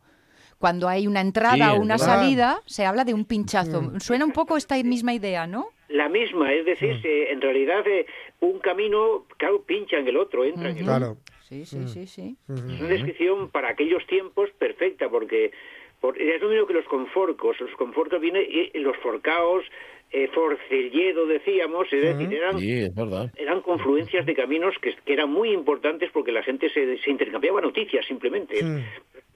Cuando 0.58 0.88
hay 0.88 1.06
una 1.06 1.20
entrada 1.20 1.54
Sí, 1.56 1.76
o 1.76 1.80
una 1.80 1.94
verdad. 1.96 2.06
salida, 2.20 2.60
se 2.64 2.84
habla 2.86 3.04
de 3.04 3.14
un 3.14 3.26
pinchazo. 3.26 3.92
Suena 4.00 4.24
un 4.24 4.32
poco 4.32 4.56
esta 4.56 4.74
misma 4.82 5.12
idea, 5.14 5.46
¿no? 5.46 5.66
La 5.88 6.08
misma, 6.08 6.52
es 6.52 6.64
decir, 6.64 7.00
se- 7.02 7.30
en 7.30 7.40
realidad 7.40 7.86
eh, 7.86 8.06
un 8.40 8.58
camino, 8.58 9.26
claro, 9.36 9.62
pincha 9.62 9.98
en 9.98 10.08
el 10.08 10.16
otro, 10.16 10.44
entra 10.44 10.70
en 10.70 10.78
el 10.78 10.82
otro. 10.84 10.96
Claro. 10.96 11.16
Sí, 11.54 11.64
sí, 11.66 11.86
sí, 11.86 12.06
sí. 12.06 12.36
Es 12.48 12.80
una 12.80 12.88
descripción 12.88 13.50
para 13.50 13.68
aquellos 13.70 14.04
tiempos 14.06 14.50
perfecta, 14.58 15.08
porque 15.08 15.52
por- 16.00 16.20
es 16.20 16.40
lo 16.42 16.48
mismo 16.48 16.66
que 16.66 16.74
los 16.74 16.84
conforcos. 16.86 17.60
Los 17.60 17.70
conforcos 17.76 18.20
vienen, 18.20 18.44
y 18.48 18.76
los 18.80 18.96
forcaos, 18.98 19.64
eh, 20.10 20.28
forcelledo, 20.34 21.26
decíamos, 21.26 21.92
es 21.92 22.02
decir, 22.02 22.32
eran, 22.34 22.58
Sí, 22.58 22.72
es 22.82 22.94
verdad. 22.94 23.30
eran 23.36 23.60
confluencias 23.62 24.26
de 24.26 24.34
caminos 24.34 24.74
que, 24.80 24.94
que 25.04 25.12
eran 25.12 25.30
muy 25.30 25.50
importantes 25.52 26.10
porque 26.12 26.32
la 26.32 26.42
gente 26.42 26.68
se, 26.70 26.98
se 26.98 27.10
intercambiaba 27.10 27.60
noticias 27.60 28.04
simplemente. 28.06 28.58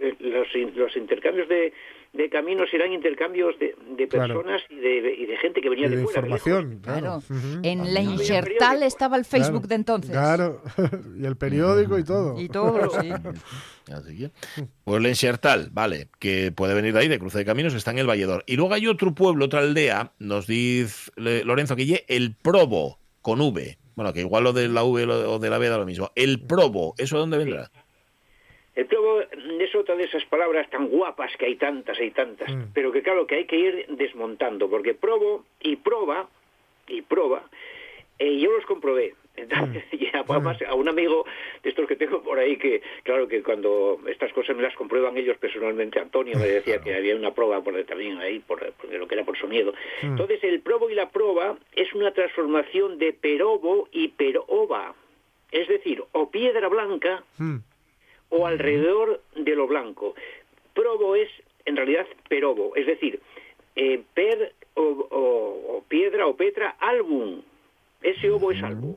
Eh, 0.00 0.14
Los, 0.20 0.48
los 0.76 0.96
intercambios 0.96 1.48
de, 1.48 1.72
de 2.12 2.30
caminos 2.30 2.68
eran 2.72 2.92
intercambios 2.92 3.58
de, 3.58 3.74
de 3.96 4.08
Claro. 4.08 4.34
personas 4.34 4.62
y, 4.70 4.76
de, 4.76 5.14
y 5.14 5.26
de 5.26 5.36
gente 5.36 5.60
que 5.60 5.68
venía 5.68 5.86
Y 5.86 5.90
de, 5.90 5.96
de 5.98 6.02
fuera. 6.04 6.20
información, 6.20 6.80
Claro. 6.82 7.00
claro. 7.00 7.16
Ujú. 7.18 7.60
En 7.62 7.92
la 7.94 8.00
Insertal 8.00 8.82
estaba 8.82 9.16
el 9.16 9.24
Facebook 9.24 9.50
Claro. 9.62 9.68
de 9.68 9.74
entonces. 9.74 10.10
Claro, 10.10 10.62
y 11.20 11.24
el 11.26 11.36
periódico 11.36 11.98
y 11.98 12.04
todo. 12.04 12.40
Y 12.40 12.48
todo, 12.48 12.90
sí. 13.00 13.10
Así 13.92 14.18
que, 14.18 14.30
pues 14.84 14.98
el 15.00 15.06
enxertal, 15.06 15.68
vale, 15.72 16.08
que 16.18 16.50
puede 16.52 16.74
venir 16.74 16.92
de 16.94 17.00
ahí, 17.00 17.08
de 17.08 17.18
Cruce 17.18 17.38
de 17.38 17.44
Caminos, 17.44 17.74
está 17.74 17.90
en 17.90 17.98
el 17.98 18.06
Valledor. 18.06 18.42
Y 18.46 18.56
luego 18.56 18.74
hay 18.74 18.86
otro 18.86 19.14
pueblo, 19.14 19.44
otra 19.46 19.60
aldea, 19.60 20.12
nos 20.18 20.46
dice 20.46 21.10
Lorenzo 21.16 21.76
que 21.76 21.86
lle, 21.86 22.04
el 22.08 22.34
Probo, 22.34 22.98
con 23.22 23.40
V. 23.40 23.78
Bueno, 23.94 24.12
que 24.12 24.20
igual 24.20 24.44
lo 24.44 24.52
de 24.52 24.68
la 24.68 24.84
V 24.84 25.04
o 25.04 25.38
de 25.38 25.50
la 25.50 25.58
B 25.58 25.68
da 25.68 25.76
lo 25.78 25.86
mismo. 25.86 26.10
El 26.14 26.40
Probo, 26.46 26.94
¿eso 26.98 27.16
de 27.16 27.20
dónde 27.20 27.38
vendrá? 27.38 27.70
El 28.74 28.86
probo 28.86 29.18
es 29.60 29.74
otra 29.74 29.96
de 29.96 30.04
esas 30.04 30.24
palabras 30.26 30.68
tan 30.70 30.88
guapas 30.88 31.36
que 31.36 31.46
hay 31.46 31.56
tantas, 31.56 31.98
hay 31.98 32.10
tantas, 32.10 32.50
pero 32.74 32.92
que 32.92 33.02
claro 33.02 33.26
que 33.26 33.36
hay 33.36 33.44
que 33.44 33.56
ir 33.56 33.86
desmontando, 33.88 34.68
porque 34.68 34.94
probo 34.94 35.44
y 35.60 35.76
proba, 35.76 36.28
y 36.86 37.02
proba, 37.02 37.42
eh, 38.18 38.38
yo 38.38 38.52
los 38.52 38.64
comprobé. 38.66 39.14
Entonces, 39.36 39.84
y 39.92 40.08
además 40.12 40.58
a 40.62 40.74
un 40.74 40.88
amigo 40.88 41.24
de 41.62 41.70
estos 41.70 41.86
que 41.86 41.96
tengo 41.96 42.22
por 42.22 42.38
ahí, 42.38 42.56
que 42.56 42.82
claro 43.04 43.28
que 43.28 43.42
cuando 43.42 44.00
estas 44.08 44.32
cosas 44.32 44.56
me 44.56 44.62
las 44.62 44.74
comprueban 44.74 45.16
ellos 45.16 45.36
personalmente, 45.38 46.00
Antonio 46.00 46.36
me 46.36 46.46
decía 46.46 46.80
que 46.80 46.94
había 46.94 47.14
una 47.14 47.32
prueba 47.32 47.62
por 47.62 47.80
también 47.84 48.18
ahí, 48.18 48.40
por, 48.40 48.72
por 48.72 48.92
lo 48.92 49.06
que 49.06 49.14
era 49.14 49.24
por 49.24 49.38
su 49.38 49.46
miedo. 49.46 49.72
Entonces, 50.02 50.42
el 50.42 50.60
probo 50.60 50.90
y 50.90 50.94
la 50.94 51.10
proba 51.10 51.56
es 51.72 51.92
una 51.94 52.12
transformación 52.12 52.98
de 52.98 53.12
perobo 53.12 53.88
y 53.92 54.08
peroba, 54.08 54.94
es 55.52 55.68
decir, 55.68 56.02
o 56.12 56.30
piedra 56.30 56.68
blanca 56.68 57.22
Mm. 57.38 57.58
O 58.30 58.46
alrededor 58.46 59.20
de 59.36 59.54
lo 59.54 59.66
blanco. 59.66 60.14
Probo 60.74 61.14
es, 61.16 61.28
en 61.64 61.76
realidad, 61.76 62.06
perobo, 62.28 62.74
es 62.76 62.86
decir, 62.86 63.20
eh, 63.76 64.02
per 64.14 64.52
o, 64.74 64.82
o- 64.82 65.76
o 65.78 65.82
piedra 65.88 66.26
o 66.26 66.36
petra, 66.36 66.76
álbum. 66.78 67.42
Ese 68.02 68.30
ovo 68.30 68.50
es 68.52 68.62
álbum. 68.62 68.94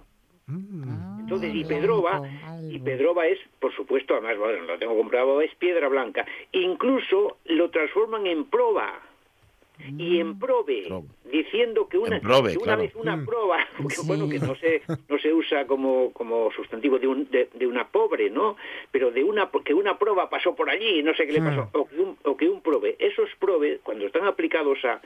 Entonces, 1.20 1.54
y 1.56 1.64
pedroba, 1.64 2.20
blanco, 2.20 2.38
y 2.70 2.74
algo. 2.76 2.84
pedroba 2.86 3.28
es, 3.28 3.40
por 3.60 3.74
supuesto, 3.76 4.14
además, 4.16 4.38
bueno, 4.38 4.64
lo 4.64 4.78
tengo 4.78 4.96
comprado, 4.98 5.42
es 5.42 5.54
piedra 5.56 5.88
blanca. 5.88 6.26
Incluso 6.52 7.38
lo 7.46 7.70
transforman 7.70 8.28
en 8.28 8.46
proba. 8.46 9.00
Y 9.98 10.20
en 10.20 10.38
probe, 10.40 10.84
Probe. 10.88 11.08
diciendo 11.32 11.88
que 11.88 11.98
una, 11.98 12.18
En 12.18 12.22
probe, 12.22 12.52
que 12.52 12.58
una 12.58 12.66
claro. 12.66 12.82
vez 12.82 12.96
una 12.96 13.16
Mm. 13.18 13.26
proba, 13.26 13.58
que, 13.90 13.96
Sí. 13.96 14.02
bueno, 14.08 14.30
que 14.30 14.40
no 14.40 14.56
se, 14.56 14.82
no 15.10 15.18
se 15.20 15.34
usa 15.34 15.66
como, 15.68 16.12
como 16.14 16.52
sustantivo 16.52 17.00
de, 17.00 17.08
un, 17.08 17.30
de, 17.30 17.50
de 17.54 17.68
una 17.68 17.88
pobre, 17.88 18.30
¿no? 18.30 18.58
Pero 18.92 19.12
de 19.12 19.24
una 19.24 19.50
que 19.66 19.74
una 19.74 19.98
proba 19.98 20.30
pasó 20.30 20.56
por 20.56 20.70
allí 20.70 21.00
y 21.00 21.04
no 21.04 21.14
sé 21.16 21.26
qué 21.26 21.34
le 21.34 21.42
Mm. 21.42 21.46
pasó, 21.46 21.70
o 21.74 21.88
que 21.88 21.96
un, 22.00 22.18
o 22.24 22.38
que 22.38 22.50
un 22.50 22.62
probe. 22.62 22.96
Esos 23.00 23.30
probe, 23.40 23.80
cuando 23.84 24.06
están 24.06 24.26
aplicados 24.26 24.84
a, 24.86 25.02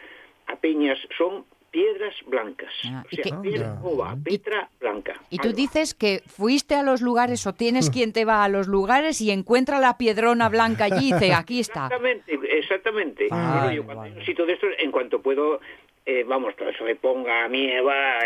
a 0.47 0.55
peñas, 0.57 0.99
son 1.17 1.45
piedras 1.75 2.15
blancas. 2.25 2.71
Ah, 2.85 3.03
o 3.03 3.07
y 3.11 3.15
sea, 3.17 3.23
que- 3.23 3.49
piedra, 3.49 3.79
ova, 3.83 4.15
petra 4.23 4.69
blanca. 4.79 5.13
Y 5.29 5.37
tú 5.39 5.51
dices 5.51 5.93
que 5.93 6.21
fuiste 6.25 6.73
a 6.75 6.83
los 6.83 7.01
lugares 7.01 7.45
o 7.47 7.53
tienes 7.53 7.89
quien 7.89 8.13
te 8.13 8.23
va 8.23 8.45
a 8.45 8.47
los 8.49 8.67
lugares 8.67 9.19
y 9.19 9.29
encuentra 9.31 9.79
la 9.81 9.97
piedrona 9.97 10.47
blanca 10.47 10.85
allí 10.85 11.09
y 11.09 11.11
dice, 11.13 11.33
aquí 11.33 11.59
está. 11.59 11.85
Exactamente, 11.87 12.39
exactamente. 12.57 13.27
Ah, 13.29 13.57
Bueno, 13.65 13.73
yo 13.75 13.83
vale, 13.83 13.85
cuando 13.85 14.03
hay 14.03 14.09
vale. 14.11 14.21
un 14.21 14.25
sitio 14.25 14.45
de 14.45 14.53
estos, 14.53 14.69
en 14.79 14.89
cuanto 14.91 15.21
puedo, 15.21 15.59
eh, 16.05 16.23
vamos, 16.23 16.55
todo 16.55 16.69
eso 16.69 16.85
de 16.85 16.95
ponga, 16.95 17.47
mieva, 17.49 18.19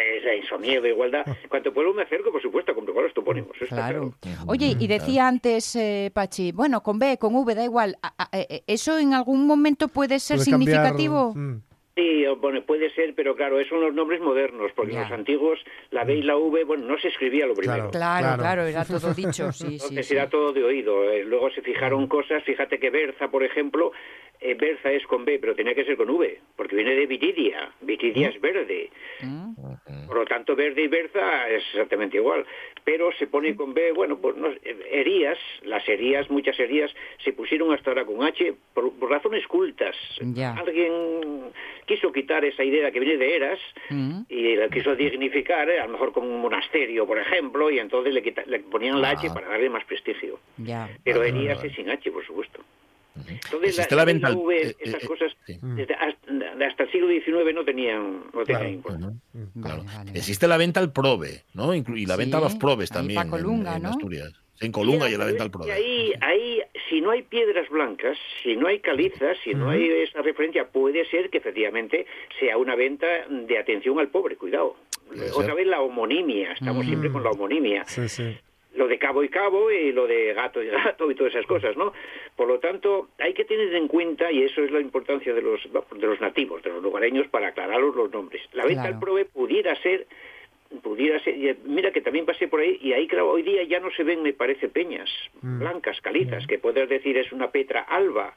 eso, 0.43 0.60
miedo, 0.60 0.86
igualdad, 0.86 1.26
cuanto 1.50 1.74
puedo 1.74 1.91
me 1.93 2.04
acerco, 2.04 2.32
por 2.32 2.41
supuesto, 2.43 2.72
a 2.72 2.76
comprobar 2.76 3.06
los 3.06 3.14
topónimos. 3.16 3.56
eso 3.56 3.64
está 3.66 3.76
Claro. 3.78 4.14
claro. 4.20 4.41
Oye, 4.45 4.76
y 4.80 4.86
decía 4.86 5.28
antes, 5.28 5.76
eh, 5.76 6.12
Pachi, 6.14 6.52
bueno, 6.52 6.84
con 6.84 7.00
B, 7.00 7.18
con 7.18 7.34
V, 7.34 7.56
da 7.56 7.64
igual. 7.64 7.97
eh, 8.32 8.62
¿Eso 8.68 9.00
en 9.00 9.16
algún 9.16 9.47
momento 9.47 9.88
puede 9.88 10.20
ser 10.20 10.38
Puede 10.38 10.52
cambiar, 10.52 10.76
significativo? 10.86 11.34
mm. 11.36 11.62
Sí, 12.00 12.26
o, 12.28 12.38
bueno, 12.38 12.62
puede 12.64 12.89
ser, 12.91 13.14
pero 13.14 13.36
claro, 13.36 13.60
esos 13.60 13.72
son 13.72 13.82
los 13.82 13.93
nombres 13.93 14.22
modernos, 14.22 14.72
porque 14.74 14.93
Ya. 14.93 15.02
los 15.02 15.12
antiguos, 15.12 15.60
la 15.91 16.06
B 16.06 16.16
y 16.16 16.22
la 16.22 16.38
V, 16.38 16.64
bueno, 16.64 16.86
no 16.88 16.97
se 16.97 17.10
escribía 17.10 17.45
lo 17.45 17.54
primero. 17.56 17.89
Claro, 17.91 18.20
Claro. 18.22 18.41
claro, 18.41 18.66
era 18.66 18.86
todo 18.86 19.14
dicho, 19.14 19.52
sí, 19.52 19.66
sí. 19.68 19.74
Entonces 19.74 20.08
sí. 20.08 20.14
era 20.16 20.30
todo 20.30 20.54
de 20.54 20.64
oído. 20.64 21.12
eh, 21.12 21.24
Luego 21.26 21.50
se 21.52 21.62
fijaron 21.62 22.08
cosas, 22.08 22.41
fíjate 22.43 22.80
que 22.80 22.89
Berza, 22.89 23.30
por 23.30 23.43
ejemplo, 23.43 23.91
eh, 24.39 24.54
Berza 24.54 24.91
es 24.93 25.06
con 25.08 25.26
B, 25.26 25.39
pero 25.39 25.54
tenía 25.56 25.76
que 25.76 25.84
ser 25.84 25.97
con 25.97 26.10
V, 26.10 26.39
porque 26.56 26.76
viene 26.78 26.95
de 26.95 27.06
Viridia. 27.06 27.72
Viridia 27.82 28.30
es 28.30 28.39
verde. 28.39 28.89
Mm. 29.22 30.08
Por 30.08 30.16
lo 30.18 30.26
tanto, 30.26 30.56
verde 30.56 30.84
y 30.84 30.88
berza 30.88 31.50
es 31.50 31.64
exactamente 31.74 32.16
igual. 32.18 32.45
Pero 32.84 33.11
se 33.13 33.27
pone 33.27 33.55
con 33.55 33.73
B, 33.73 33.91
bueno, 33.91 34.17
pues 34.17 34.36
no, 34.36 34.49
herías, 34.91 35.38
las 35.63 35.88
herías, 35.88 36.30
muchas 36.30 36.59
herías, 36.59 36.91
se 37.23 37.34
pusieron 37.34 37.73
hasta 37.73 37.91
ahora 37.91 38.05
con 38.05 38.23
H 38.23 38.53
por, 38.73 38.91
por 38.93 39.09
razones 39.09 39.45
cultas. 39.47 39.95
Ya. 40.19 40.53
Alguien 40.53 41.51
quiso 41.86 42.11
quitar 42.11 42.43
esa 42.45 42.63
idea 42.63 42.91
que 42.91 42.99
viene 42.99 43.17
de 43.17 43.36
eras 43.36 43.59
Mm. 43.89 44.21
y 44.30 44.55
la 44.55 44.69
quiso 44.69 44.95
dignificar, 44.95 45.69
eh, 45.69 45.80
a 45.80 45.86
lo 45.86 45.93
mejor 45.93 46.11
como 46.13 46.27
un 46.27 46.41
monasterio, 46.41 47.05
por 47.07 47.17
ejemplo, 47.19 47.69
y 47.71 47.80
entonces 47.80 48.13
le, 48.13 48.21
quita- 48.21 48.43
le 48.45 48.59
ponían 48.59 49.01
la 49.01 49.11
H 49.11 49.27
Ah. 49.30 49.34
para 49.34 49.47
darle 49.49 49.69
más 49.69 49.84
prestigio. 49.86 50.39
Ya. 50.57 50.89
Pero 51.03 51.19
vale, 51.19 51.30
herías 51.30 51.57
vale. 51.57 51.69
es 51.69 51.75
sin 51.75 51.89
H, 51.89 52.11
por 52.11 52.25
supuesto. 52.25 52.61
Entonces, 53.28 53.70
Existe 53.70 53.95
la 53.95 54.05
venta 54.05 54.28
al- 54.28 54.36
V, 54.36 54.61
eh, 54.70 54.76
esas 54.80 55.03
eh, 55.03 55.07
cosas, 55.07 55.32
sí. 55.45 55.57
desde 55.61 55.93
hasta, 55.95 56.65
hasta 56.67 56.84
el 56.84 56.91
siglo 56.91 57.07
XIX 57.07 57.53
no 57.53 57.65
tenían, 57.65 58.24
no 58.34 58.43
tenían 58.43 58.45
Claro. 58.45 58.70
importancia. 58.70 59.11
Claro. 59.61 59.84
Vale, 59.84 59.97
vale. 59.97 60.11
Existe 60.17 60.47
la 60.47 60.57
venta 60.57 60.80
al 60.80 60.91
prove, 60.91 61.43
¿no? 61.53 61.74
Inclu- 61.76 61.97
y 61.99 62.05
la 62.05 62.15
venta 62.15 62.38
a 62.38 62.41
los 62.41 62.55
probes 62.55 62.89
también 62.89 63.22
pa' 63.24 63.30
Colunga, 63.30 63.72
en, 63.72 63.78
en 63.78 63.84
¿no? 63.84 63.89
Asturias. 63.89 64.32
En 64.61 64.74
Colunga 64.74 65.09
y 65.09 65.13
en 65.13 65.20
la 65.20 65.26
venta 65.26 65.43
al 65.43 65.51
prove. 65.51 65.72
Ahí, 65.72 66.11
ahí, 66.20 66.61
si 66.89 66.99
no 66.99 67.11
hay 67.11 67.22
piedras 67.22 67.70
blancas, 67.70 68.17
si 68.43 68.57
no 68.57 68.67
hay 68.67 68.80
calizas, 68.80 69.38
si 69.43 69.53
no 69.53 69.70
hay 69.70 69.88
esa 69.89 70.22
referencia, 70.22 70.67
puede 70.67 71.05
ser 71.05 71.30
que 71.30 71.38
efectivamente 71.38 72.05
sea 72.41 72.57
una 72.57 72.76
venta 72.76 73.07
de 73.30 73.57
atención 73.57 73.99
al 73.99 74.09
pobre, 74.09 74.36
cuidado. 74.36 74.76
Otra 75.34 75.45
ser. 75.45 75.55
vez 75.55 75.67
la 75.67 75.80
homonimia, 75.82 76.51
estamos 76.51 76.86
siempre 76.86 77.09
con 77.09 77.24
la 77.24 77.32
homonimia. 77.32 77.86
Sí, 77.86 78.09
sí. 78.09 78.38
Lo 78.76 78.88
de 78.88 78.99
cabo 78.99 79.24
y 79.24 79.30
cabo 79.30 79.72
y 79.72 79.91
lo 79.91 80.05
de 80.07 80.34
gato 80.34 80.61
y 80.61 80.67
gato 80.70 81.09
y 81.09 81.15
todas 81.15 81.34
esas 81.34 81.45
cosas, 81.47 81.76
¿no? 81.76 81.93
Por 82.36 82.47
lo 82.47 82.59
tanto, 82.59 83.09
hay 83.17 83.34
que 83.34 83.45
tener 83.45 83.74
en 83.74 83.88
cuenta, 83.88 84.32
y 84.32 84.43
eso 84.43 84.63
es 84.63 84.72
la 84.72 84.80
importancia 84.80 85.34
de 85.34 85.41
los, 85.41 85.61
de 85.63 86.07
los 86.07 86.22
nativos, 86.22 86.61
de 86.63 86.70
los 86.70 86.84
lugareños, 86.84 87.28
para 87.28 87.47
aclararlos 87.47 87.95
los 87.95 88.11
nombres. 88.11 88.41
La 88.53 88.65
venta 88.65 88.84
Claro. 88.84 88.95
al 88.95 88.99
prove 89.01 89.26
pudiera 89.26 89.76
ser 89.82 90.07
pudiera 90.84 91.20
ser, 91.24 91.36
y, 91.36 91.49
eh, 91.49 91.57
mira 91.65 91.91
que 91.91 91.99
también 91.99 92.28
pasé 92.28 92.47
por 92.47 92.59
ahí 92.59 92.78
y 92.80 92.93
ahí 92.93 93.07
claro, 93.07 93.32
hoy 93.32 93.41
día 93.41 93.63
ya 93.63 93.80
no 93.80 93.89
se 93.89 94.03
ven 94.03 94.22
me 94.22 94.34
parece 94.34 94.70
peñas 94.70 95.09
blancas, 95.41 95.99
calizas, 96.01 96.45
que 96.45 96.59
puedes 96.59 96.88
decir 96.88 97.17
es 97.17 97.32
una 97.32 97.49
Petra 97.49 97.82
alba. 97.82 98.36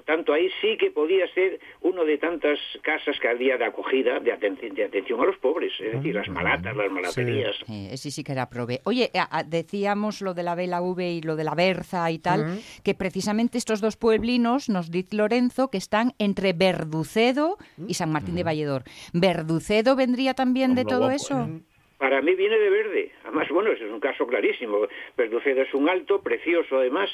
Lo 0.00 0.04
tanto, 0.14 0.32
ahí 0.32 0.48
sí 0.60 0.76
que 0.78 0.90
podía 0.90 1.26
ser 1.34 1.60
uno 1.82 2.04
de 2.04 2.18
tantas 2.18 2.58
casas 2.82 3.16
que 3.20 3.28
había 3.28 3.56
de 3.56 3.64
acogida, 3.66 4.18
de, 4.20 4.32
aten- 4.32 4.72
de 4.74 4.84
atención 4.84 5.20
a 5.20 5.24
los 5.26 5.36
pobres, 5.36 5.72
es 5.80 5.92
decir, 5.92 6.14
las 6.14 6.28
malatas, 6.28 6.74
las 6.76 6.90
malaterías. 6.90 7.56
Sí, 7.66 7.88
ese 7.90 8.10
sí 8.10 8.24
que 8.24 8.32
era 8.32 8.48
prove. 8.48 8.80
Oye, 8.84 9.10
decíamos 9.46 10.20
lo 10.22 10.34
de 10.34 10.42
la 10.42 10.54
Vela 10.54 10.80
V 10.80 11.10
y 11.10 11.20
lo 11.22 11.36
de 11.36 11.44
la 11.44 11.54
Berza 11.54 12.10
y 12.10 12.18
tal, 12.18 12.60
que 12.82 12.94
precisamente 12.94 13.58
estos 13.58 13.80
dos 13.80 13.96
pueblinos, 13.96 14.68
nos 14.68 14.90
dice 14.90 15.16
Lorenzo, 15.16 15.68
que 15.70 15.78
están 15.78 16.12
entre 16.18 16.52
Verducedo 16.52 17.58
y 17.86 17.94
San 17.94 18.10
Martín 18.10 18.34
de 18.34 18.44
Valledor. 18.44 18.84
¿Verducedo 19.12 19.96
vendría 19.96 20.34
también 20.34 20.74
de 20.74 20.84
todo 20.84 21.00
guapo, 21.00 21.14
eso? 21.16 21.40
¿eh? 21.42 21.60
Para 22.00 22.22
mí 22.22 22.34
viene 22.34 22.58
de 22.58 22.70
verde. 22.70 23.10
Además, 23.24 23.46
bueno, 23.50 23.70
ese 23.72 23.84
es 23.84 23.92
un 23.92 24.00
caso 24.00 24.26
clarísimo. 24.26 24.88
Verducedo 25.18 25.60
es 25.60 25.74
un 25.74 25.86
alto, 25.86 26.22
precioso 26.22 26.78
además, 26.78 27.10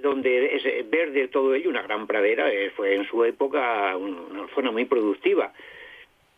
donde 0.00 0.54
es 0.54 0.62
verde 0.88 1.26
todo 1.26 1.54
ello, 1.54 1.68
una 1.68 1.82
gran 1.82 2.06
pradera. 2.06 2.50
eh, 2.52 2.70
fue 2.76 2.94
en 2.94 3.04
su 3.08 3.24
época 3.24 3.96
un- 3.96 4.14
una 4.30 4.46
zona 4.54 4.70
muy 4.70 4.84
productiva. 4.84 5.52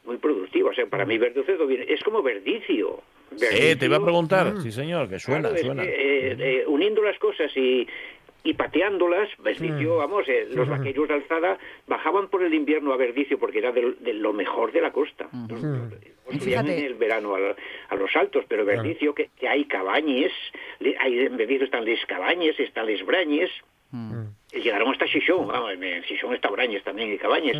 Muy 0.06 0.16
productiva. 0.16 0.70
O 0.70 0.74
sea, 0.74 0.86
para 0.86 1.04
mí 1.04 1.18
Verducedo 1.18 1.66
viene, 1.66 1.84
es 1.88 2.02
como 2.02 2.22
verdicio. 2.22 3.02
Eh, 3.52 3.76
te 3.76 3.84
iba 3.86 3.96
a 3.98 4.02
preguntar, 4.02 4.54
sí 4.62 4.70
señor, 4.72 5.08
que 5.10 5.18
suena, 5.18 5.48
Claro, 5.50 5.64
suena. 5.64 5.84
eh, 5.84 6.36
eh, 6.38 6.64
uniendo 6.66 7.02
las 7.02 7.18
cosas 7.18 7.50
y, 7.56 7.86
y 8.44 8.54
pateándolas, 8.54 9.28
Verdicio, 9.38 9.96
vamos, 9.96 10.28
eh, 10.28 10.46
los 10.50 10.68
vaqueros 10.68 11.08
de 11.08 11.14
alzada 11.14 11.58
bajaban 11.86 12.28
por 12.28 12.42
el 12.44 12.52
invierno 12.54 12.92
a 12.92 12.96
Verdicio 12.96 13.38
porque 13.38 13.58
era 13.58 13.72
de, 13.72 13.94
de 14.00 14.12
lo 14.14 14.32
mejor 14.32 14.70
de 14.70 14.82
la 14.82 14.92
costa. 14.92 15.28
Pues 15.48 15.60
subían 16.40 16.64
Fíjate. 16.66 16.78
en 16.78 16.84
el 16.86 16.94
verano 16.94 17.34
a, 17.34 17.38
a 17.88 17.96
los 17.96 18.14
altos, 18.16 18.44
pero 18.48 18.64
Verdicio, 18.64 19.14
que, 19.14 19.30
que 19.38 19.48
hay 19.48 19.64
cabañes, 19.64 20.30
le- 20.78 20.96
hay, 20.98 21.20
en 21.20 21.36
Verdicio 21.36 21.64
están 21.64 21.84
les 21.84 22.04
cabañes, 22.06 22.58
están 22.60 22.86
les 22.86 23.04
brañes, 23.04 23.50
y 24.52 24.60
llegaron 24.60 24.90
hasta 24.90 25.06
Xixón, 25.06 25.46
vamos, 25.46 25.72
en 25.72 26.02
Xixón 26.04 26.34
está 26.34 26.48
Brañes 26.50 26.82
también 26.82 27.12
y 27.12 27.18
cabañes. 27.18 27.56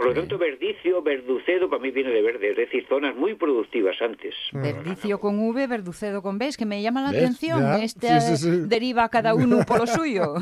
Por 0.00 0.08
lo 0.08 0.14
tanto, 0.14 0.38
Verdicio, 0.38 1.02
Verducedo, 1.02 1.68
para 1.68 1.82
mí 1.82 1.90
viene 1.90 2.08
de 2.08 2.22
verde, 2.22 2.52
es 2.52 2.56
decir, 2.56 2.86
zonas 2.88 3.14
muy 3.14 3.34
productivas 3.34 4.00
antes. 4.00 4.34
Verdicio 4.50 5.20
con 5.20 5.38
V, 5.38 5.66
Verducedo 5.66 6.22
con 6.22 6.38
B, 6.38 6.46
es 6.46 6.56
que 6.56 6.64
me 6.64 6.80
llama 6.80 7.02
la 7.02 7.10
¿Ves? 7.10 7.20
atención. 7.20 7.60
Ya, 7.60 7.84
Este 7.84 8.18
sí, 8.22 8.36
sí, 8.38 8.50
sí. 8.50 8.62
deriva 8.66 9.06
cada 9.10 9.34
uno 9.34 9.58
por 9.66 9.78
lo 9.80 9.86
suyo. 9.98 10.36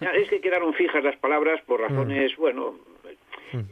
Ya, 0.00 0.08
Es 0.12 0.30
que 0.30 0.40
quedaron 0.40 0.72
fijas 0.72 1.04
las 1.04 1.16
palabras 1.18 1.60
por 1.66 1.80
razones, 1.82 2.34
bueno, 2.38 2.76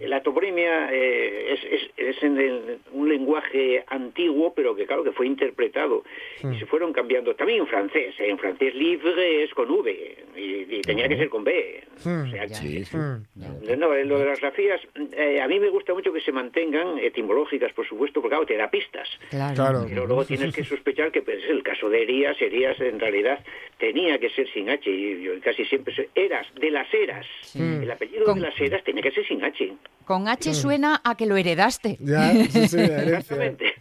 la 0.01 0.23
toponimia 0.23 0.89
eh, 0.93 1.55
es, 1.55 1.65
es- 1.65 1.91
es 1.97 2.23
en 2.23 2.39
el- 2.39 2.79
un 2.93 3.09
lenguaje 3.09 3.85
antiguo, 3.89 4.53
pero 4.55 4.75
que 4.75 4.87
claro 4.87 5.05
que 5.05 5.13
fue 5.13 5.27
interpretado 5.27 6.05
y 6.43 6.59
se 6.59 6.67
fueron 6.67 6.93
cambiando. 6.93 7.35
También 7.35 7.61
en 7.61 7.67
francés, 7.67 8.15
¿eh? 8.19 8.29
en 8.31 8.39
francés 8.39 8.75
libre 8.75 9.45
es 9.45 9.53
con 9.55 9.71
V 9.71 10.17
y, 10.37 10.77
y 10.77 10.81
tenía 10.83 11.09
que 11.09 11.17
ser 11.17 11.29
con 11.29 11.45
B. 11.45 11.83
O 11.97 12.27
sea, 12.31 12.49
Sí, 12.49 12.85
sí. 12.85 12.97
no, 12.97 13.95
en 13.95 14.09
lo 14.09 14.19
de 14.19 14.25
las 14.27 14.41
grafías, 14.41 14.81
eh, 15.13 15.41
a 15.41 15.49
mí 15.49 15.59
me 15.61 15.69
gusta 15.71 15.93
mucho 15.95 16.13
que 16.13 16.21
se 16.21 16.33
mantengan 16.33 16.99
etimológicas, 16.99 17.73
por 17.73 17.87
supuesto, 17.87 18.21
porque 18.21 18.35
claro, 18.35 18.47
te 18.47 18.57
da 18.57 18.71
pistas. 18.71 19.09
Claro. 19.31 19.55
Claro. 19.55 19.87
Pero 19.89 20.07
luego 20.07 20.25
tienes 20.25 20.55
que 20.55 20.65
sospechar 20.65 21.11
que 21.11 21.23
pues, 21.23 21.39
el 21.49 21.63
caso 21.63 21.89
de 21.89 22.03
Erías, 22.03 22.41
Erías 22.41 22.79
en 22.81 22.99
realidad 23.01 23.41
tenía 23.79 24.19
que 24.19 24.31
ser 24.31 24.49
sin 24.53 24.69
H, 24.71 24.89
y 24.91 25.23
yo 25.23 25.33
casi 25.43 25.65
siempre 25.65 25.95
soy 25.95 26.09
Eras, 26.15 26.47
de 26.55 26.71
las 26.71 26.93
Eras. 26.93 27.27
El 27.55 27.91
apellido 27.91 28.25
Con- 28.25 28.41
de 28.41 28.47
las 28.47 28.61
Eras 28.61 28.83
tenía 28.85 29.03
que 29.03 29.11
ser 29.11 29.27
sin 29.27 29.43
H. 29.45 29.66
Con 30.05 30.29
H 30.29 30.55
suena 30.55 31.01
a 31.05 31.17
que 31.17 31.27
lo 31.27 31.37
heredaste. 31.37 31.97
Ya, 32.01 32.33
sí, 32.47 32.69
sí. 32.69 32.77
Exactamente. 32.81 33.75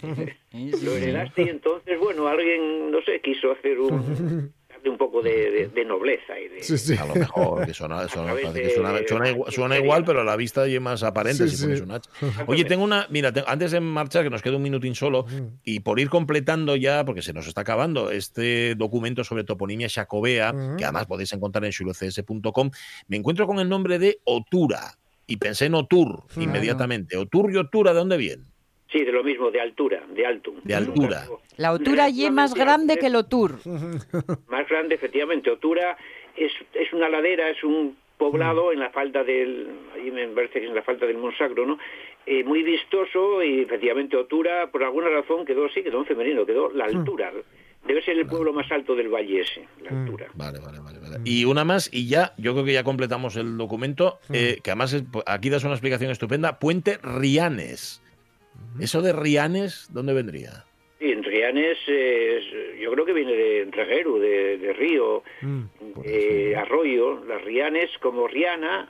Lo 0.82 0.92
heredaste 0.96 1.44
y 1.44 1.50
entonces, 1.50 2.00
bueno, 2.00 2.28
alguien, 2.28 2.90
no 2.92 3.00
sé, 3.04 3.22
quiso 3.22 3.52
hacer 3.52 3.80
un... 3.80 4.52
un 4.88 4.98
poco 5.00 5.24
de, 5.24 5.50
de- 5.50 5.68
de 5.70 5.84
nobleza 5.86 6.40
y 6.40 6.48
de... 6.48 6.62
Sí, 6.64 6.78
sí. 6.78 6.96
A 6.96 7.06
lo 7.08 7.16
mejor, 7.26 7.66
que 7.66 7.74
suena, 7.74 8.08
suena- 8.08 8.28
través 8.28 8.44
parece 8.46 8.62
que 8.62 8.68
de- 8.68 8.74
suena, 8.76 9.00
suena 9.08 9.30
igual, 9.30 9.52
suena 9.52 9.78
igual, 9.80 10.06
pero 10.06 10.22
a 10.22 10.24
la 10.24 10.36
vista 10.36 10.66
es 10.68 10.80
más 10.80 11.02
aparente 11.02 11.48
Sí, 11.48 11.56
si 11.58 11.64
pones 11.64 11.80
sí. 11.80 11.84
un 11.84 11.92
H. 11.92 12.10
Oye, 12.46 12.66
tengo 12.66 12.84
una. 12.84 13.08
Mira, 13.10 13.32
te- 13.32 13.44
antes 13.48 13.72
de 13.72 13.80
marchar, 13.80 14.24
que 14.24 14.30
nos 14.30 14.44
queda 14.44 14.58
un 14.58 14.62
minutín 14.64 14.94
solo, 14.94 15.26
y 15.64 15.80
por 15.80 16.00
ir 16.00 16.10
completando 16.10 16.76
ya, 16.76 17.04
porque 17.04 17.24
se 17.24 17.34
nos 17.34 17.48
está 17.48 17.62
acabando, 17.62 18.12
este 18.12 18.76
documento 18.76 19.24
sobre 19.24 19.44
toponimia 19.44 19.90
jacobea, 19.90 20.54
que 20.78 20.84
además 20.84 21.08
podéis 21.08 21.34
encontrar 21.34 21.66
en 21.66 21.72
xulocs.com, 21.72 22.70
me 23.08 23.18
encuentro 23.18 23.48
con 23.48 23.60
el 23.60 23.68
nombre 23.70 23.98
de 23.98 24.20
Otura. 24.24 24.98
Y 25.28 25.38
pensé 25.38 25.66
en 25.66 25.76
Otur 25.76 26.24
inmediatamente. 26.38 27.18
Otur 27.18 27.52
y 27.52 27.58
Otura, 27.58 27.94
¿de 27.94 28.00
dónde 28.00 28.18
viene? 28.18 28.44
Sí, 28.92 29.04
de 29.04 29.12
lo 29.12 29.24
mismo, 29.24 29.52
de 29.52 29.60
altura, 29.60 30.04
de 30.16 30.26
altum. 30.26 30.56
De 30.64 30.76
altura. 30.76 31.26
La 31.58 31.70
altura 31.70 32.06
allí 32.06 32.26
es 32.26 32.32
más 32.32 32.54
grande 32.54 32.98
que 32.98 33.08
el 33.08 33.16
Otur. 33.16 33.60
Más 34.48 34.70
grande, 34.70 34.96
efectivamente. 34.96 35.50
Otura 35.50 35.98
es, 36.36 36.52
es 36.74 36.94
una 36.94 37.10
ladera, 37.10 37.50
es 37.50 37.64
un 37.64 37.98
poblado 38.18 38.72
en 38.72 38.80
la 38.80 38.90
falda 38.92 39.24
del, 39.24 39.68
ahí 39.94 40.12
me 40.12 40.28
parece 40.28 40.60
que 40.60 40.66
es 40.66 40.70
en 40.70 40.76
la 40.76 40.84
falda 40.84 41.06
del 41.06 41.18
Monsagro, 41.18 41.66
¿no? 41.66 41.78
Eh, 42.26 42.44
muy 42.44 42.64
vistoso 42.64 43.44
y 43.44 43.62
efectivamente 43.62 44.18
Otura, 44.18 44.72
por 44.72 44.84
alguna 44.84 45.10
razón, 45.10 45.46
quedó 45.46 45.66
así, 45.66 45.84
quedó 45.84 46.00
en 46.00 46.06
femenino, 46.06 46.46
quedó 46.46 46.72
la 46.72 46.86
altura. 46.86 47.32
Debe 47.88 48.02
ser 48.04 48.18
el 48.18 48.26
pueblo 48.26 48.52
más 48.52 48.72
alto 48.72 48.96
del 48.96 49.10
valle 49.10 49.42
ese, 49.42 49.68
la 49.84 49.92
altura. 49.92 50.28
Vale, 50.34 50.60
vale, 50.60 50.80
vale, 50.80 51.00
vale. 51.00 51.18
Y 51.24 51.46
una 51.46 51.64
más, 51.64 51.88
y 51.94 52.08
ya, 52.08 52.34
yo 52.38 52.54
creo 52.54 52.66
que 52.66 52.74
ya 52.74 52.84
completamos 52.84 53.36
el 53.36 53.58
documento, 53.58 54.20
eh, 54.34 54.58
que 54.64 54.72
además 54.72 54.94
es- 54.94 55.04
aquí 55.28 55.50
das 55.50 55.64
una 55.64 55.74
explicación 55.74 56.10
estupenda. 56.12 56.58
Puente 56.60 56.98
Rianes. 57.04 58.02
¿Eso 58.80 59.02
de 59.02 59.14
Rianes, 59.14 59.88
dónde 59.94 60.14
vendría? 60.14 60.66
Y 61.00 61.12
en 61.12 61.24
Rianes, 61.24 61.78
eh, 61.88 62.38
es- 62.74 62.80
yo 62.82 62.92
creo 62.92 63.06
que 63.06 63.14
viene 63.14 63.34
de 63.34 63.68
reguero, 63.72 64.18
de, 64.18 64.58
de 64.58 64.74
río, 64.74 65.22
arroyo. 66.58 67.24
Las 67.26 67.42
Rianes, 67.44 67.90
como 68.02 68.28
Riana, 68.28 68.88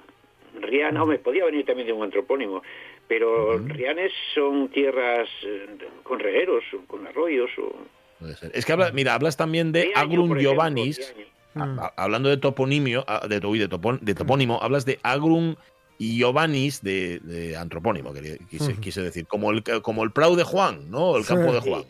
Riana, 0.61 1.03
hombre, 1.03 1.19
podía 1.19 1.45
venir 1.45 1.65
también 1.65 1.87
de 1.87 1.93
un 1.93 2.03
antropónimo, 2.03 2.61
pero 3.07 3.57
Rianes 3.59 4.11
son 4.33 4.69
tierras 4.69 5.27
eh, 5.45 5.67
con 6.03 6.19
regueros, 6.19 6.63
o 6.73 6.85
con 6.87 7.05
arroyos. 7.07 7.49
O... 7.57 7.75
Puede 8.19 8.35
ser. 8.35 8.51
Es 8.53 8.65
que 8.65 8.71
habla, 8.73 8.91
mira, 8.91 9.13
hablas 9.13 9.37
también 9.37 9.71
de 9.71 9.81
Agrum 9.95 10.29
Giovannis. 10.39 11.13
A- 11.79 11.93
hablando 11.95 12.27
de 12.29 12.37
toponimio, 12.37 13.05
de, 13.29 13.45
uy, 13.47 13.59
de, 13.59 13.69
topon- 13.69 13.99
de 14.01 14.13
topónimo, 14.13 14.59
hablas 14.61 14.85
de 14.85 14.99
Agrum 15.03 15.55
Giovannis 15.99 16.81
de, 16.83 17.19
de 17.19 17.55
antropónimo, 17.55 18.13
quería- 18.13 18.37
quise, 18.49 18.75
quise 18.81 19.01
decir. 19.01 19.25
Como 19.27 19.51
el, 19.51 19.63
como 19.81 20.03
el 20.03 20.11
Prau 20.11 20.35
de 20.35 20.43
Juan, 20.43 20.89
¿no? 20.91 21.15
El 21.15 21.25
campo 21.25 21.53
de 21.53 21.59
Juan. 21.61 21.83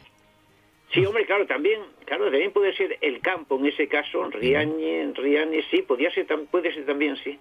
Sí, 0.93 1.03
hombre, 1.03 1.25
claro, 1.25 1.45
también, 1.47 1.81
claro, 2.05 2.25
también 2.25 2.51
puede 2.53 2.75
ser 2.77 2.97
el 3.01 3.19
campo 3.21 3.57
en 3.57 3.65
ese 3.65 3.87
caso, 3.87 4.29
Riañe, 4.29 5.11
Rianes, 5.15 5.65
sí, 5.71 5.81
podía 5.81 6.11
ser, 6.11 6.27
puede 6.51 6.71
ser 6.73 6.85
también, 6.85 7.17
sí. 7.23 7.39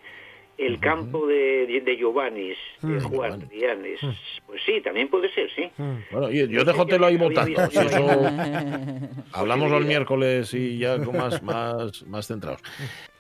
El 0.57 0.79
campo 0.79 1.27
de, 1.27 1.67
de, 1.67 1.81
de 1.81 1.97
Giovannis, 1.97 2.57
de 2.81 3.01
Juan 3.01 3.13
Giovanni. 3.41 3.45
Rianes, 3.47 4.01
pues 4.47 4.63
sí, 4.65 4.81
también 4.83 5.09
puede 5.09 5.33
ser, 5.35 5.49
sí. 5.55 5.69
Bueno, 6.13 6.31
yo, 6.31 6.47
yo 6.47 6.65
déjotelo 6.65 7.07
ahí 7.07 7.17
votando. 7.17 7.71
si 7.71 7.79
eso- 7.79 8.07
hablamos 9.33 9.71
los 9.71 9.85
miércoles 9.85 10.55
y 10.55 10.79
ya 10.79 11.03
con 11.03 11.17
más, 11.17 11.43
más, 11.43 12.05
más 12.07 12.27
centrados. 12.29 12.61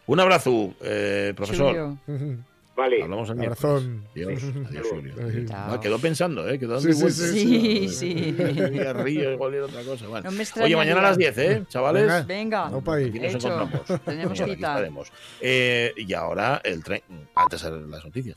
Un 0.06 0.20
abrazo, 0.20 0.74
eh, 0.82 1.32
profesor. 1.36 1.94
Vale. 2.76 3.02
Hablamos 3.02 3.30
el 3.30 3.36
miércoles. 3.36 3.86
Adiós, 4.10 4.42
adiós. 4.68 5.50
Ah, 5.52 5.78
quedó 5.80 5.98
pensando, 6.00 6.48
¿eh? 6.48 6.58
Quedó 6.58 6.74
dando 6.74 6.88
Sí, 6.92 6.94
sí, 6.94 7.02
vueltas. 7.02 7.30
sí, 7.30 7.88
sí. 7.88 8.32
Río, 8.38 8.92
río, 8.94 9.32
igual 9.32 9.54
era 9.54 9.64
otra 9.66 9.82
cosa. 9.84 10.08
Bueno. 10.08 10.30
No 10.30 10.36
me 10.36 10.44
Oye, 10.64 10.76
mañana 10.76 11.00
a 11.00 11.02
las 11.04 11.16
10, 11.18 11.38
¿eh, 11.38 11.64
chavales? 11.68 12.26
Venga. 12.26 12.70
Ahí. 12.86 13.08
Aquí 13.10 13.20
nos 13.20 13.34
Hecho. 13.34 13.48
encontramos. 13.54 14.02
Tenemos 14.04 14.40
estaremos. 14.40 15.12
Eh, 15.40 15.92
y 15.96 16.12
ahora 16.14 16.60
el 16.64 16.82
tren. 16.82 17.02
Antes 17.34 17.62
las 17.62 18.04
noticias. 18.04 18.34